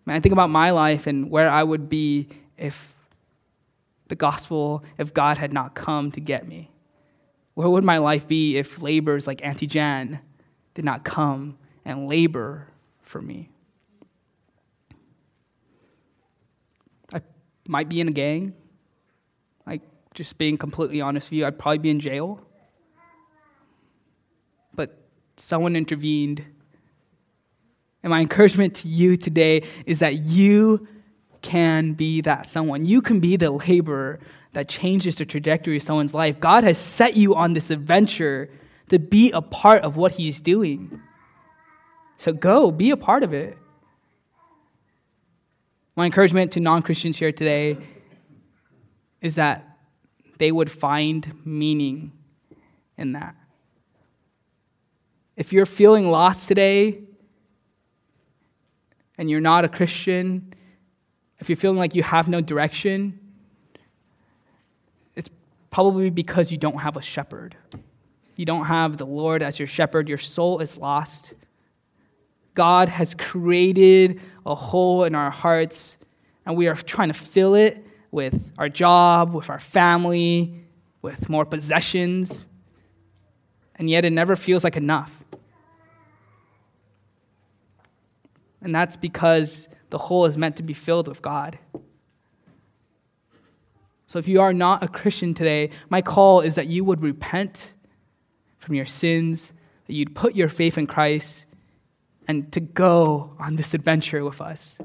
Man, 0.05 0.15
I 0.15 0.19
think 0.19 0.33
about 0.33 0.49
my 0.49 0.71
life 0.71 1.07
and 1.07 1.29
where 1.29 1.49
I 1.49 1.63
would 1.63 1.89
be 1.89 2.27
if 2.57 2.93
the 4.07 4.15
gospel, 4.15 4.83
if 4.97 5.13
God 5.13 5.37
had 5.37 5.51
not 5.51 5.73
come 5.73 6.11
to 6.11 6.19
get 6.19 6.47
me. 6.47 6.69
Where 7.55 7.69
would 7.69 7.83
my 7.83 7.97
life 7.97 8.27
be 8.27 8.57
if 8.57 8.81
labors 8.81 9.27
like 9.27 9.43
Auntie 9.43 9.67
Jan 9.67 10.19
did 10.73 10.85
not 10.85 11.03
come 11.03 11.57
and 11.83 12.07
labor 12.07 12.67
for 13.01 13.21
me? 13.21 13.49
I 17.13 17.21
might 17.67 17.89
be 17.89 18.01
in 18.01 18.09
a 18.09 18.11
gang. 18.11 18.53
Like, 19.65 19.81
just 20.13 20.37
being 20.37 20.57
completely 20.57 21.01
honest 21.01 21.27
with 21.27 21.39
you, 21.39 21.45
I'd 21.45 21.57
probably 21.57 21.79
be 21.79 21.89
in 21.89 21.99
jail. 21.99 22.41
But 24.75 24.97
someone 25.37 25.75
intervened. 25.75 26.43
And 28.05 28.11
my 28.11 28.19
encouragement 28.21 28.75
to 28.75 28.87
you 28.87 29.17
today 29.17 29.63
is 29.87 29.97
that 29.97 30.19
you 30.19 30.87
can 31.41 31.93
be 31.93 32.21
that 32.21 32.45
someone. 32.45 32.85
You 32.85 33.01
can 33.01 33.19
be 33.19 33.35
the 33.35 33.49
laborer 33.49 34.19
that 34.53 34.69
changes 34.69 35.15
the 35.15 35.25
trajectory 35.25 35.77
of 35.77 35.83
someone's 35.83 36.13
life. 36.13 36.39
God 36.39 36.63
has 36.63 36.77
set 36.77 37.17
you 37.17 37.33
on 37.33 37.53
this 37.53 37.71
adventure 37.71 38.47
to 38.89 38.99
be 38.99 39.31
a 39.31 39.41
part 39.41 39.81
of 39.81 39.97
what 39.97 40.11
He's 40.11 40.39
doing. 40.39 41.01
So 42.17 42.31
go, 42.31 42.69
be 42.69 42.91
a 42.91 42.97
part 42.97 43.23
of 43.23 43.33
it. 43.33 43.57
My 45.95 46.05
encouragement 46.05 46.51
to 46.51 46.59
non 46.59 46.83
Christians 46.83 47.17
here 47.17 47.31
today 47.31 47.75
is 49.19 49.33
that 49.33 49.79
they 50.37 50.51
would 50.51 50.69
find 50.69 51.43
meaning 51.43 52.11
in 52.99 53.13
that. 53.13 53.33
If 55.35 55.51
you're 55.51 55.65
feeling 55.65 56.11
lost 56.11 56.47
today 56.47 56.99
and 59.17 59.29
you're 59.29 59.41
not 59.41 59.65
a 59.65 59.69
Christian, 59.69 60.53
if 61.39 61.49
you're 61.49 61.55
feeling 61.55 61.77
like 61.77 61.95
you 61.95 62.03
have 62.03 62.27
no 62.27 62.41
direction, 62.41 63.19
it's 65.15 65.29
probably 65.69 66.09
because 66.09 66.51
you 66.51 66.57
don't 66.57 66.79
have 66.79 66.97
a 66.97 67.01
shepherd. 67.01 67.55
You 68.35 68.45
don't 68.45 68.65
have 68.65 68.97
the 68.97 69.05
Lord 69.05 69.41
as 69.41 69.59
your 69.59 69.67
shepherd. 69.67 70.09
Your 70.09 70.17
soul 70.17 70.59
is 70.59 70.77
lost. 70.77 71.33
God 72.53 72.89
has 72.89 73.15
created 73.15 74.21
a 74.45 74.55
hole 74.55 75.03
in 75.03 75.15
our 75.15 75.31
hearts, 75.31 75.97
and 76.45 76.55
we 76.55 76.67
are 76.67 76.75
trying 76.75 77.09
to 77.09 77.13
fill 77.13 77.55
it 77.55 77.85
with 78.11 78.51
our 78.57 78.69
job, 78.69 79.33
with 79.33 79.49
our 79.49 79.59
family, 79.59 80.63
with 81.01 81.29
more 81.29 81.45
possessions, 81.45 82.47
and 83.75 83.89
yet 83.89 84.05
it 84.05 84.11
never 84.11 84.35
feels 84.35 84.63
like 84.63 84.77
enough. 84.77 85.11
And 88.65 88.73
that's 88.73 88.95
because 88.95 89.69
the 89.91 89.99
hole 89.99 90.25
is 90.25 90.39
meant 90.39 90.55
to 90.55 90.63
be 90.63 90.73
filled 90.73 91.07
with 91.07 91.21
God. 91.21 91.59
So 94.07 94.17
if 94.17 94.27
you 94.27 94.41
are 94.41 94.53
not 94.53 94.83
a 94.83 94.87
Christian 94.87 95.35
today, 95.35 95.69
my 95.89 96.01
call 96.01 96.41
is 96.41 96.55
that 96.55 96.65
you 96.65 96.83
would 96.83 97.03
repent 97.03 97.73
from 98.57 98.73
your 98.73 98.87
sins, 98.87 99.53
that 99.85 99.93
you'd 99.93 100.15
put 100.15 100.35
your 100.35 100.49
faith 100.49 100.79
in 100.79 100.87
Christ, 100.87 101.45
and 102.27 102.51
to 102.53 102.59
go 102.59 103.35
on 103.37 103.55
this 103.55 103.75
adventure 103.75 104.25
with 104.25 104.41
us. 104.41 104.79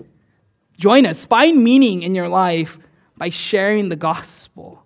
Join 0.76 1.07
us. 1.07 1.24
Find 1.24 1.64
meaning 1.64 2.03
in 2.03 2.14
your 2.14 2.28
life 2.28 2.76
by 3.16 3.31
sharing 3.31 3.89
the 3.89 3.97
gospel. 3.97 4.85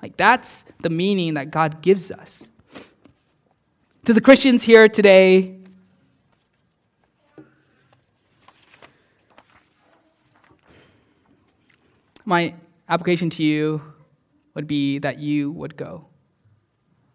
Like 0.00 0.16
that's 0.16 0.64
the 0.80 0.88
meaning 0.88 1.34
that 1.34 1.50
God 1.50 1.82
gives 1.82 2.10
us. 2.10 2.48
To 4.06 4.14
the 4.14 4.22
Christians 4.22 4.62
here 4.62 4.88
today, 4.88 5.58
my 12.24 12.54
application 12.88 13.30
to 13.30 13.42
you 13.42 13.82
would 14.54 14.66
be 14.66 14.98
that 14.98 15.18
you 15.18 15.50
would 15.52 15.76
go. 15.76 16.06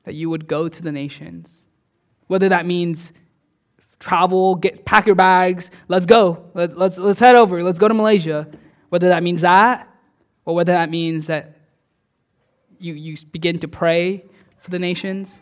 That 0.03 0.15
you 0.15 0.29
would 0.29 0.47
go 0.47 0.69
to 0.69 0.81
the 0.81 0.91
nations. 0.91 1.63
Whether 2.27 2.49
that 2.49 2.65
means 2.65 3.13
travel, 3.99 4.55
get 4.55 4.85
pack 4.85 5.05
your 5.05 5.15
bags, 5.15 5.71
let's 5.87 6.05
go. 6.05 6.49
Let's, 6.53 6.73
let's, 6.73 6.97
let's 6.97 7.19
head 7.19 7.35
over, 7.35 7.63
let's 7.63 7.79
go 7.79 7.87
to 7.87 7.93
Malaysia. 7.93 8.47
Whether 8.89 9.09
that 9.09 9.23
means 9.23 9.41
that, 9.41 9.87
or 10.45 10.55
whether 10.55 10.73
that 10.73 10.89
means 10.89 11.27
that 11.27 11.57
you, 12.79 12.93
you 12.93 13.17
begin 13.31 13.59
to 13.59 13.67
pray 13.67 14.25
for 14.59 14.69
the 14.69 14.79
nations. 14.79 15.39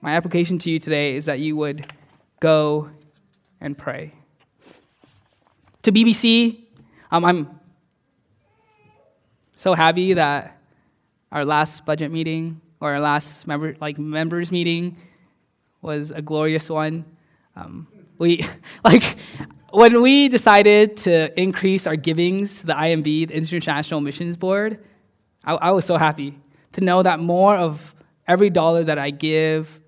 My 0.00 0.16
application 0.16 0.58
to 0.60 0.70
you 0.70 0.78
today 0.78 1.16
is 1.16 1.26
that 1.26 1.40
you 1.40 1.56
would 1.56 1.92
go 2.40 2.90
and 3.60 3.76
pray. 3.76 4.14
To 5.82 5.92
BBC, 5.92 6.64
um, 7.10 7.24
I'm 7.24 7.59
so 9.60 9.74
happy 9.74 10.14
that 10.14 10.56
our 11.30 11.44
last 11.44 11.84
budget 11.84 12.10
meeting 12.10 12.62
or 12.80 12.94
our 12.94 13.00
last 13.00 13.46
member 13.46 13.76
like 13.78 13.98
members 13.98 14.50
meeting 14.50 14.96
was 15.82 16.10
a 16.12 16.22
glorious 16.22 16.70
one. 16.70 17.04
Um, 17.56 17.86
we 18.16 18.46
like 18.86 19.18
when 19.70 20.00
we 20.00 20.30
decided 20.30 20.96
to 21.04 21.38
increase 21.38 21.86
our 21.86 21.94
givings 21.94 22.60
to 22.60 22.68
the 22.68 22.72
IMB, 22.72 23.04
the 23.04 23.34
International 23.34 24.00
Missions 24.00 24.38
Board. 24.38 24.82
I, 25.44 25.52
I 25.52 25.70
was 25.72 25.84
so 25.84 25.98
happy 25.98 26.38
to 26.72 26.80
know 26.80 27.02
that 27.02 27.20
more 27.20 27.54
of 27.54 27.94
every 28.26 28.48
dollar 28.48 28.82
that 28.84 28.98
I 28.98 29.10
give 29.10 29.78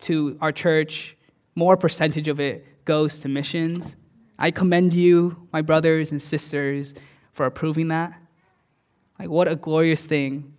to 0.00 0.36
our 0.42 0.52
church, 0.52 1.16
more 1.54 1.78
percentage 1.78 2.28
of 2.28 2.38
it 2.38 2.84
goes 2.84 3.20
to 3.20 3.30
missions. 3.30 3.96
I 4.38 4.50
commend 4.50 4.92
you, 4.92 5.48
my 5.54 5.62
brothers 5.62 6.12
and 6.12 6.20
sisters, 6.20 6.92
for 7.32 7.46
approving 7.46 7.88
that. 7.88 8.12
Like, 9.18 9.28
what 9.28 9.48
a 9.48 9.56
glorious 9.56 10.04
thing. 10.04 10.52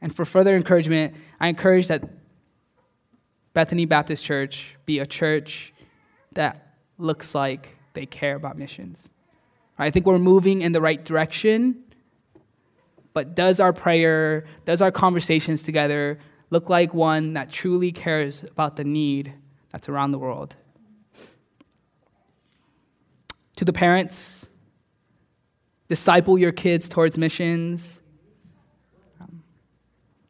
And 0.00 0.14
for 0.14 0.24
further 0.24 0.56
encouragement, 0.56 1.14
I 1.40 1.48
encourage 1.48 1.88
that 1.88 2.02
Bethany 3.52 3.86
Baptist 3.86 4.24
Church 4.24 4.76
be 4.86 4.98
a 4.98 5.06
church 5.06 5.72
that 6.32 6.76
looks 6.98 7.34
like 7.34 7.76
they 7.94 8.06
care 8.06 8.36
about 8.36 8.56
missions. 8.56 9.08
I 9.78 9.90
think 9.90 10.06
we're 10.06 10.18
moving 10.18 10.62
in 10.62 10.72
the 10.72 10.80
right 10.80 11.04
direction, 11.04 11.84
but 13.12 13.34
does 13.34 13.60
our 13.60 13.72
prayer, 13.72 14.46
does 14.64 14.82
our 14.82 14.90
conversations 14.90 15.62
together 15.62 16.18
look 16.50 16.68
like 16.68 16.94
one 16.94 17.34
that 17.34 17.50
truly 17.50 17.92
cares 17.92 18.42
about 18.42 18.76
the 18.76 18.84
need 18.84 19.32
that's 19.70 19.88
around 19.88 20.12
the 20.12 20.18
world? 20.18 20.56
To 23.56 23.64
the 23.64 23.72
parents, 23.72 24.48
disciple 25.88 26.38
your 26.38 26.52
kids 26.52 26.88
towards 26.88 27.18
missions. 27.18 28.00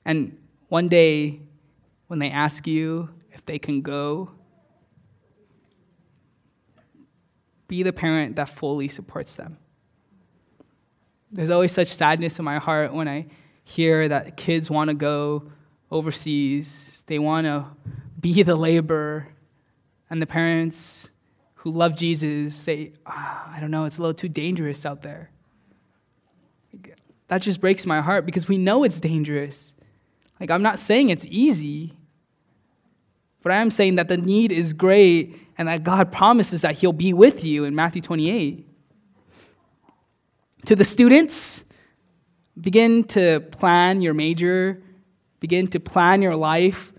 And 0.05 0.39
one 0.69 0.89
day, 0.89 1.41
when 2.07 2.19
they 2.19 2.31
ask 2.31 2.67
you 2.67 3.11
if 3.33 3.45
they 3.45 3.59
can 3.59 3.83
go, 3.83 4.31
be 7.67 7.83
the 7.83 7.93
parent 7.93 8.37
that 8.37 8.49
fully 8.49 8.89
supports 8.89 9.37
them. 9.37 9.59
There's 11.31 11.51
always 11.51 11.73
such 11.73 11.89
sadness 11.89 12.39
in 12.39 12.45
my 12.45 12.59
heart 12.59 12.95
when 12.95 13.07
I 13.07 13.27
hear 13.65 14.09
that 14.09 14.39
kids 14.39 14.71
want 14.71 14.89
to 14.89 14.95
go 14.95 15.53
overseas, 15.91 17.05
they 17.07 17.19
want 17.19 17.47
to 17.47 17.67
be 18.19 18.43
the 18.43 18.57
laborer, 18.57 19.29
and 20.09 20.23
the 20.23 20.27
parents 20.27 21.11
who 21.57 21.71
love 21.71 21.95
Jesus 21.97 22.55
say, 22.55 22.93
oh, 23.05 23.13
I 23.13 23.59
don't 23.61 23.71
know, 23.71 23.85
it's 23.85 23.99
a 23.99 24.01
little 24.01 24.15
too 24.15 24.29
dangerous 24.29 24.87
out 24.87 25.03
there. 25.03 25.31
That 27.29 27.43
just 27.43 27.61
breaks 27.61 27.87
my 27.87 28.01
heart 28.01 28.27
because 28.27 28.49
we 28.49 28.59
know 28.59 28.85
it's 28.85 29.01
dangerous. 29.01 29.73
Like, 30.41 30.51
I'm 30.51 30.63
not 30.63 30.79
saying 30.79 31.11
it's 31.11 31.27
easy, 31.27 31.95
but 33.43 33.53
I 33.53 33.57
am 33.57 33.71
saying 33.71 33.97
that 33.97 34.09
the 34.09 34.17
need 34.17 34.53
is 34.53 34.73
great 34.73 35.37
and 35.57 35.69
that 35.69 35.83
God 35.83 36.13
promises 36.13 36.63
that 36.63 36.77
He'll 36.77 36.93
be 36.93 37.13
with 37.13 37.45
you 37.45 37.65
in 37.65 37.75
Matthew 37.75 38.03
28. 38.03 38.67
To 40.67 40.77
the 40.77 40.85
students, 40.85 41.65
begin 42.61 43.05
to 43.05 43.41
plan 43.41 44.01
your 44.01 44.15
major, 44.15 44.83
begin 45.41 45.67
to 45.69 45.81
plan 45.81 46.23
your 46.23 46.37
life 46.37 46.93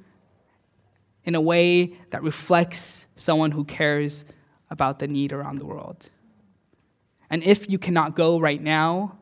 in 1.24 1.36
a 1.36 1.42
way 1.42 1.94
that 2.12 2.24
reflects 2.24 3.06
someone 3.16 3.52
who 3.52 3.64
cares 3.64 4.26
about 4.70 5.00
the 5.00 5.08
need 5.08 5.34
around 5.34 5.60
the 5.60 5.66
world. 5.66 6.10
And 7.30 7.44
if 7.44 7.70
you 7.70 7.78
cannot 7.78 8.16
go 8.16 8.40
right 8.40 8.62
now, 8.62 9.19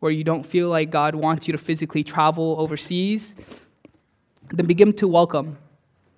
where 0.00 0.10
you 0.10 0.24
don't 0.24 0.44
feel 0.44 0.68
like 0.68 0.90
God 0.90 1.14
wants 1.14 1.46
you 1.46 1.52
to 1.52 1.58
physically 1.58 2.02
travel 2.02 2.56
overseas, 2.58 3.34
then 4.50 4.66
begin 4.66 4.92
to 4.94 5.06
welcome. 5.06 5.56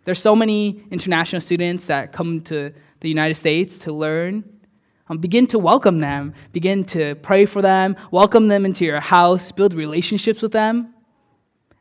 There's 0.04 0.20
so 0.20 0.34
many 0.34 0.84
international 0.90 1.40
students 1.42 1.86
that 1.86 2.12
come 2.12 2.40
to 2.42 2.72
the 3.00 3.08
United 3.08 3.34
States 3.34 3.78
to 3.80 3.92
learn. 3.92 4.44
Um, 5.08 5.18
begin 5.18 5.46
to 5.48 5.58
welcome 5.58 5.98
them, 5.98 6.32
begin 6.52 6.84
to 6.84 7.16
pray 7.16 7.44
for 7.44 7.60
them, 7.60 7.96
welcome 8.12 8.48
them 8.48 8.64
into 8.64 8.84
your 8.84 9.00
house, 9.00 9.52
build 9.52 9.74
relationships 9.74 10.40
with 10.40 10.52
them, 10.52 10.94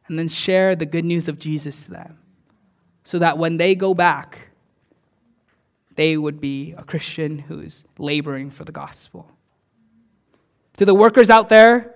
and 0.08 0.20
then 0.20 0.28
share 0.28 0.76
the 0.76 0.88
good 0.88 1.06
news 1.06 1.28
of 1.28 1.40
Jesus 1.40 1.84
to 1.84 1.92
them. 1.92 2.18
So 3.04 3.20
that 3.20 3.38
when 3.38 3.58
they 3.58 3.76
go 3.76 3.94
back, 3.94 4.50
they 5.96 6.18
would 6.18 6.42
be 6.42 6.74
a 6.78 6.84
Christian 6.84 7.38
who's 7.40 7.84
laboring 7.98 8.50
for 8.50 8.66
the 8.66 8.72
gospel. 8.72 9.32
To 10.78 10.86
the 10.86 10.94
workers 10.94 11.30
out 11.30 11.50
there, 11.50 11.94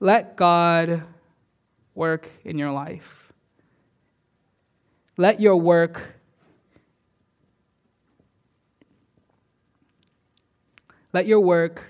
let 0.00 0.36
God 0.36 1.04
work 1.94 2.28
in 2.44 2.58
your 2.58 2.72
life. 2.72 3.32
Let 5.16 5.40
your 5.40 5.56
work 5.56 6.02
let 11.12 11.26
your 11.26 11.40
work 11.40 11.82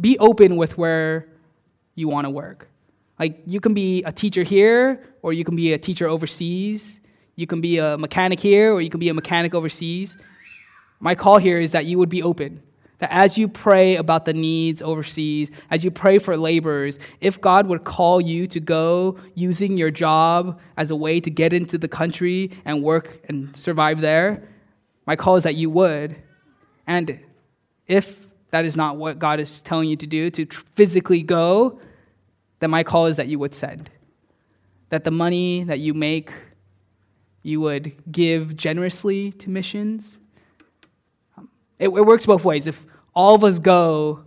be 0.00 0.18
open 0.18 0.56
with 0.56 0.78
where 0.78 1.28
you 1.94 2.08
want 2.08 2.24
to 2.24 2.30
work. 2.30 2.68
Like 3.18 3.42
you 3.46 3.60
can 3.60 3.74
be 3.74 4.02
a 4.04 4.12
teacher 4.12 4.42
here 4.42 5.14
or 5.22 5.34
you 5.34 5.44
can 5.44 5.54
be 5.54 5.74
a 5.74 5.78
teacher 5.78 6.08
overseas. 6.08 7.00
You 7.36 7.46
can 7.46 7.60
be 7.60 7.78
a 7.78 7.98
mechanic 7.98 8.40
here 8.40 8.72
or 8.72 8.80
you 8.80 8.88
can 8.88 8.98
be 8.98 9.10
a 9.10 9.14
mechanic 9.14 9.54
overseas. 9.54 10.16
My 11.00 11.14
call 11.14 11.38
here 11.38 11.60
is 11.60 11.72
that 11.72 11.84
you 11.84 11.98
would 11.98 12.08
be 12.08 12.22
open. 12.22 12.62
That 13.00 13.12
as 13.12 13.36
you 13.38 13.48
pray 13.48 13.96
about 13.96 14.26
the 14.26 14.32
needs 14.32 14.82
overseas, 14.82 15.50
as 15.70 15.82
you 15.82 15.90
pray 15.90 16.18
for 16.18 16.36
laborers, 16.36 16.98
if 17.20 17.40
God 17.40 17.66
would 17.66 17.84
call 17.84 18.20
you 18.20 18.46
to 18.48 18.60
go 18.60 19.18
using 19.34 19.76
your 19.76 19.90
job 19.90 20.60
as 20.76 20.90
a 20.90 20.96
way 20.96 21.18
to 21.20 21.30
get 21.30 21.52
into 21.52 21.78
the 21.78 21.88
country 21.88 22.50
and 22.64 22.82
work 22.82 23.24
and 23.28 23.56
survive 23.56 24.00
there, 24.00 24.46
my 25.06 25.16
call 25.16 25.36
is 25.36 25.44
that 25.44 25.54
you 25.54 25.70
would. 25.70 26.14
And 26.86 27.18
if 27.86 28.26
that 28.50 28.64
is 28.64 28.76
not 28.76 28.96
what 28.96 29.18
God 29.18 29.40
is 29.40 29.62
telling 29.62 29.88
you 29.88 29.96
to 29.96 30.06
do, 30.06 30.30
to 30.30 30.46
physically 30.74 31.22
go, 31.22 31.80
then 32.58 32.70
my 32.70 32.84
call 32.84 33.06
is 33.06 33.16
that 33.16 33.28
you 33.28 33.38
would 33.38 33.54
send. 33.54 33.90
That 34.90 35.04
the 35.04 35.10
money 35.10 35.64
that 35.64 35.78
you 35.78 35.94
make, 35.94 36.32
you 37.42 37.60
would 37.60 37.94
give 38.12 38.56
generously 38.56 39.32
to 39.32 39.48
missions 39.48 40.18
um, 41.38 41.48
it, 41.78 41.88
it 41.88 42.06
works 42.06 42.26
both 42.26 42.44
ways. 42.44 42.66
If 42.66 42.84
all 43.20 43.34
of 43.34 43.44
us 43.44 43.58
go, 43.58 44.24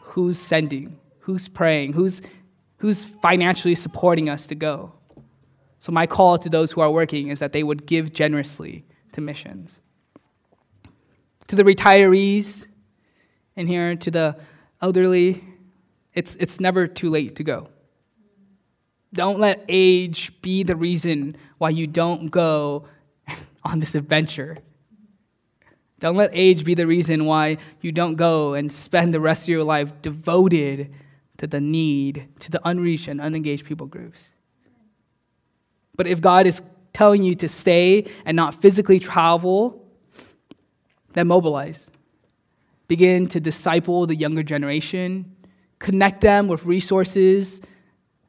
who's 0.00 0.40
sending? 0.40 0.98
Who's 1.20 1.46
praying? 1.46 1.92
Who's, 1.92 2.20
who's 2.78 3.04
financially 3.04 3.76
supporting 3.76 4.28
us 4.28 4.48
to 4.48 4.56
go? 4.56 4.92
So, 5.78 5.92
my 5.92 6.04
call 6.08 6.36
to 6.38 6.48
those 6.48 6.72
who 6.72 6.80
are 6.80 6.90
working 6.90 7.28
is 7.28 7.38
that 7.38 7.52
they 7.52 7.62
would 7.62 7.86
give 7.86 8.12
generously 8.12 8.84
to 9.12 9.20
missions. 9.20 9.78
To 11.46 11.54
the 11.54 11.62
retirees 11.62 12.66
in 13.54 13.68
here, 13.68 13.94
to 13.94 14.10
the 14.10 14.36
elderly, 14.82 15.44
it's, 16.14 16.34
it's 16.40 16.58
never 16.58 16.88
too 16.88 17.08
late 17.08 17.36
to 17.36 17.44
go. 17.44 17.68
Don't 19.12 19.38
let 19.38 19.64
age 19.68 20.32
be 20.42 20.64
the 20.64 20.74
reason 20.74 21.36
why 21.58 21.70
you 21.70 21.86
don't 21.86 22.32
go 22.32 22.88
on 23.64 23.78
this 23.78 23.94
adventure 23.94 24.58
Don't 26.00 26.16
let 26.16 26.30
age 26.32 26.64
be 26.64 26.74
the 26.74 26.86
reason 26.86 27.24
why 27.24 27.58
you 27.80 27.90
don't 27.90 28.14
go 28.14 28.54
and 28.54 28.72
spend 28.72 29.12
the 29.12 29.20
rest 29.20 29.44
of 29.44 29.48
your 29.48 29.64
life 29.64 29.92
devoted 30.00 30.92
to 31.38 31.46
the 31.46 31.60
need, 31.60 32.28
to 32.40 32.50
the 32.50 32.60
unreached 32.64 33.08
and 33.08 33.20
unengaged 33.20 33.64
people 33.64 33.86
groups. 33.86 34.30
But 35.96 36.06
if 36.06 36.20
God 36.20 36.46
is 36.46 36.62
telling 36.92 37.22
you 37.22 37.34
to 37.36 37.48
stay 37.48 38.06
and 38.24 38.36
not 38.36 38.60
physically 38.60 39.00
travel, 39.00 39.84
then 41.12 41.26
mobilize. 41.26 41.90
Begin 42.86 43.26
to 43.28 43.40
disciple 43.40 44.06
the 44.06 44.14
younger 44.14 44.42
generation, 44.42 45.36
connect 45.78 46.20
them 46.20 46.48
with 46.48 46.64
resources 46.64 47.60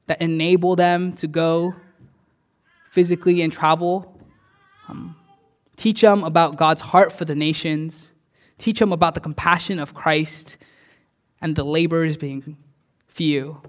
that 0.07 0.21
enable 0.21 0.75
them 0.75 1.13
to 1.13 1.27
go 1.27 1.75
physically 2.91 3.41
and 3.41 3.53
travel. 3.53 4.19
Um, 4.87 5.15
teach 5.79 6.01
them 6.01 6.25
about 6.25 6.57
God's 6.57 6.81
heart 6.81 7.13
for 7.13 7.23
the 7.23 7.35
nations. 7.35 8.11
Teach 8.57 8.79
them 8.79 8.91
about 8.91 9.15
the 9.15 9.21
compassion 9.21 9.79
of 9.79 9.93
Christ 9.93 10.57
and 11.41 11.55
the 11.55 11.63
labors 11.63 12.17
being 12.17 12.57
few. 13.07 13.61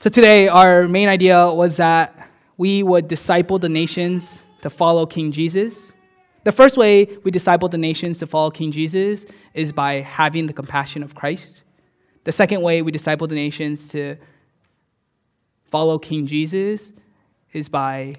So 0.00 0.10
today, 0.10 0.48
our 0.48 0.88
main 0.88 1.08
idea 1.08 1.52
was 1.52 1.76
that 1.76 2.28
we 2.56 2.82
would 2.82 3.06
disciple 3.06 3.60
the 3.60 3.68
nations 3.68 4.44
to 4.62 4.70
follow 4.70 5.06
King 5.06 5.30
Jesus. 5.30 5.92
The 6.42 6.50
first 6.52 6.76
way 6.76 7.04
we 7.22 7.30
disciple 7.30 7.68
the 7.68 7.78
nations 7.78 8.18
to 8.18 8.26
follow 8.26 8.50
King 8.50 8.72
Jesus 8.72 9.24
is 9.54 9.70
by 9.70 10.00
having 10.00 10.46
the 10.46 10.52
compassion 10.52 11.04
of 11.04 11.14
Christ. 11.14 11.62
The 12.24 12.32
second 12.32 12.62
way 12.62 12.82
we 12.82 12.90
disciple 12.90 13.28
the 13.28 13.36
nations 13.36 13.86
to 13.88 14.16
follow 15.70 15.98
King 15.98 16.26
Jesus 16.26 16.92
is 17.52 17.68
by 17.68 18.14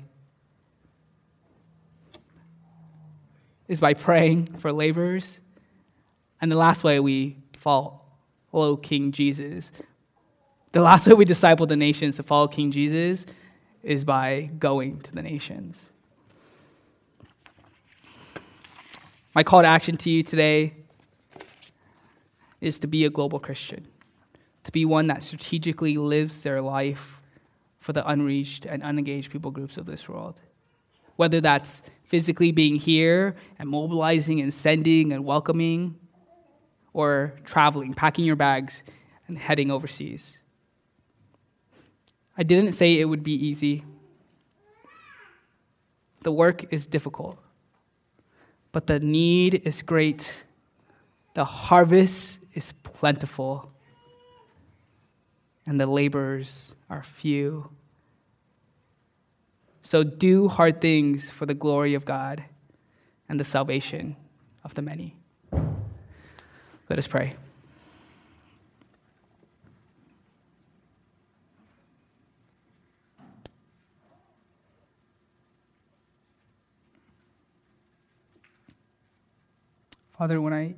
is 3.70 3.80
by 3.80 3.93
praying 3.93 4.47
for 4.57 4.74
laborers. 4.74 5.39
And 6.41 6.51
the 6.51 6.57
last 6.57 6.84
way 6.84 6.99
we 6.99 7.38
follow 7.53 8.76
King 8.82 9.13
Jesus, 9.13 9.72
the 10.74 10.82
last 10.82 11.07
way 11.07 11.13
we 11.13 11.24
disciple 11.24 11.67
the 11.67 11.78
nations 11.78 12.17
to 12.17 12.24
follow 12.24 12.47
King 12.47 12.72
Jesus 12.72 13.26
is 13.84 14.03
by 14.03 14.49
going 14.59 14.99
to 15.01 15.11
the 15.13 15.22
nations. 15.22 15.91
My 19.36 19.43
call 19.43 19.61
to 19.61 19.67
action 19.67 19.95
to 19.97 20.09
you 20.09 20.24
today 20.24 20.74
is 22.59 22.80
to 22.80 22.88
be 22.88 23.05
a 23.05 23.09
global 23.09 23.39
Christian, 23.39 23.88
to 24.63 24.72
be 24.72 24.84
one 24.84 25.07
that 25.07 25.22
strategically 25.22 25.97
lives 25.97 26.41
their 26.41 26.61
life 26.61 27.22
for 27.80 27.93
the 27.93 28.05
unreached 28.09 28.65
and 28.65 28.82
unengaged 28.82 29.32
people 29.32 29.51
groups 29.51 29.78
of 29.78 29.86
this 29.86 30.09
world. 30.09 30.36
Whether 31.15 31.39
that's 31.39 31.84
physically 32.10 32.51
being 32.51 32.76
here 32.76 33.36
and 33.57 33.70
mobilizing 33.70 34.41
and 34.41 34.53
sending 34.53 35.14
and 35.14 35.24
welcoming, 35.24 35.95
or 36.91 37.34
traveling, 37.45 37.93
packing 37.93 38.26
your 38.26 38.36
bags 38.36 38.84
and 39.28 39.38
heading 39.38 39.72
overseas. 39.72 40.39
I 42.36 42.43
didn't 42.43 42.74
say 42.74 42.99
it 42.99 43.05
would 43.05 43.24
be 43.24 43.34
easy. 43.34 43.84
The 46.24 46.32
work 46.32 46.74
is 46.74 46.86
difficult, 46.86 47.38
but 48.72 48.88
the 48.88 48.99
need 48.99 49.62
is 49.66 49.82
great. 49.82 50.43
The 51.36 51.45
harvest 51.45 52.39
is 52.53 52.74
plentiful, 52.84 53.72
and 55.66 55.80
the 55.80 55.86
laborers 55.86 56.76
are 56.89 57.03
few. 57.03 57.70
So 59.90 60.04
do 60.04 60.48
hard 60.50 60.82
things 60.82 61.32
for 61.32 61.48
the 61.48 61.56
glory 61.56 61.96
of 61.96 62.06
God 62.06 62.44
and 63.28 63.40
the 63.40 63.44
salvation 63.44 64.18
of 64.64 64.76
the 64.76 64.84
many. 64.84 65.16
Let 65.52 67.00
us 67.00 67.08
pray. 67.08 67.36
Father, 80.16 80.40
when 80.40 80.54
I 80.54 80.76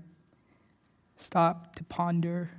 stop 1.18 1.76
to 1.76 1.84
ponder 1.84 2.50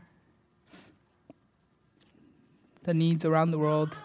the 2.82 2.92
needs 2.92 3.24
around 3.24 3.53
the 3.53 3.59
world, 3.59 3.96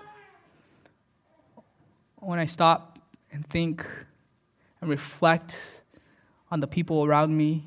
when 2.28 2.40
I 2.40 2.46
stop 2.46 3.00
and 3.32 3.48
think 3.48 3.86
and 4.82 4.90
reflect 4.90 5.56
on 6.52 6.60
the 6.60 6.68
people 6.68 7.06
around 7.06 7.38
me, 7.38 7.66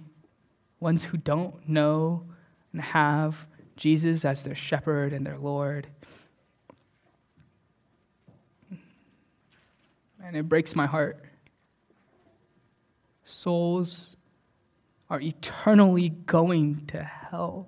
ones 0.80 1.02
who 1.02 1.16
don't 1.16 1.66
know 1.66 2.26
and 2.70 2.82
have 2.82 3.46
Jesus 3.76 4.22
as 4.22 4.42
their 4.42 4.54
shepherd 4.54 5.14
and 5.14 5.24
their 5.24 5.38
Lord. 5.38 5.86
And 10.22 10.36
it 10.36 10.46
breaks 10.46 10.76
my 10.76 10.84
heart. 10.84 11.24
Souls 13.24 14.14
are 15.08 15.22
eternally 15.22 16.10
going 16.10 16.84
to 16.88 17.02
hell. 17.02 17.66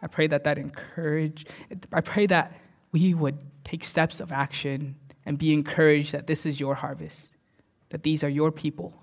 I 0.00 0.06
pray 0.06 0.26
that 0.28 0.44
that 0.44 0.56
encourage. 0.56 1.44
I 1.92 2.00
pray 2.00 2.24
that 2.28 2.54
we 2.92 3.14
would 3.14 3.38
take 3.64 3.84
steps 3.84 4.20
of 4.20 4.32
action 4.32 4.96
and 5.26 5.38
be 5.38 5.52
encouraged 5.52 6.12
that 6.12 6.26
this 6.26 6.46
is 6.46 6.58
your 6.58 6.74
harvest, 6.74 7.32
that 7.90 8.02
these 8.02 8.24
are 8.24 8.28
your 8.28 8.50
people, 8.50 8.94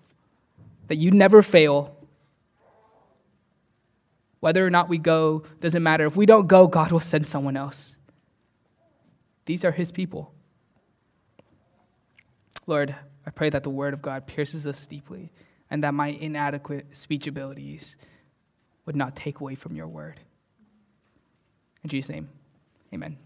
that 0.88 0.96
you 0.96 1.12
never 1.12 1.42
fail. 1.42 1.96
Whether 4.40 4.66
or 4.66 4.70
not 4.70 4.90
we 4.90 4.98
go 4.98 5.44
doesn't 5.60 5.84
matter. 5.84 6.06
If 6.06 6.16
we 6.16 6.26
don't 6.26 6.48
go, 6.48 6.68
God 6.68 6.92
will 6.92 7.00
send 7.00 7.28
someone 7.28 7.58
else. 7.58 7.96
These 9.46 9.64
are 9.64 9.72
his 9.72 9.92
people. 9.92 10.32
Lord, 12.68 12.96
I 13.26 13.30
pray 13.30 13.50
that 13.50 13.64
the 13.64 13.70
word 13.70 13.94
of 13.94 14.02
God 14.02 14.26
pierces 14.26 14.66
us 14.66 14.86
deeply 14.88 15.32
and 15.70 15.84
that 15.84 15.94
my 15.94 16.08
inadequate 16.08 16.96
speech 16.96 17.28
abilities 17.28 17.96
would 18.86 18.96
not 18.96 19.16
take 19.16 19.40
away 19.40 19.56
from 19.56 19.76
your 19.76 19.88
word. 19.88 20.20
In 21.84 21.90
Jesus' 21.90 22.10
name, 22.10 22.30
amen. 22.94 23.18